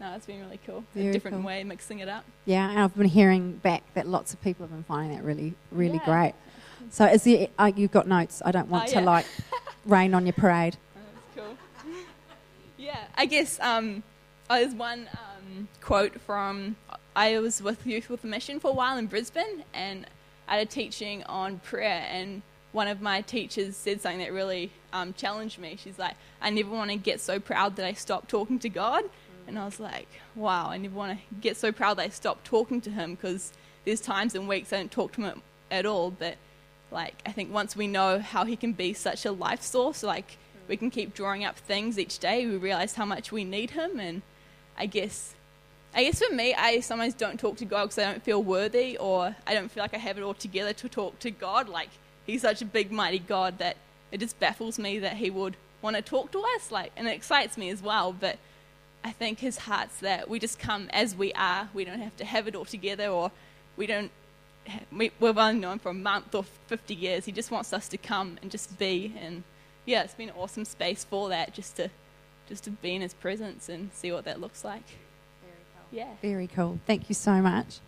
no, 0.00 0.12
it's 0.14 0.26
been 0.26 0.40
really 0.40 0.60
cool. 0.64 0.84
Very 0.94 1.08
a 1.08 1.12
different 1.12 1.38
cool. 1.38 1.46
way, 1.46 1.64
mixing 1.64 1.98
it 2.00 2.08
up. 2.08 2.24
Yeah, 2.46 2.70
and 2.70 2.78
I've 2.78 2.96
been 2.96 3.08
hearing 3.08 3.52
back 3.56 3.82
that 3.94 4.06
lots 4.06 4.32
of 4.32 4.40
people 4.42 4.64
have 4.64 4.70
been 4.72 4.84
finding 4.84 5.16
that 5.16 5.24
really 5.24 5.54
really 5.72 5.94
Yeah. 5.94 6.04
great. 6.04 6.34
So 6.90 7.06
is 7.06 7.24
there 7.24 7.48
uh, 7.58 7.72
you've 7.74 7.90
got 7.92 8.06
notes. 8.06 8.42
I 8.44 8.52
don't 8.52 8.68
want 8.68 8.84
Oh, 8.84 8.92
to 8.92 9.00
yeah. 9.00 9.06
like 9.06 9.26
rain 9.86 10.14
on 10.14 10.24
your 10.26 10.34
parade. 10.34 10.76
Oh, 10.96 11.00
that's 11.34 11.46
cool. 11.46 11.92
yeah, 12.78 13.06
I 13.16 13.26
guess 13.26 13.58
um, 13.60 14.04
there's 14.58 14.74
one 14.74 15.08
um, 15.12 15.68
quote 15.80 16.20
from 16.20 16.76
I 17.14 17.38
was 17.38 17.62
with 17.62 17.86
Youth 17.86 18.08
with 18.08 18.24
a 18.24 18.26
Mission 18.26 18.60
for 18.60 18.70
a 18.70 18.74
while 18.74 18.98
in 18.98 19.06
Brisbane, 19.06 19.64
and 19.72 20.06
I 20.48 20.58
had 20.58 20.66
a 20.66 20.70
teaching 20.70 21.22
on 21.24 21.58
prayer, 21.60 22.06
and 22.10 22.42
one 22.72 22.88
of 22.88 23.00
my 23.00 23.20
teachers 23.20 23.76
said 23.76 24.00
something 24.00 24.20
that 24.20 24.32
really 24.32 24.70
um, 24.92 25.12
challenged 25.12 25.58
me. 25.58 25.76
She's 25.80 25.98
like, 25.98 26.14
"I 26.40 26.50
never 26.50 26.70
want 26.70 26.90
to 26.90 26.96
get 26.96 27.20
so 27.20 27.38
proud 27.38 27.76
that 27.76 27.86
I 27.86 27.92
stop 27.92 28.28
talking 28.28 28.58
to 28.60 28.68
God," 28.68 29.04
and 29.46 29.58
I 29.58 29.64
was 29.64 29.78
like, 29.80 30.08
"Wow, 30.34 30.68
I 30.70 30.78
never 30.78 30.94
want 30.94 31.18
to 31.18 31.34
get 31.40 31.56
so 31.56 31.72
proud 31.72 31.98
that 31.98 32.06
I 32.06 32.08
stop 32.08 32.42
talking 32.42 32.80
to 32.82 32.90
Him 32.90 33.14
because 33.14 33.52
there's 33.84 34.00
times 34.00 34.34
and 34.34 34.48
weeks 34.48 34.72
I 34.72 34.78
don't 34.78 34.90
talk 34.90 35.12
to 35.12 35.22
Him 35.22 35.42
at 35.70 35.86
all, 35.86 36.10
but." 36.10 36.36
like 36.92 37.22
I 37.24 37.30
think 37.30 37.52
once 37.52 37.76
we 37.76 37.86
know 37.86 38.18
how 38.18 38.44
he 38.44 38.56
can 38.56 38.72
be 38.72 38.92
such 38.94 39.24
a 39.24 39.30
life 39.30 39.62
source, 39.62 40.02
like 40.02 40.38
we 40.68 40.76
can 40.76 40.90
keep 40.90 41.14
drawing 41.14 41.44
up 41.44 41.58
things 41.58 41.98
each 41.98 42.18
day, 42.18 42.46
we 42.46 42.56
realize 42.56 42.94
how 42.94 43.04
much 43.04 43.32
we 43.32 43.44
need 43.44 43.70
him. 43.70 43.98
And 44.00 44.22
I 44.80 44.86
guess, 44.86 45.34
I 45.94 46.04
guess 46.04 46.22
for 46.22 46.34
me, 46.34 46.54
I 46.54 46.80
sometimes 46.80 47.12
don't 47.12 47.38
talk 47.38 47.58
to 47.58 47.66
God 47.66 47.84
because 47.84 47.98
I 47.98 48.10
don't 48.10 48.22
feel 48.22 48.42
worthy 48.42 48.96
or 48.96 49.36
I 49.46 49.52
don't 49.52 49.70
feel 49.70 49.82
like 49.82 49.92
I 49.92 49.98
have 49.98 50.16
it 50.16 50.22
all 50.22 50.32
together 50.32 50.72
to 50.72 50.88
talk 50.88 51.18
to 51.18 51.30
God. 51.30 51.68
Like 51.68 51.90
he's 52.24 52.40
such 52.40 52.62
a 52.62 52.64
big, 52.64 52.90
mighty 52.90 53.18
God 53.18 53.58
that 53.58 53.76
it 54.10 54.20
just 54.20 54.40
baffles 54.40 54.78
me 54.78 54.98
that 55.00 55.18
he 55.18 55.28
would 55.28 55.56
want 55.82 55.96
to 55.96 56.02
talk 56.02 56.32
to 56.32 56.42
us. 56.56 56.72
Like, 56.72 56.92
and 56.96 57.06
it 57.06 57.14
excites 57.14 57.58
me 57.58 57.68
as 57.68 57.82
well. 57.82 58.12
But 58.12 58.38
I 59.04 59.12
think 59.12 59.40
his 59.40 59.58
heart's 59.58 59.98
that 59.98 60.30
we 60.30 60.38
just 60.38 60.58
come 60.58 60.88
as 60.94 61.14
we 61.14 61.34
are. 61.34 61.68
We 61.74 61.84
don't 61.84 62.00
have 62.00 62.16
to 62.16 62.24
have 62.24 62.48
it 62.48 62.56
all 62.56 62.64
together 62.64 63.08
or 63.08 63.30
we 63.76 63.86
don't 63.86 64.10
we, 64.90 65.10
we've 65.20 65.36
only 65.36 65.60
known 65.60 65.78
for 65.78 65.90
a 65.90 65.94
month 65.94 66.34
or 66.34 66.44
50 66.68 66.94
years. 66.94 67.26
He 67.26 67.32
just 67.32 67.50
wants 67.50 67.72
us 67.74 67.86
to 67.88 67.98
come 67.98 68.38
and 68.40 68.50
just 68.50 68.78
be. 68.78 69.14
And 69.20 69.42
yeah, 69.84 70.02
it's 70.02 70.14
been 70.14 70.30
an 70.30 70.34
awesome 70.38 70.64
space 70.64 71.04
for 71.04 71.28
that, 71.28 71.52
just 71.52 71.76
to 71.76 71.90
just 72.50 72.64
to 72.64 72.70
be 72.70 72.94
in 72.94 73.00
his 73.00 73.14
presence 73.14 73.70
and 73.70 73.90
see 73.94 74.12
what 74.12 74.24
that 74.24 74.40
looks 74.40 74.64
like. 74.64 74.82
Very 75.40 75.62
cool. 75.72 75.98
Yeah. 75.98 76.08
Very 76.20 76.46
cool. 76.48 76.80
Thank 76.86 77.08
you 77.08 77.14
so 77.14 77.40
much. 77.40 77.78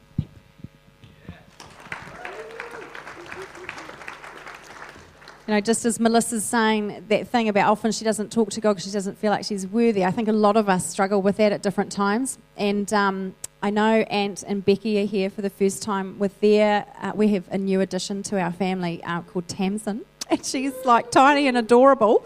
You 5.48 5.54
know, 5.54 5.60
just 5.60 5.84
as 5.84 5.98
Melissa's 5.98 6.44
saying 6.44 7.06
that 7.08 7.26
thing 7.26 7.48
about 7.48 7.68
often 7.68 7.90
she 7.90 8.04
doesn't 8.04 8.30
talk 8.30 8.50
to 8.50 8.60
God 8.60 8.74
because 8.74 8.84
she 8.84 8.92
doesn't 8.92 9.18
feel 9.18 9.32
like 9.32 9.44
she's 9.44 9.66
worthy, 9.66 10.04
I 10.04 10.12
think 10.12 10.28
a 10.28 10.32
lot 10.32 10.56
of 10.56 10.68
us 10.68 10.86
struggle 10.86 11.20
with 11.20 11.38
that 11.38 11.50
at 11.50 11.62
different 11.62 11.90
times. 11.90 12.38
And 12.56 12.90
um, 12.92 13.34
I 13.60 13.70
know 13.70 14.02
Ant 14.02 14.44
and 14.46 14.64
Becky 14.64 15.02
are 15.02 15.06
here 15.06 15.28
for 15.28 15.42
the 15.42 15.50
first 15.50 15.82
time 15.82 16.20
with 16.20 16.40
their, 16.40 16.86
uh, 17.02 17.10
we 17.16 17.28
have 17.28 17.48
a 17.50 17.58
new 17.58 17.80
addition 17.80 18.22
to 18.24 18.40
our 18.40 18.52
family 18.52 19.02
uh, 19.02 19.22
called 19.22 19.48
Tamsin. 19.48 20.04
And 20.38 20.46
she's 20.46 20.72
like 20.86 21.10
tiny 21.10 21.46
and 21.46 21.58
adorable. 21.58 22.24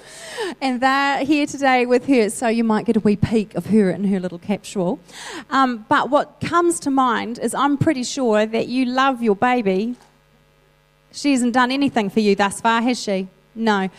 And 0.60 0.80
they're 0.80 1.24
here 1.24 1.44
today 1.44 1.86
with 1.86 2.06
her, 2.06 2.30
so 2.30 2.46
you 2.46 2.62
might 2.62 2.86
get 2.86 2.96
a 2.96 3.00
wee 3.00 3.16
peek 3.16 3.56
of 3.56 3.66
her 3.66 3.90
in 3.90 4.04
her 4.04 4.20
little 4.20 4.38
capsule. 4.38 5.00
Um, 5.50 5.86
but 5.88 6.08
what 6.08 6.40
comes 6.40 6.78
to 6.80 6.90
mind 6.90 7.40
is 7.40 7.52
I'm 7.52 7.76
pretty 7.76 8.04
sure 8.04 8.46
that 8.46 8.68
you 8.68 8.84
love 8.84 9.24
your 9.24 9.34
baby. 9.34 9.96
She 11.10 11.32
hasn't 11.32 11.52
done 11.52 11.72
anything 11.72 12.08
for 12.08 12.20
you 12.20 12.36
thus 12.36 12.60
far, 12.60 12.80
has 12.80 13.02
she? 13.02 13.26
No. 13.56 13.90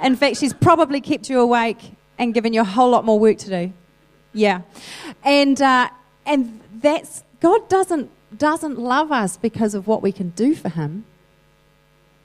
In 0.00 0.14
fact, 0.14 0.36
she's 0.36 0.54
probably 0.54 1.00
kept 1.00 1.28
you 1.28 1.40
awake 1.40 1.90
and 2.18 2.32
given 2.32 2.52
you 2.52 2.60
a 2.60 2.64
whole 2.64 2.90
lot 2.90 3.04
more 3.04 3.18
work 3.18 3.38
to 3.38 3.48
do. 3.48 3.72
Yeah. 4.32 4.60
And, 5.24 5.60
uh, 5.60 5.88
and 6.24 6.60
that's 6.80 7.24
God 7.40 7.68
doesn't 7.68 8.10
doesn't 8.36 8.78
love 8.78 9.10
us 9.10 9.36
because 9.36 9.74
of 9.74 9.86
what 9.86 10.02
we 10.02 10.12
can 10.12 10.30
do 10.30 10.54
for 10.54 10.68
him 10.68 11.04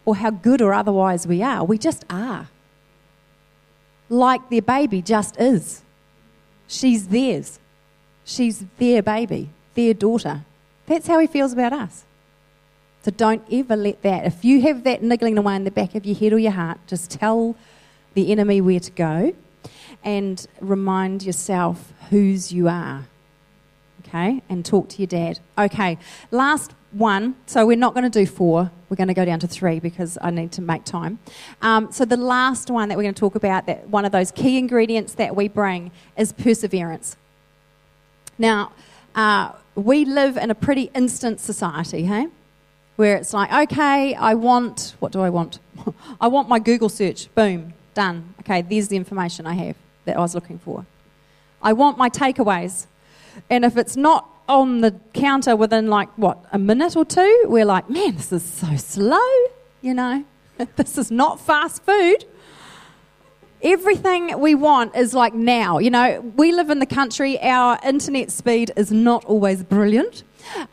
or 0.06 0.16
how 0.16 0.30
good 0.30 0.62
or 0.62 0.74
otherwise 0.74 1.28
we 1.28 1.44
are. 1.44 1.64
We 1.64 1.78
just 1.78 2.06
are. 2.10 2.50
Like 4.10 4.50
their 4.50 4.62
baby 4.62 5.02
just 5.02 5.40
is. 5.40 5.82
She's 6.68 7.08
theirs. 7.08 7.60
She's 8.24 8.66
their 8.78 9.02
baby, 9.02 9.50
their 9.74 9.94
daughter. 9.94 10.46
That's 10.86 11.08
how 11.08 11.20
he 11.20 11.28
feels 11.28 11.54
about 11.54 11.74
us. 11.74 12.06
So 13.04 13.12
don't 13.12 13.44
ever 13.52 13.76
let 13.76 14.02
that, 14.04 14.26
if 14.26 14.46
you 14.46 14.62
have 14.62 14.84
that 14.84 15.02
niggling 15.02 15.38
away 15.38 15.56
in 15.56 15.64
the 15.64 15.72
back 15.72 15.96
of 15.96 16.06
your 16.06 16.16
head 16.16 16.34
or 16.34 16.40
your 16.40 16.52
heart, 16.52 16.80
just 16.86 17.10
tell 17.10 17.56
the 18.14 18.32
enemy 18.32 18.62
where 18.62 18.80
to 18.80 18.92
go 18.92 19.34
and 20.04 20.46
remind 20.60 21.24
yourself 21.24 21.94
whose 22.10 22.52
you 22.52 22.68
are. 22.68 23.06
Okay? 24.08 24.44
And 24.50 24.64
talk 24.66 24.90
to 24.90 24.98
your 25.00 25.08
dad. 25.08 25.40
Okay, 25.58 25.98
last 26.30 26.74
one. 26.92 27.36
So 27.46 27.66
we're 27.66 27.78
not 27.78 27.94
going 27.94 28.10
to 28.10 28.20
do 28.20 28.26
four. 28.26 28.72
We're 28.90 28.98
going 28.98 29.08
to 29.08 29.14
go 29.14 29.26
down 29.26 29.40
to 29.40 29.48
three 29.48 29.80
because 29.80 30.18
I 30.22 30.32
need 30.32 30.52
to 30.54 30.62
make 30.62 30.84
time. 30.84 31.20
Um, 31.62 31.92
so 31.92 32.06
the 32.06 32.18
last 32.18 32.70
one 32.70 32.90
that 32.90 32.98
we're 32.98 33.04
going 33.04 33.14
to 33.14 33.20
talk 33.20 33.36
about, 33.36 33.66
that 33.68 33.88
one 33.88 34.06
of 34.06 34.12
those 34.12 34.32
key 34.32 34.58
ingredients 34.58 35.14
that 35.16 35.36
we 35.36 35.48
bring, 35.48 35.92
is 36.18 36.34
perseverance. 36.34 37.16
Now, 38.38 38.72
uh, 39.16 39.52
we 39.76 40.06
live 40.06 40.38
in 40.38 40.52
a 40.52 40.56
pretty 40.56 40.90
instant 40.94 41.40
society, 41.40 42.04
hey? 42.04 42.28
Where 42.98 43.16
it's 43.16 43.34
like, 43.34 43.72
okay, 43.72 44.14
I 44.16 44.34
want, 44.34 44.96
what 45.00 45.12
do 45.12 45.22
I 45.22 45.30
want? 45.30 45.60
I 46.22 46.28
want 46.28 46.50
my 46.50 46.60
Google 46.60 46.90
search. 46.90 47.34
Boom, 47.36 47.74
done. 47.94 48.34
Okay, 48.42 48.62
there's 48.62 48.90
the 48.90 48.98
information 48.98 49.48
I 49.48 49.54
have 49.54 49.76
that 50.06 50.18
I 50.18 50.20
was 50.20 50.36
looking 50.36 50.60
for. 50.60 50.86
I 51.62 51.74
want 51.74 51.98
my 51.98 52.10
takeaways. 52.10 52.88
And 53.50 53.64
if 53.64 53.78
it's 53.78 53.96
not 53.96 54.31
on 54.52 54.82
the 54.82 54.92
counter 55.14 55.56
within 55.56 55.88
like, 55.88 56.10
what, 56.18 56.44
a 56.52 56.60
minute 56.60 56.96
or 56.96 57.06
two, 57.06 57.46
we're 57.46 57.66
like, 57.66 57.90
man, 57.90 58.16
this 58.16 58.32
is 58.32 58.44
so 58.44 58.76
slow, 58.76 59.30
you 59.82 59.94
know? 59.94 60.26
this 60.76 60.98
is 60.98 61.10
not 61.10 61.40
fast 61.40 61.84
food. 61.86 62.26
Everything 63.64 64.40
we 64.40 64.56
want 64.56 64.96
is 64.96 65.14
like 65.14 65.34
now. 65.34 65.78
You 65.78 65.92
know, 65.92 66.34
we 66.36 66.52
live 66.52 66.70
in 66.70 66.80
the 66.80 66.86
country, 66.86 67.40
our 67.42 67.80
internet 67.86 68.32
speed 68.32 68.72
is 68.76 68.92
not 68.92 69.24
always 69.26 69.64
brilliant. 69.64 70.24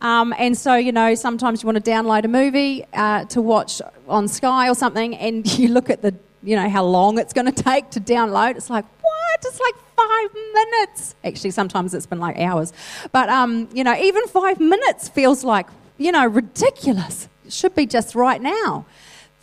Um, 0.00 0.34
and 0.38 0.56
so, 0.56 0.74
you 0.74 0.90
know, 0.90 1.14
sometimes 1.14 1.62
you 1.62 1.66
want 1.66 1.82
to 1.84 1.90
download 1.90 2.24
a 2.24 2.28
movie 2.28 2.84
uh, 2.94 3.26
to 3.26 3.40
watch 3.40 3.80
on 4.08 4.26
Sky 4.26 4.68
or 4.68 4.74
something, 4.74 5.14
and 5.16 5.46
you 5.58 5.68
look 5.68 5.90
at 5.90 6.02
the, 6.02 6.14
you 6.42 6.56
know, 6.56 6.68
how 6.68 6.84
long 6.84 7.18
it's 7.18 7.32
going 7.32 7.52
to 7.52 7.62
take 7.62 7.90
to 7.90 8.00
download. 8.00 8.56
It's 8.56 8.70
like, 8.70 8.86
It's 9.34 9.60
like 9.60 9.74
five 9.96 10.34
minutes. 10.54 11.14
Actually, 11.24 11.50
sometimes 11.50 11.94
it's 11.94 12.06
been 12.06 12.20
like 12.20 12.38
hours. 12.38 12.72
But, 13.12 13.28
um, 13.28 13.68
you 13.72 13.84
know, 13.84 13.94
even 13.94 14.26
five 14.26 14.60
minutes 14.60 15.08
feels 15.08 15.44
like, 15.44 15.66
you 15.96 16.12
know, 16.12 16.26
ridiculous. 16.26 17.28
It 17.46 17.52
should 17.52 17.74
be 17.74 17.86
just 17.86 18.14
right 18.14 18.40
now. 18.40 18.84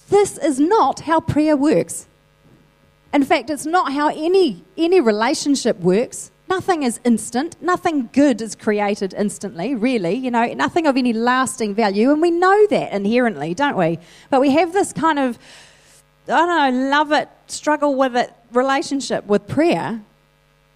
This 0.09 0.37
is 0.37 0.59
not 0.59 1.01
how 1.01 1.19
prayer 1.19 1.57
works. 1.57 2.07
In 3.13 3.23
fact, 3.23 3.49
it's 3.49 3.65
not 3.65 3.93
how 3.93 4.09
any, 4.09 4.63
any 4.77 4.99
relationship 4.99 5.79
works. 5.79 6.31
Nothing 6.47 6.83
is 6.83 6.99
instant. 7.03 7.55
Nothing 7.61 8.09
good 8.13 8.41
is 8.41 8.55
created 8.55 9.15
instantly, 9.17 9.73
really. 9.73 10.13
You 10.13 10.29
know, 10.29 10.45
nothing 10.53 10.85
of 10.85 10.95
any 10.97 11.13
lasting 11.13 11.73
value. 11.73 12.11
And 12.11 12.21
we 12.21 12.29
know 12.29 12.67
that 12.67 12.93
inherently, 12.93 13.53
don't 13.55 13.77
we? 13.77 13.97
But 14.29 14.41
we 14.41 14.51
have 14.51 14.73
this 14.73 14.93
kind 14.93 15.17
of, 15.17 15.39
I 16.27 16.45
don't 16.45 16.75
know, 16.75 16.89
love 16.89 17.11
it, 17.11 17.29
struggle 17.47 17.95
with 17.95 18.15
it 18.15 18.31
relationship 18.51 19.25
with 19.25 19.47
prayer 19.47 20.01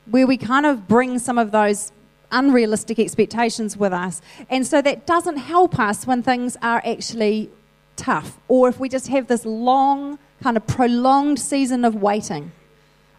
where 0.06 0.26
we 0.26 0.38
kind 0.38 0.66
of 0.66 0.88
bring 0.88 1.20
some 1.20 1.38
of 1.38 1.52
those 1.52 1.92
unrealistic 2.32 3.00
expectations 3.00 3.78
with 3.78 3.94
us. 3.94 4.22
And 4.50 4.66
so 4.66 4.82
that 4.82 5.06
doesn't 5.06 5.38
help 5.38 5.80
us 5.80 6.06
when 6.06 6.24
things 6.24 6.58
are 6.62 6.82
actually 6.86 7.50
tough, 7.96 8.38
or 8.48 8.70
if 8.70 8.80
we 8.80 8.90
just 8.90 9.08
have 9.08 9.28
this 9.28 9.46
long, 9.46 10.20
kind 10.42 10.58
of 10.58 10.66
prolonged 10.68 11.40
season 11.40 11.84
of 11.84 11.96
waiting 11.96 12.52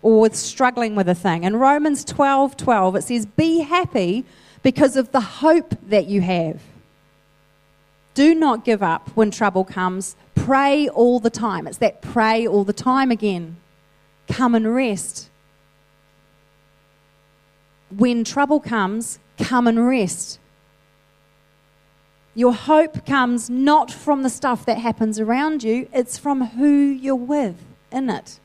or 0.02 0.20
with 0.20 0.34
struggling 0.34 0.94
with 0.94 1.08
a 1.08 1.14
thing. 1.14 1.44
In 1.44 1.56
Romans 1.56 2.04
12 2.04 2.56
12, 2.56 2.96
it 2.96 3.02
says, 3.02 3.26
Be 3.26 3.60
happy 3.60 4.24
because 4.62 4.96
of 4.96 5.12
the 5.12 5.20
hope 5.20 5.74
that 5.88 6.06
you 6.06 6.20
have. 6.22 6.62
Do 8.14 8.34
not 8.34 8.64
give 8.64 8.82
up 8.82 9.08
when 9.14 9.30
trouble 9.30 9.64
comes. 9.64 10.16
Pray 10.34 10.88
all 10.88 11.20
the 11.20 11.30
time. 11.30 11.66
It's 11.66 11.78
that 11.78 12.02
pray 12.02 12.46
all 12.46 12.64
the 12.64 12.72
time 12.72 13.10
again. 13.10 13.56
Come 14.30 14.54
and 14.54 14.74
rest 14.74 15.30
when 17.96 18.24
trouble 18.24 18.60
comes, 18.60 19.18
come 19.38 19.66
and 19.66 19.86
rest. 19.86 20.38
Your 22.34 22.54
hope 22.54 23.04
comes 23.04 23.50
not 23.50 23.90
from 23.90 24.22
the 24.22 24.30
stuff 24.30 24.64
that 24.66 24.78
happens 24.78 25.18
around 25.18 25.62
you, 25.62 25.88
it's 25.92 26.16
from 26.16 26.48
who 26.48 26.68
you're 26.68 27.14
with 27.16 27.56
in 27.90 28.08
it. 28.08 28.38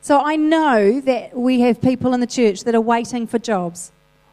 So 0.00 0.20
I 0.20 0.36
know 0.36 1.00
that 1.00 1.36
we 1.36 1.60
have 1.60 1.82
people 1.82 2.14
in 2.14 2.20
the 2.20 2.26
church 2.28 2.62
that 2.62 2.74
are 2.74 2.80
waiting 2.80 3.26
for 3.26 3.40
jobs, 3.40 3.90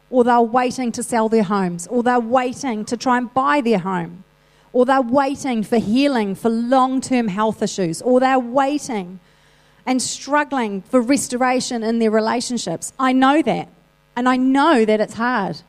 or 0.08 0.22
they're 0.22 0.40
waiting 0.40 0.92
to 0.92 1.02
sell 1.02 1.28
their 1.28 1.42
homes, 1.42 1.88
or 1.88 2.04
they're 2.04 2.20
waiting 2.20 2.84
to 2.84 2.96
try 2.96 3.18
and 3.18 3.34
buy 3.34 3.60
their 3.60 3.80
home, 3.80 4.22
or 4.72 4.86
they're 4.86 5.02
waiting 5.02 5.64
for 5.64 5.78
healing 5.78 6.36
for 6.36 6.48
long 6.48 7.00
term 7.00 7.26
health 7.26 7.60
issues, 7.60 8.00
or 8.02 8.20
they're 8.20 8.38
waiting 8.38 9.18
and 9.86 10.00
struggling 10.00 10.82
for 10.82 11.00
restoration 11.00 11.82
in 11.82 11.98
their 11.98 12.10
relationships. 12.10 12.92
I 12.98 13.12
know 13.12 13.42
that. 13.42 13.68
And 14.16 14.28
I 14.28 14.36
know 14.36 14.84
that 14.84 15.00
it's 15.00 15.14
hard. 15.14 15.60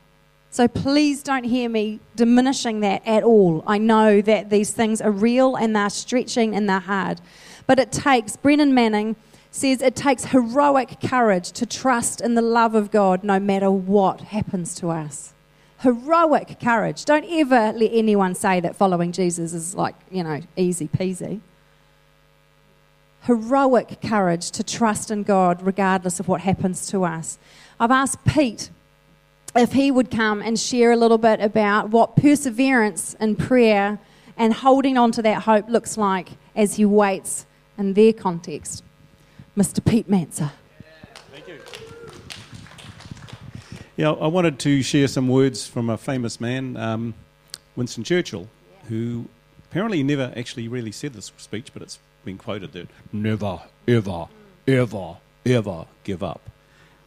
So 0.51 0.67
please 0.67 1.21
don't 1.21 1.43
hear 1.43 1.67
me 1.67 1.99
diminishing 2.15 2.79
that 2.81 3.05
at 3.05 3.23
all. 3.23 3.63
I 3.67 3.77
know 3.77 4.21
that 4.21 4.49
these 4.49 4.71
things 4.71 5.01
are 5.01 5.11
real 5.11 5.55
and 5.55 5.75
they're 5.75 5.89
stretching 5.89 6.55
and 6.55 6.69
they're 6.69 6.79
hard. 6.79 7.19
But 7.67 7.79
it 7.79 7.91
takes, 7.91 8.37
Brennan 8.37 8.73
Manning 8.73 9.15
says, 9.51 9.81
it 9.81 9.95
takes 9.95 10.25
heroic 10.25 10.97
courage 11.01 11.51
to 11.53 11.65
trust 11.65 12.21
in 12.21 12.35
the 12.35 12.41
love 12.41 12.75
of 12.75 12.91
God 12.91 13.23
no 13.23 13.39
matter 13.39 13.71
what 13.71 14.21
happens 14.21 14.75
to 14.75 14.91
us. 14.91 15.33
Heroic 15.79 16.57
courage. 16.61 17.03
Don't 17.03 17.25
ever 17.25 17.73
let 17.77 17.91
anyone 17.91 18.33
say 18.33 18.59
that 18.61 18.75
following 18.75 19.11
Jesus 19.11 19.53
is 19.53 19.75
like, 19.75 19.95
you 20.09 20.23
know, 20.23 20.41
easy 20.55 20.87
peasy 20.87 21.41
heroic 23.25 23.99
courage 24.01 24.51
to 24.51 24.63
trust 24.63 25.09
in 25.09 25.23
God 25.23 25.61
regardless 25.61 26.19
of 26.19 26.27
what 26.27 26.41
happens 26.41 26.87
to 26.87 27.03
us. 27.03 27.37
I've 27.79 27.91
asked 27.91 28.23
Pete 28.25 28.69
if 29.55 29.73
he 29.73 29.89
would 29.89 30.11
come 30.11 30.41
and 30.41 30.59
share 30.59 30.91
a 30.91 30.95
little 30.95 31.17
bit 31.17 31.39
about 31.41 31.89
what 31.89 32.15
perseverance 32.15 33.15
in 33.15 33.35
prayer 33.35 33.99
and 34.37 34.53
holding 34.53 34.97
on 34.97 35.11
to 35.13 35.21
that 35.23 35.43
hope 35.43 35.69
looks 35.69 35.97
like 35.97 36.29
as 36.55 36.75
he 36.75 36.85
waits 36.85 37.45
in 37.77 37.93
their 37.93 38.13
context. 38.13 38.83
Mr. 39.57 39.83
Pete 39.83 40.09
Manser. 40.09 40.51
Thank 41.31 41.47
you. 41.47 41.59
Yeah, 43.95 44.11
I 44.11 44.27
wanted 44.27 44.59
to 44.59 44.83
share 44.83 45.07
some 45.07 45.29
words 45.29 45.65
from 45.65 45.89
a 45.89 45.97
famous 45.97 46.41
man, 46.41 46.75
um, 46.75 47.13
Winston 47.75 48.03
Churchill, 48.03 48.49
who 48.89 49.25
apparently 49.69 50.03
never 50.03 50.33
actually 50.35 50.67
really 50.67 50.91
said 50.91 51.13
this 51.13 51.31
speech, 51.37 51.71
but 51.73 51.81
it's 51.81 51.97
been 52.25 52.37
quoted 52.37 52.73
that 52.73 52.87
never, 53.13 53.61
ever, 53.87 54.27
ever, 54.67 55.17
ever 55.45 55.85
give 56.03 56.23
up. 56.23 56.41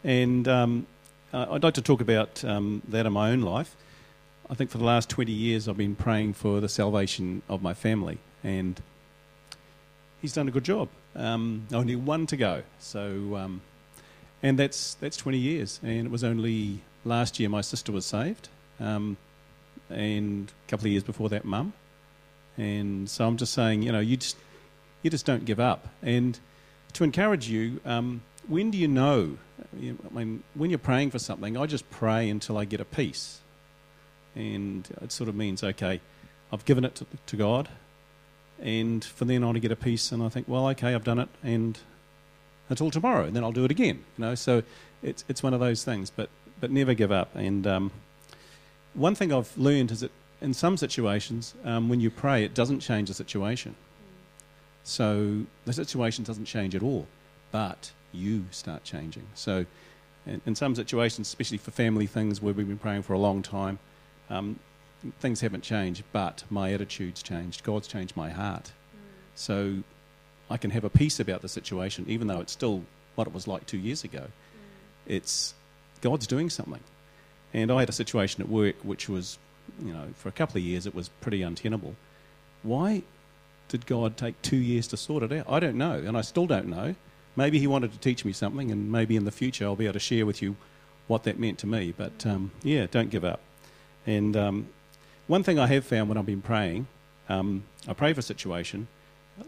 And 0.05 0.47
um, 0.49 0.87
I'd 1.33 1.62
like 1.62 1.75
to 1.75 1.83
talk 1.83 2.01
about 2.01 2.45
um, 2.45 2.83
that 2.89 3.05
in 3.05 3.12
my 3.12 3.31
own 3.31 3.43
life. 3.43 3.77
I 4.49 4.55
think 4.55 4.71
for 4.71 4.79
the 4.79 4.85
last 4.85 5.11
20 5.11 5.31
years 5.31 5.69
I've 5.69 5.77
been 5.77 5.97
praying 5.97 6.35
for 6.35 6.61
the 6.61 6.69
salvation 6.69 7.43
of 7.49 7.61
my 7.61 7.75
family, 7.75 8.19
and 8.43 8.81
he's 10.23 10.33
done 10.33 10.49
a 10.49 10.51
good 10.51 10.64
job. 10.64 10.89
Um, 11.14 11.66
only 11.73 11.97
one 11.97 12.27
to 12.27 12.37
go, 12.37 12.62
so 12.79 13.37
um, 13.37 13.61
and 14.43 14.59
that's 14.59 14.95
that's 14.95 15.16
20 15.16 15.37
years. 15.37 15.81
And 15.83 16.07
it 16.07 16.11
was 16.11 16.25
only 16.25 16.81
last 17.05 17.39
year 17.39 17.49
my 17.49 17.61
sister 17.61 17.93
was 17.93 18.07
saved, 18.07 18.49
um, 18.81 19.19
and 19.91 20.51
a 20.66 20.71
couple 20.71 20.87
of 20.87 20.93
years 20.93 21.05
before 21.05 21.29
that, 21.29 21.45
mum. 21.45 21.75
And 22.57 23.09
so 23.09 23.27
I'm 23.27 23.37
just 23.37 23.53
saying, 23.53 23.83
you 23.83 23.93
know, 23.93 24.01
you 24.01 24.16
just 24.16 24.37
you 25.03 25.11
just 25.11 25.27
don't 25.27 25.45
give 25.45 25.61
up. 25.61 25.89
And 26.03 26.39
to 26.95 27.05
encourage 27.05 27.49
you, 27.49 27.81
um, 27.85 28.23
when 28.47 28.71
do 28.71 28.79
you 28.79 28.89
know? 28.89 29.39
I 29.73 30.15
mean, 30.15 30.43
when 30.55 30.71
you're 30.71 30.79
praying 30.79 31.11
for 31.11 31.19
something, 31.19 31.57
I 31.57 31.67
just 31.67 31.89
pray 31.91 32.29
until 32.29 32.57
I 32.57 32.65
get 32.65 32.81
a 32.81 32.85
peace. 32.85 33.41
And 34.35 34.89
it 35.03 35.13
sort 35.13 35.29
of 35.29 35.35
means, 35.35 35.63
okay, 35.63 36.01
I've 36.53 36.65
given 36.65 36.85
it 36.85 36.95
to, 36.97 37.07
to 37.27 37.37
God, 37.37 37.69
and 38.61 39.05
from 39.05 39.29
then 39.29 39.45
on 39.45 39.57
I 39.57 39.59
get 39.59 39.73
a 39.73 39.77
peace, 39.77 40.13
and 40.13 40.23
I 40.23 40.29
think, 40.29 40.49
well, 40.49 40.69
okay, 40.71 40.95
I've 40.95 41.05
done 41.05 41.19
it, 41.19 41.29
and 41.43 41.79
until 42.69 42.91
tomorrow, 42.91 43.25
and 43.25 43.35
then 43.35 43.45
I'll 43.45 43.53
do 43.53 43.65
it 43.65 43.71
again. 43.71 44.05
You 44.17 44.25
know, 44.25 44.35
so 44.35 44.63
it's 45.03 45.25
it's 45.29 45.43
one 45.43 45.55
of 45.55 45.61
those 45.61 45.85
things, 45.85 46.11
but 46.11 46.29
but 46.61 46.71
never 46.71 46.95
give 46.95 47.13
up. 47.13 47.35
And 47.35 47.67
um, 47.67 47.91
one 48.95 49.15
thing 49.15 49.33
I've 49.33 49.57
learned 49.57 49.91
is 49.91 50.01
that 50.01 50.13
in 50.41 50.55
some 50.55 50.77
situations, 50.77 51.55
um, 51.65 51.89
when 51.89 52.01
you 52.01 52.11
pray, 52.11 52.45
it 52.45 52.55
doesn't 52.55 52.81
change 52.81 53.09
the 53.09 53.15
situation. 53.15 53.75
So 54.89 55.43
the 55.66 55.74
situation 55.74 56.24
doesn't 56.24 56.47
change 56.47 56.74
at 56.74 56.82
all, 56.82 57.07
but 57.53 57.93
you 58.11 58.47
start 58.51 58.84
changing. 58.84 59.26
So, 59.34 59.66
In, 60.26 60.41
in 60.47 60.55
some 60.55 60.74
situations, 60.74 61.28
especially 61.28 61.59
for 61.59 61.72
family 61.72 62.07
things 62.07 62.41
where 62.41 62.55
we've 62.55 62.66
been 62.66 62.78
praying 62.78 63.03
for 63.03 63.12
a 63.12 63.18
long 63.18 63.43
time, 63.43 63.78
um, 64.30 64.59
things 65.20 65.43
haven't 65.43 65.62
changed, 65.62 66.05
but 66.11 66.43
my 66.49 66.72
attitude's 66.72 67.22
changed. 67.22 67.64
God's 67.64 67.86
changed 67.86 68.16
my 68.16 68.30
heart. 68.30 68.72
So 69.34 69.82
I 70.51 70.57
can 70.57 70.70
have 70.70 70.84
a 70.84 70.91
peace 70.91 71.20
about 71.20 71.43
the 71.43 71.49
situation, 71.49 72.07
even 72.09 72.26
though 72.26 72.41
it's 72.41 72.53
still 72.53 72.82
what 73.14 73.26
it 73.26 73.34
was 73.34 73.47
like 73.47 73.66
two 73.66 73.78
years 73.78 74.05
ago. 74.05 74.28
It's 75.07 75.53
God's 76.01 76.26
doing 76.26 76.49
something. 76.49 76.82
And 77.53 77.70
I 77.70 77.80
had 77.80 77.91
a 77.91 77.99
situation 78.05 78.43
at 78.43 78.49
work 78.49 78.76
which 78.82 79.07
was, 79.09 79.39
you 79.84 79.93
know, 79.93 80.09
for 80.14 80.30
a 80.30 80.32
couple 80.32 80.57
of 80.57 80.64
years 80.64 80.86
it 80.86 80.95
was 80.95 81.11
pretty 81.20 81.43
untenable. 81.43 81.95
Why 82.62 83.03
did 83.69 83.87
God 83.87 84.16
take 84.16 84.41
two 84.43 84.57
years 84.57 84.87
to 84.89 84.97
sort 84.97 85.23
it 85.23 85.33
out? 85.33 85.47
I 85.49 85.61
don't 85.61 85.77
know, 85.77 85.95
and 85.95 86.16
I 86.16 86.23
still 86.23 86.47
don't 86.47 86.69
know. 86.69 86.95
Maybe 87.37 87.59
He 87.59 87.66
wanted 87.66 87.93
to 87.93 87.99
teach 87.99 88.25
me 88.25 88.33
something, 88.33 88.71
and 88.71 88.91
maybe 88.91 89.16
in 89.16 89.25
the 89.25 89.31
future 89.31 89.64
I'll 89.64 89.77
be 89.77 89.85
able 89.85 89.95
to 89.95 90.01
share 90.01 90.27
with 90.27 90.43
you 90.43 90.57
what 91.07 91.25
that 91.25 91.39
meant 91.39 91.59
to 91.59 91.66
me. 91.66 91.95
But 91.97 92.27
um, 92.27 92.51
yeah, 92.62 92.87
don't 92.91 93.11
give 93.11 93.25
up. 93.25 93.41
And 94.07 94.37
um, 94.37 94.69
one 95.27 95.43
thing 95.43 95.59
I 95.59 95.66
have 95.66 95.85
found 95.85 96.09
when 96.09 96.16
I've 96.19 96.27
been 96.27 96.43
praying, 96.43 96.87
um, 97.29 97.64
I 97.87 97.93
pray 97.93 98.12
for 98.12 98.21
a 98.21 98.23
situation, 98.23 98.89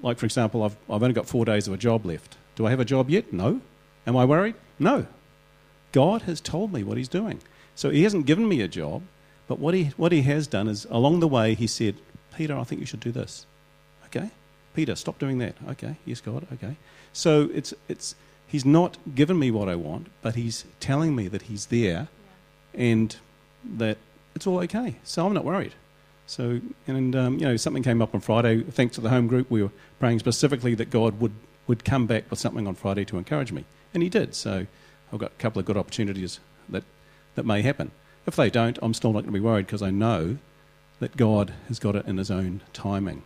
like 0.02 0.18
for 0.18 0.26
example, 0.26 0.62
I've, 0.62 0.76
I've 0.88 1.02
only 1.02 1.14
got 1.14 1.26
four 1.26 1.44
days 1.44 1.66
of 1.66 1.74
a 1.74 1.78
job 1.78 2.04
left. 2.04 2.36
Do 2.56 2.66
I 2.66 2.70
have 2.70 2.80
a 2.80 2.84
job 2.84 3.08
yet? 3.10 3.32
No. 3.32 3.60
Am 4.06 4.16
I 4.16 4.24
worried? 4.24 4.54
No. 4.78 5.06
God 5.92 6.22
has 6.22 6.40
told 6.40 6.72
me 6.72 6.82
what 6.82 6.96
He's 6.96 7.08
doing. 7.08 7.40
So 7.74 7.90
He 7.90 8.02
hasn't 8.02 8.26
given 8.26 8.48
me 8.48 8.60
a 8.60 8.68
job, 8.68 9.02
but 9.48 9.58
what 9.58 9.74
He, 9.74 9.84
what 9.96 10.12
he 10.12 10.22
has 10.22 10.46
done 10.46 10.68
is 10.68 10.86
along 10.90 11.20
the 11.20 11.28
way 11.28 11.54
He 11.54 11.66
said, 11.66 11.96
Peter, 12.36 12.56
I 12.56 12.64
think 12.64 12.80
you 12.80 12.86
should 12.86 13.00
do 13.00 13.12
this. 13.12 13.46
Okay? 14.14 14.30
Peter, 14.74 14.94
stop 14.94 15.18
doing 15.18 15.38
that. 15.38 15.54
Okay. 15.70 15.96
Yes, 16.04 16.20
God. 16.20 16.46
Okay. 16.52 16.76
So 17.12 17.50
it's, 17.52 17.74
it's, 17.88 18.14
He's 18.46 18.64
not 18.64 18.96
given 19.14 19.38
me 19.38 19.50
what 19.50 19.68
I 19.68 19.76
want, 19.76 20.08
but 20.22 20.34
He's 20.34 20.64
telling 20.80 21.14
me 21.14 21.28
that 21.28 21.42
He's 21.42 21.66
there 21.66 22.08
and 22.74 23.14
that 23.64 23.98
it's 24.34 24.46
all 24.46 24.58
okay. 24.60 24.96
So 25.04 25.26
I'm 25.26 25.34
not 25.34 25.44
worried. 25.44 25.74
So, 26.26 26.60
and 26.86 27.16
um, 27.16 27.38
you 27.38 27.44
know, 27.44 27.56
something 27.56 27.82
came 27.82 28.00
up 28.00 28.14
on 28.14 28.20
Friday. 28.20 28.62
Thanks 28.62 28.94
to 28.94 29.00
the 29.00 29.10
home 29.10 29.26
group, 29.26 29.50
we 29.50 29.62
were 29.62 29.72
praying 29.98 30.20
specifically 30.20 30.74
that 30.76 30.90
God 30.90 31.20
would, 31.20 31.32
would 31.66 31.84
come 31.84 32.06
back 32.06 32.30
with 32.30 32.38
something 32.38 32.66
on 32.66 32.74
Friday 32.74 33.04
to 33.06 33.18
encourage 33.18 33.52
me. 33.52 33.64
And 33.92 34.02
He 34.02 34.08
did. 34.08 34.34
So 34.34 34.66
I've 35.12 35.18
got 35.18 35.32
a 35.32 35.40
couple 35.40 35.60
of 35.60 35.66
good 35.66 35.76
opportunities 35.76 36.38
that, 36.68 36.84
that 37.34 37.44
may 37.44 37.62
happen. 37.62 37.90
If 38.26 38.36
they 38.36 38.50
don't, 38.50 38.78
I'm 38.82 38.94
still 38.94 39.12
not 39.12 39.20
going 39.20 39.32
to 39.32 39.40
be 39.40 39.40
worried 39.40 39.66
because 39.66 39.82
I 39.82 39.90
know 39.90 40.38
that 41.00 41.16
God 41.16 41.52
has 41.68 41.78
got 41.78 41.96
it 41.96 42.06
in 42.06 42.18
His 42.18 42.30
own 42.30 42.62
timing. 42.72 43.22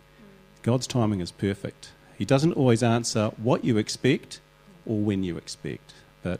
God's 0.65 0.87
timing 0.87 1.19
is 1.19 1.31
perfect. 1.31 1.91
He 2.17 2.25
doesn't 2.25 2.53
always 2.53 2.81
answer 2.81 3.27
what 3.37 3.63
you 3.63 3.77
expect 3.77 4.39
or 4.87 4.97
when 4.97 5.23
you 5.23 5.37
expect. 5.37 5.93
But 6.23 6.39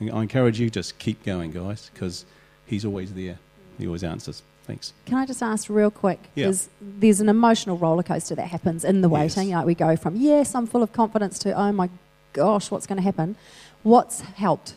I 0.00 0.22
encourage 0.22 0.60
you 0.60 0.70
just 0.70 0.96
keep 1.00 1.24
going, 1.24 1.50
guys, 1.50 1.90
because 1.92 2.24
He's 2.66 2.84
always 2.84 3.14
there. 3.14 3.40
He 3.76 3.86
always 3.86 4.04
answers. 4.04 4.42
Thanks. 4.64 4.92
Can 5.06 5.16
I 5.16 5.26
just 5.26 5.42
ask 5.42 5.68
real 5.68 5.90
quick? 5.90 6.20
Yeah. 6.36 6.44
There's, 6.44 6.68
there's 6.80 7.20
an 7.20 7.28
emotional 7.28 7.76
roller 7.76 8.04
coaster 8.04 8.36
that 8.36 8.46
happens 8.46 8.84
in 8.84 9.00
the 9.00 9.10
Yes. 9.10 9.36
waiting. 9.36 9.52
Like 9.52 9.66
we 9.66 9.74
go 9.74 9.96
from, 9.96 10.14
yes, 10.14 10.54
I'm 10.54 10.66
full 10.68 10.84
of 10.84 10.92
confidence 10.92 11.40
to, 11.40 11.52
oh 11.52 11.72
my 11.72 11.90
gosh, 12.34 12.70
what's 12.70 12.86
going 12.86 12.98
to 12.98 13.02
happen? 13.02 13.34
What's 13.82 14.20
helped 14.20 14.74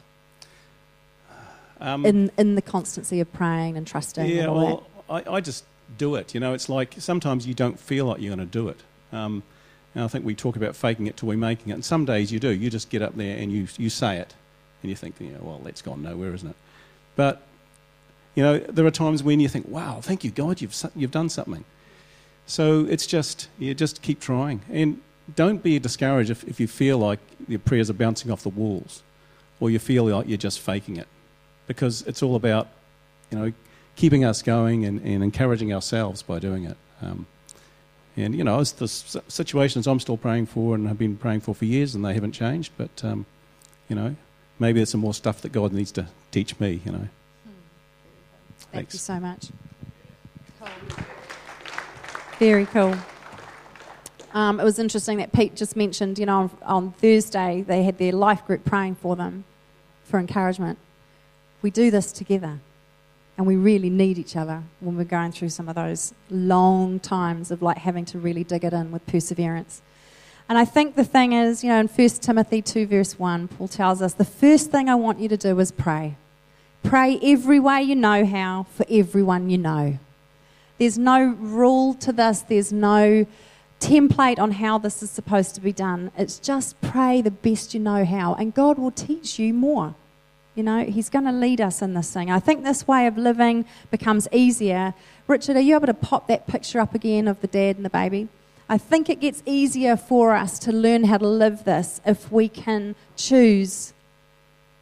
Um, 1.79 2.03
in, 2.03 2.31
in 2.35 2.55
the 2.55 2.61
constancy 2.63 3.19
of 3.19 3.31
praying 3.31 3.77
and 3.77 3.85
trusting 3.85 4.25
yeah, 4.25 4.43
and 4.43 4.49
all 4.49 4.57
well, 4.57 5.23
I, 5.27 5.35
I 5.35 5.41
just 5.41 5.65
do 5.97 6.15
it. 6.15 6.33
You 6.33 6.39
know, 6.39 6.53
it's 6.53 6.69
like 6.69 6.95
sometimes 6.97 7.47
you 7.47 7.53
don't 7.53 7.79
feel 7.79 8.05
like 8.05 8.21
you're 8.21 8.35
going 8.35 8.47
to 8.47 8.51
do 8.51 8.69
it. 8.69 8.81
Um, 9.11 9.43
and 9.93 10.03
I 10.03 10.07
think 10.07 10.25
we 10.25 10.35
talk 10.35 10.55
about 10.55 10.75
faking 10.75 11.07
it 11.07 11.17
till 11.17 11.29
we're 11.29 11.37
making 11.37 11.69
it. 11.71 11.73
And 11.73 11.85
some 11.85 12.05
days 12.05 12.31
you 12.31 12.39
do. 12.39 12.49
You 12.49 12.69
just 12.69 12.89
get 12.89 13.01
up 13.01 13.15
there 13.15 13.37
and 13.37 13.51
you, 13.51 13.67
you 13.77 13.89
say 13.89 14.17
it. 14.17 14.33
And 14.81 14.89
you 14.89 14.95
think, 14.95 15.15
well, 15.41 15.61
that's 15.63 15.81
gone 15.81 16.01
nowhere, 16.01 16.33
isn't 16.33 16.49
it? 16.49 16.55
But, 17.15 17.41
you 18.35 18.41
know, 18.41 18.57
there 18.59 18.85
are 18.85 18.91
times 18.91 19.21
when 19.21 19.39
you 19.39 19.49
think, 19.49 19.67
wow, 19.67 19.99
thank 20.01 20.23
you, 20.23 20.31
God, 20.31 20.61
you've, 20.61 20.75
you've 20.95 21.11
done 21.11 21.29
something. 21.29 21.65
So 22.47 22.85
it's 22.85 23.05
just, 23.05 23.49
you 23.59 23.73
just 23.73 24.01
keep 24.01 24.19
trying. 24.19 24.61
And 24.71 25.01
don't 25.35 25.61
be 25.61 25.77
discouraged 25.77 26.29
if, 26.29 26.43
if 26.45 26.59
you 26.59 26.67
feel 26.67 26.97
like 26.97 27.19
your 27.47 27.59
prayers 27.59 27.89
are 27.89 27.93
bouncing 27.93 28.31
off 28.31 28.43
the 28.43 28.49
walls 28.49 29.03
or 29.59 29.69
you 29.69 29.77
feel 29.77 30.05
like 30.05 30.27
you're 30.27 30.37
just 30.37 30.59
faking 30.59 30.97
it. 30.97 31.07
Because 31.67 32.01
it's 32.03 32.23
all 32.23 32.35
about, 32.35 32.67
you 33.29 33.37
know, 33.37 33.53
keeping 33.95 34.23
us 34.23 34.41
going 34.41 34.85
and, 34.85 35.01
and 35.01 35.23
encouraging 35.23 35.73
ourselves 35.73 36.21
by 36.23 36.39
doing 36.39 36.65
it. 36.65 36.77
Um, 37.01 37.27
and, 38.17 38.35
you 38.35 38.43
know, 38.43 38.59
it's 38.59 38.71
the 38.71 38.87
situations 38.87 39.87
I'm 39.87 39.99
still 39.99 40.17
praying 40.17 40.47
for 40.47 40.75
and 40.75 40.87
have 40.87 40.97
been 40.97 41.17
praying 41.17 41.41
for 41.41 41.55
for 41.55 41.65
years 41.65 41.95
and 41.95 42.03
they 42.03 42.13
haven't 42.13 42.33
changed. 42.33 42.71
But, 42.77 43.03
um, 43.03 43.25
you 43.87 43.95
know, 43.95 44.15
maybe 44.59 44.79
there's 44.79 44.89
some 44.89 45.01
more 45.01 45.13
stuff 45.13 45.41
that 45.41 45.51
God 45.51 45.71
needs 45.71 45.91
to 45.93 46.07
teach 46.31 46.59
me, 46.59 46.81
you 46.85 46.91
know. 46.91 47.07
Thank 48.59 48.89
Thanks. 48.89 48.93
you 48.93 48.99
so 48.99 49.19
much. 49.19 49.49
Very 52.39 52.65
cool. 52.67 52.95
Um, 54.33 54.59
it 54.59 54.63
was 54.63 54.79
interesting 54.79 55.17
that 55.17 55.33
Pete 55.33 55.55
just 55.55 55.75
mentioned, 55.75 56.17
you 56.17 56.25
know, 56.25 56.37
on, 56.37 56.51
on 56.63 56.91
Thursday 56.93 57.63
they 57.67 57.83
had 57.83 57.97
their 57.97 58.13
life 58.13 58.45
group 58.45 58.63
praying 58.63 58.95
for 58.95 59.15
them 59.15 59.43
for 60.03 60.19
encouragement. 60.19 60.77
We 61.61 61.69
do 61.69 61.91
this 61.91 62.11
together, 62.11 62.59
and 63.37 63.47
we 63.47 63.55
really 63.55 63.89
need 63.89 64.17
each 64.17 64.35
other 64.35 64.63
when 64.79 64.97
we're 64.97 65.03
going 65.03 65.31
through 65.31 65.49
some 65.49 65.67
of 65.69 65.75
those 65.75 66.13
long 66.29 66.99
times 66.99 67.51
of 67.51 67.61
like 67.61 67.77
having 67.77 68.05
to 68.05 68.19
really 68.19 68.43
dig 68.43 68.63
it 68.63 68.73
in 68.73 68.91
with 68.91 69.05
perseverance. 69.07 69.81
And 70.49 70.57
I 70.57 70.65
think 70.65 70.95
the 70.95 71.05
thing 71.05 71.33
is, 71.33 71.63
you 71.63 71.69
know, 71.69 71.79
in 71.79 71.87
1 71.87 72.09
Timothy 72.09 72.61
2, 72.61 72.85
verse 72.85 73.17
1, 73.17 73.47
Paul 73.47 73.67
tells 73.67 74.01
us 74.01 74.13
the 74.13 74.25
first 74.25 74.69
thing 74.69 74.89
I 74.89 74.95
want 74.95 75.19
you 75.19 75.29
to 75.29 75.37
do 75.37 75.57
is 75.59 75.71
pray. 75.71 76.17
Pray 76.83 77.19
every 77.23 77.59
way 77.59 77.81
you 77.81 77.95
know 77.95 78.25
how 78.25 78.65
for 78.75 78.85
everyone 78.89 79.49
you 79.49 79.57
know. 79.57 79.97
There's 80.77 80.97
no 80.97 81.23
rule 81.39 81.93
to 81.95 82.11
this, 82.11 82.41
there's 82.41 82.73
no 82.73 83.25
template 83.79 84.39
on 84.39 84.51
how 84.51 84.77
this 84.77 85.01
is 85.01 85.09
supposed 85.09 85.55
to 85.55 85.61
be 85.61 85.71
done. 85.71 86.11
It's 86.17 86.37
just 86.37 86.79
pray 86.81 87.21
the 87.21 87.31
best 87.31 87.73
you 87.73 87.79
know 87.79 88.03
how, 88.03 88.35
and 88.35 88.53
God 88.53 88.77
will 88.77 88.91
teach 88.91 89.39
you 89.39 89.53
more. 89.53 89.95
You 90.55 90.63
know, 90.63 90.83
He's 90.83 91.09
going 91.09 91.25
to 91.25 91.31
lead 91.31 91.61
us 91.61 91.81
in 91.81 91.93
this 91.93 92.11
thing. 92.11 92.29
I 92.29 92.39
think 92.39 92.63
this 92.63 92.87
way 92.87 93.07
of 93.07 93.17
living 93.17 93.65
becomes 93.89 94.27
easier. 94.31 94.93
Richard, 95.27 95.55
are 95.55 95.61
you 95.61 95.75
able 95.75 95.87
to 95.87 95.93
pop 95.93 96.27
that 96.27 96.47
picture 96.47 96.79
up 96.79 96.93
again 96.93 97.27
of 97.27 97.39
the 97.41 97.47
dad 97.47 97.77
and 97.77 97.85
the 97.85 97.89
baby? 97.89 98.27
I 98.67 98.77
think 98.77 99.09
it 99.09 99.19
gets 99.19 99.43
easier 99.45 99.97
for 99.97 100.33
us 100.33 100.57
to 100.59 100.71
learn 100.71 101.05
how 101.05 101.17
to 101.17 101.27
live 101.27 101.65
this 101.65 101.99
if 102.05 102.31
we 102.31 102.47
can 102.47 102.95
choose 103.15 103.93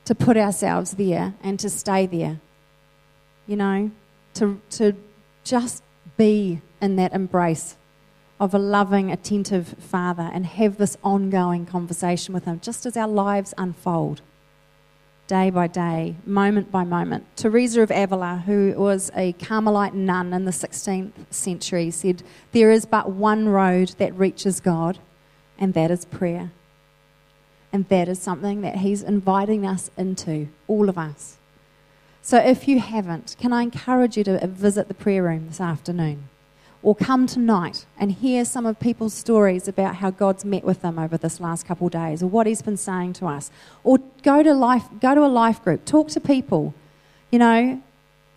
to 0.05 0.15
put 0.15 0.38
ourselves 0.38 0.91
there 0.91 1.34
and 1.41 1.59
to 1.59 1.70
stay 1.70 2.05
there. 2.05 2.39
You 3.47 3.55
know, 3.55 3.91
to, 4.36 4.61
to 4.72 4.95
just 5.43 5.84
be 6.17 6.61
in 6.82 6.95
that 6.97 7.13
embrace 7.13 7.78
of 8.39 8.53
a 8.53 8.59
loving, 8.59 9.11
attentive 9.11 9.76
father 9.80 10.30
and 10.34 10.45
have 10.45 10.78
this 10.78 10.97
ongoing 11.03 11.65
conversation 11.65 12.34
with 12.34 12.45
him 12.45 12.59
just 12.59 12.86
as 12.86 12.95
our 12.95 13.07
lives 13.07 13.53
unfold 13.57 14.22
day 15.30 15.51
by 15.51 15.67
day, 15.67 16.15
moment 16.25 16.71
by 16.71 16.84
moment. 16.84 17.23
Teresa 17.38 17.82
of 17.82 17.91
Avila, 17.91 18.43
who 18.47 18.73
was 18.75 19.11
a 19.15 19.34
Carmelite 19.34 19.93
nun 19.93 20.34
in 20.34 20.45
the 20.45 20.51
16th 20.51 21.11
century, 21.30 21.91
said, 21.91 22.23
There 22.51 22.71
is 22.71 22.88
but 22.88 23.11
one 23.11 23.47
road 23.47 23.89
that 23.99 24.17
reaches 24.17 24.59
God, 24.59 24.97
and 25.59 25.75
that 25.75 25.91
is 25.91 26.05
prayer. 26.05 26.51
And 27.71 27.88
that 27.89 28.09
is 28.09 28.19
something 28.19 28.61
that 28.61 28.77
He's 28.77 29.03
inviting 29.03 29.67
us 29.67 29.91
into, 29.95 30.47
all 30.67 30.89
of 30.89 30.97
us. 30.97 31.38
So 32.23 32.39
if 32.39 32.67
you 32.67 32.80
haven't, 32.80 33.36
can 33.39 33.53
I 33.53 33.61
encourage 33.61 34.17
you 34.17 34.23
to 34.23 34.47
visit 34.47 34.88
the 34.88 34.95
prayer 34.95 35.21
room 35.21 35.47
this 35.47 35.61
afternoon? 35.61 36.27
Or 36.82 36.95
come 36.95 37.27
tonight 37.27 37.86
and 37.97 38.11
hear 38.11 38.45
some 38.45 38.65
of 38.65 38.80
people's 38.80 39.13
stories 39.13 39.67
about 39.67 39.95
how 39.95 40.11
God's 40.11 40.45
met 40.45 40.63
with 40.63 40.82
them 40.82 40.97
over 40.97 41.17
this 41.17 41.39
last 41.41 41.65
couple 41.65 41.88
of 41.88 41.93
days, 41.93 42.23
or 42.23 42.27
what 42.27 42.47
He's 42.47 42.61
been 42.61 42.77
saying 42.77 43.13
to 43.13 43.27
us. 43.27 43.51
Or 43.84 43.99
go 44.23 44.43
to 44.43 44.53
life, 44.53 44.86
go 45.01 45.13
to 45.13 45.21
a 45.21 45.27
life 45.27 45.61
group, 45.63 45.84
talk 45.86 46.07
to 46.09 46.21
people, 46.21 46.73
you 47.32 47.39
know, 47.39 47.82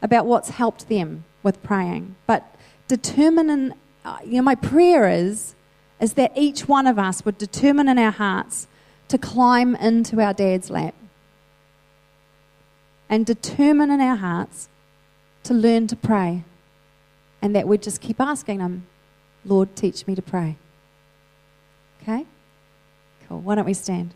about 0.02 0.26
what's 0.26 0.50
helped 0.50 0.88
them 0.88 1.24
with 1.42 1.62
praying. 1.62 2.16
But 2.26 2.56
determine, 2.88 3.48
in, 3.48 3.74
uh, 4.04 4.18
you 4.24 4.34
know, 4.34 4.42
my 4.42 4.56
prayer 4.56 5.08
is 5.08 5.54
is 6.02 6.14
that 6.14 6.32
each 6.34 6.66
one 6.66 6.88
of 6.88 6.98
us 6.98 7.24
would 7.24 7.38
determine 7.38 7.88
in 7.88 7.96
our 7.96 8.10
hearts 8.10 8.66
to 9.06 9.16
climb 9.16 9.76
into 9.76 10.20
our 10.20 10.34
dad's 10.34 10.68
lap 10.68 10.94
and 13.08 13.24
determine 13.24 13.88
in 13.88 14.00
our 14.00 14.16
hearts 14.16 14.68
to 15.44 15.54
learn 15.54 15.86
to 15.86 15.94
pray. 15.94 16.42
And 17.42 17.54
that 17.56 17.68
we'd 17.68 17.82
just 17.82 18.00
keep 18.00 18.20
asking 18.20 18.60
Him, 18.60 18.86
Lord, 19.44 19.74
teach 19.76 20.06
me 20.06 20.14
to 20.14 20.22
pray. 20.22 20.56
Okay? 22.00 22.24
Cool. 23.28 23.40
Why 23.40 23.56
don't 23.56 23.66
we 23.66 23.74
stand? 23.74 24.14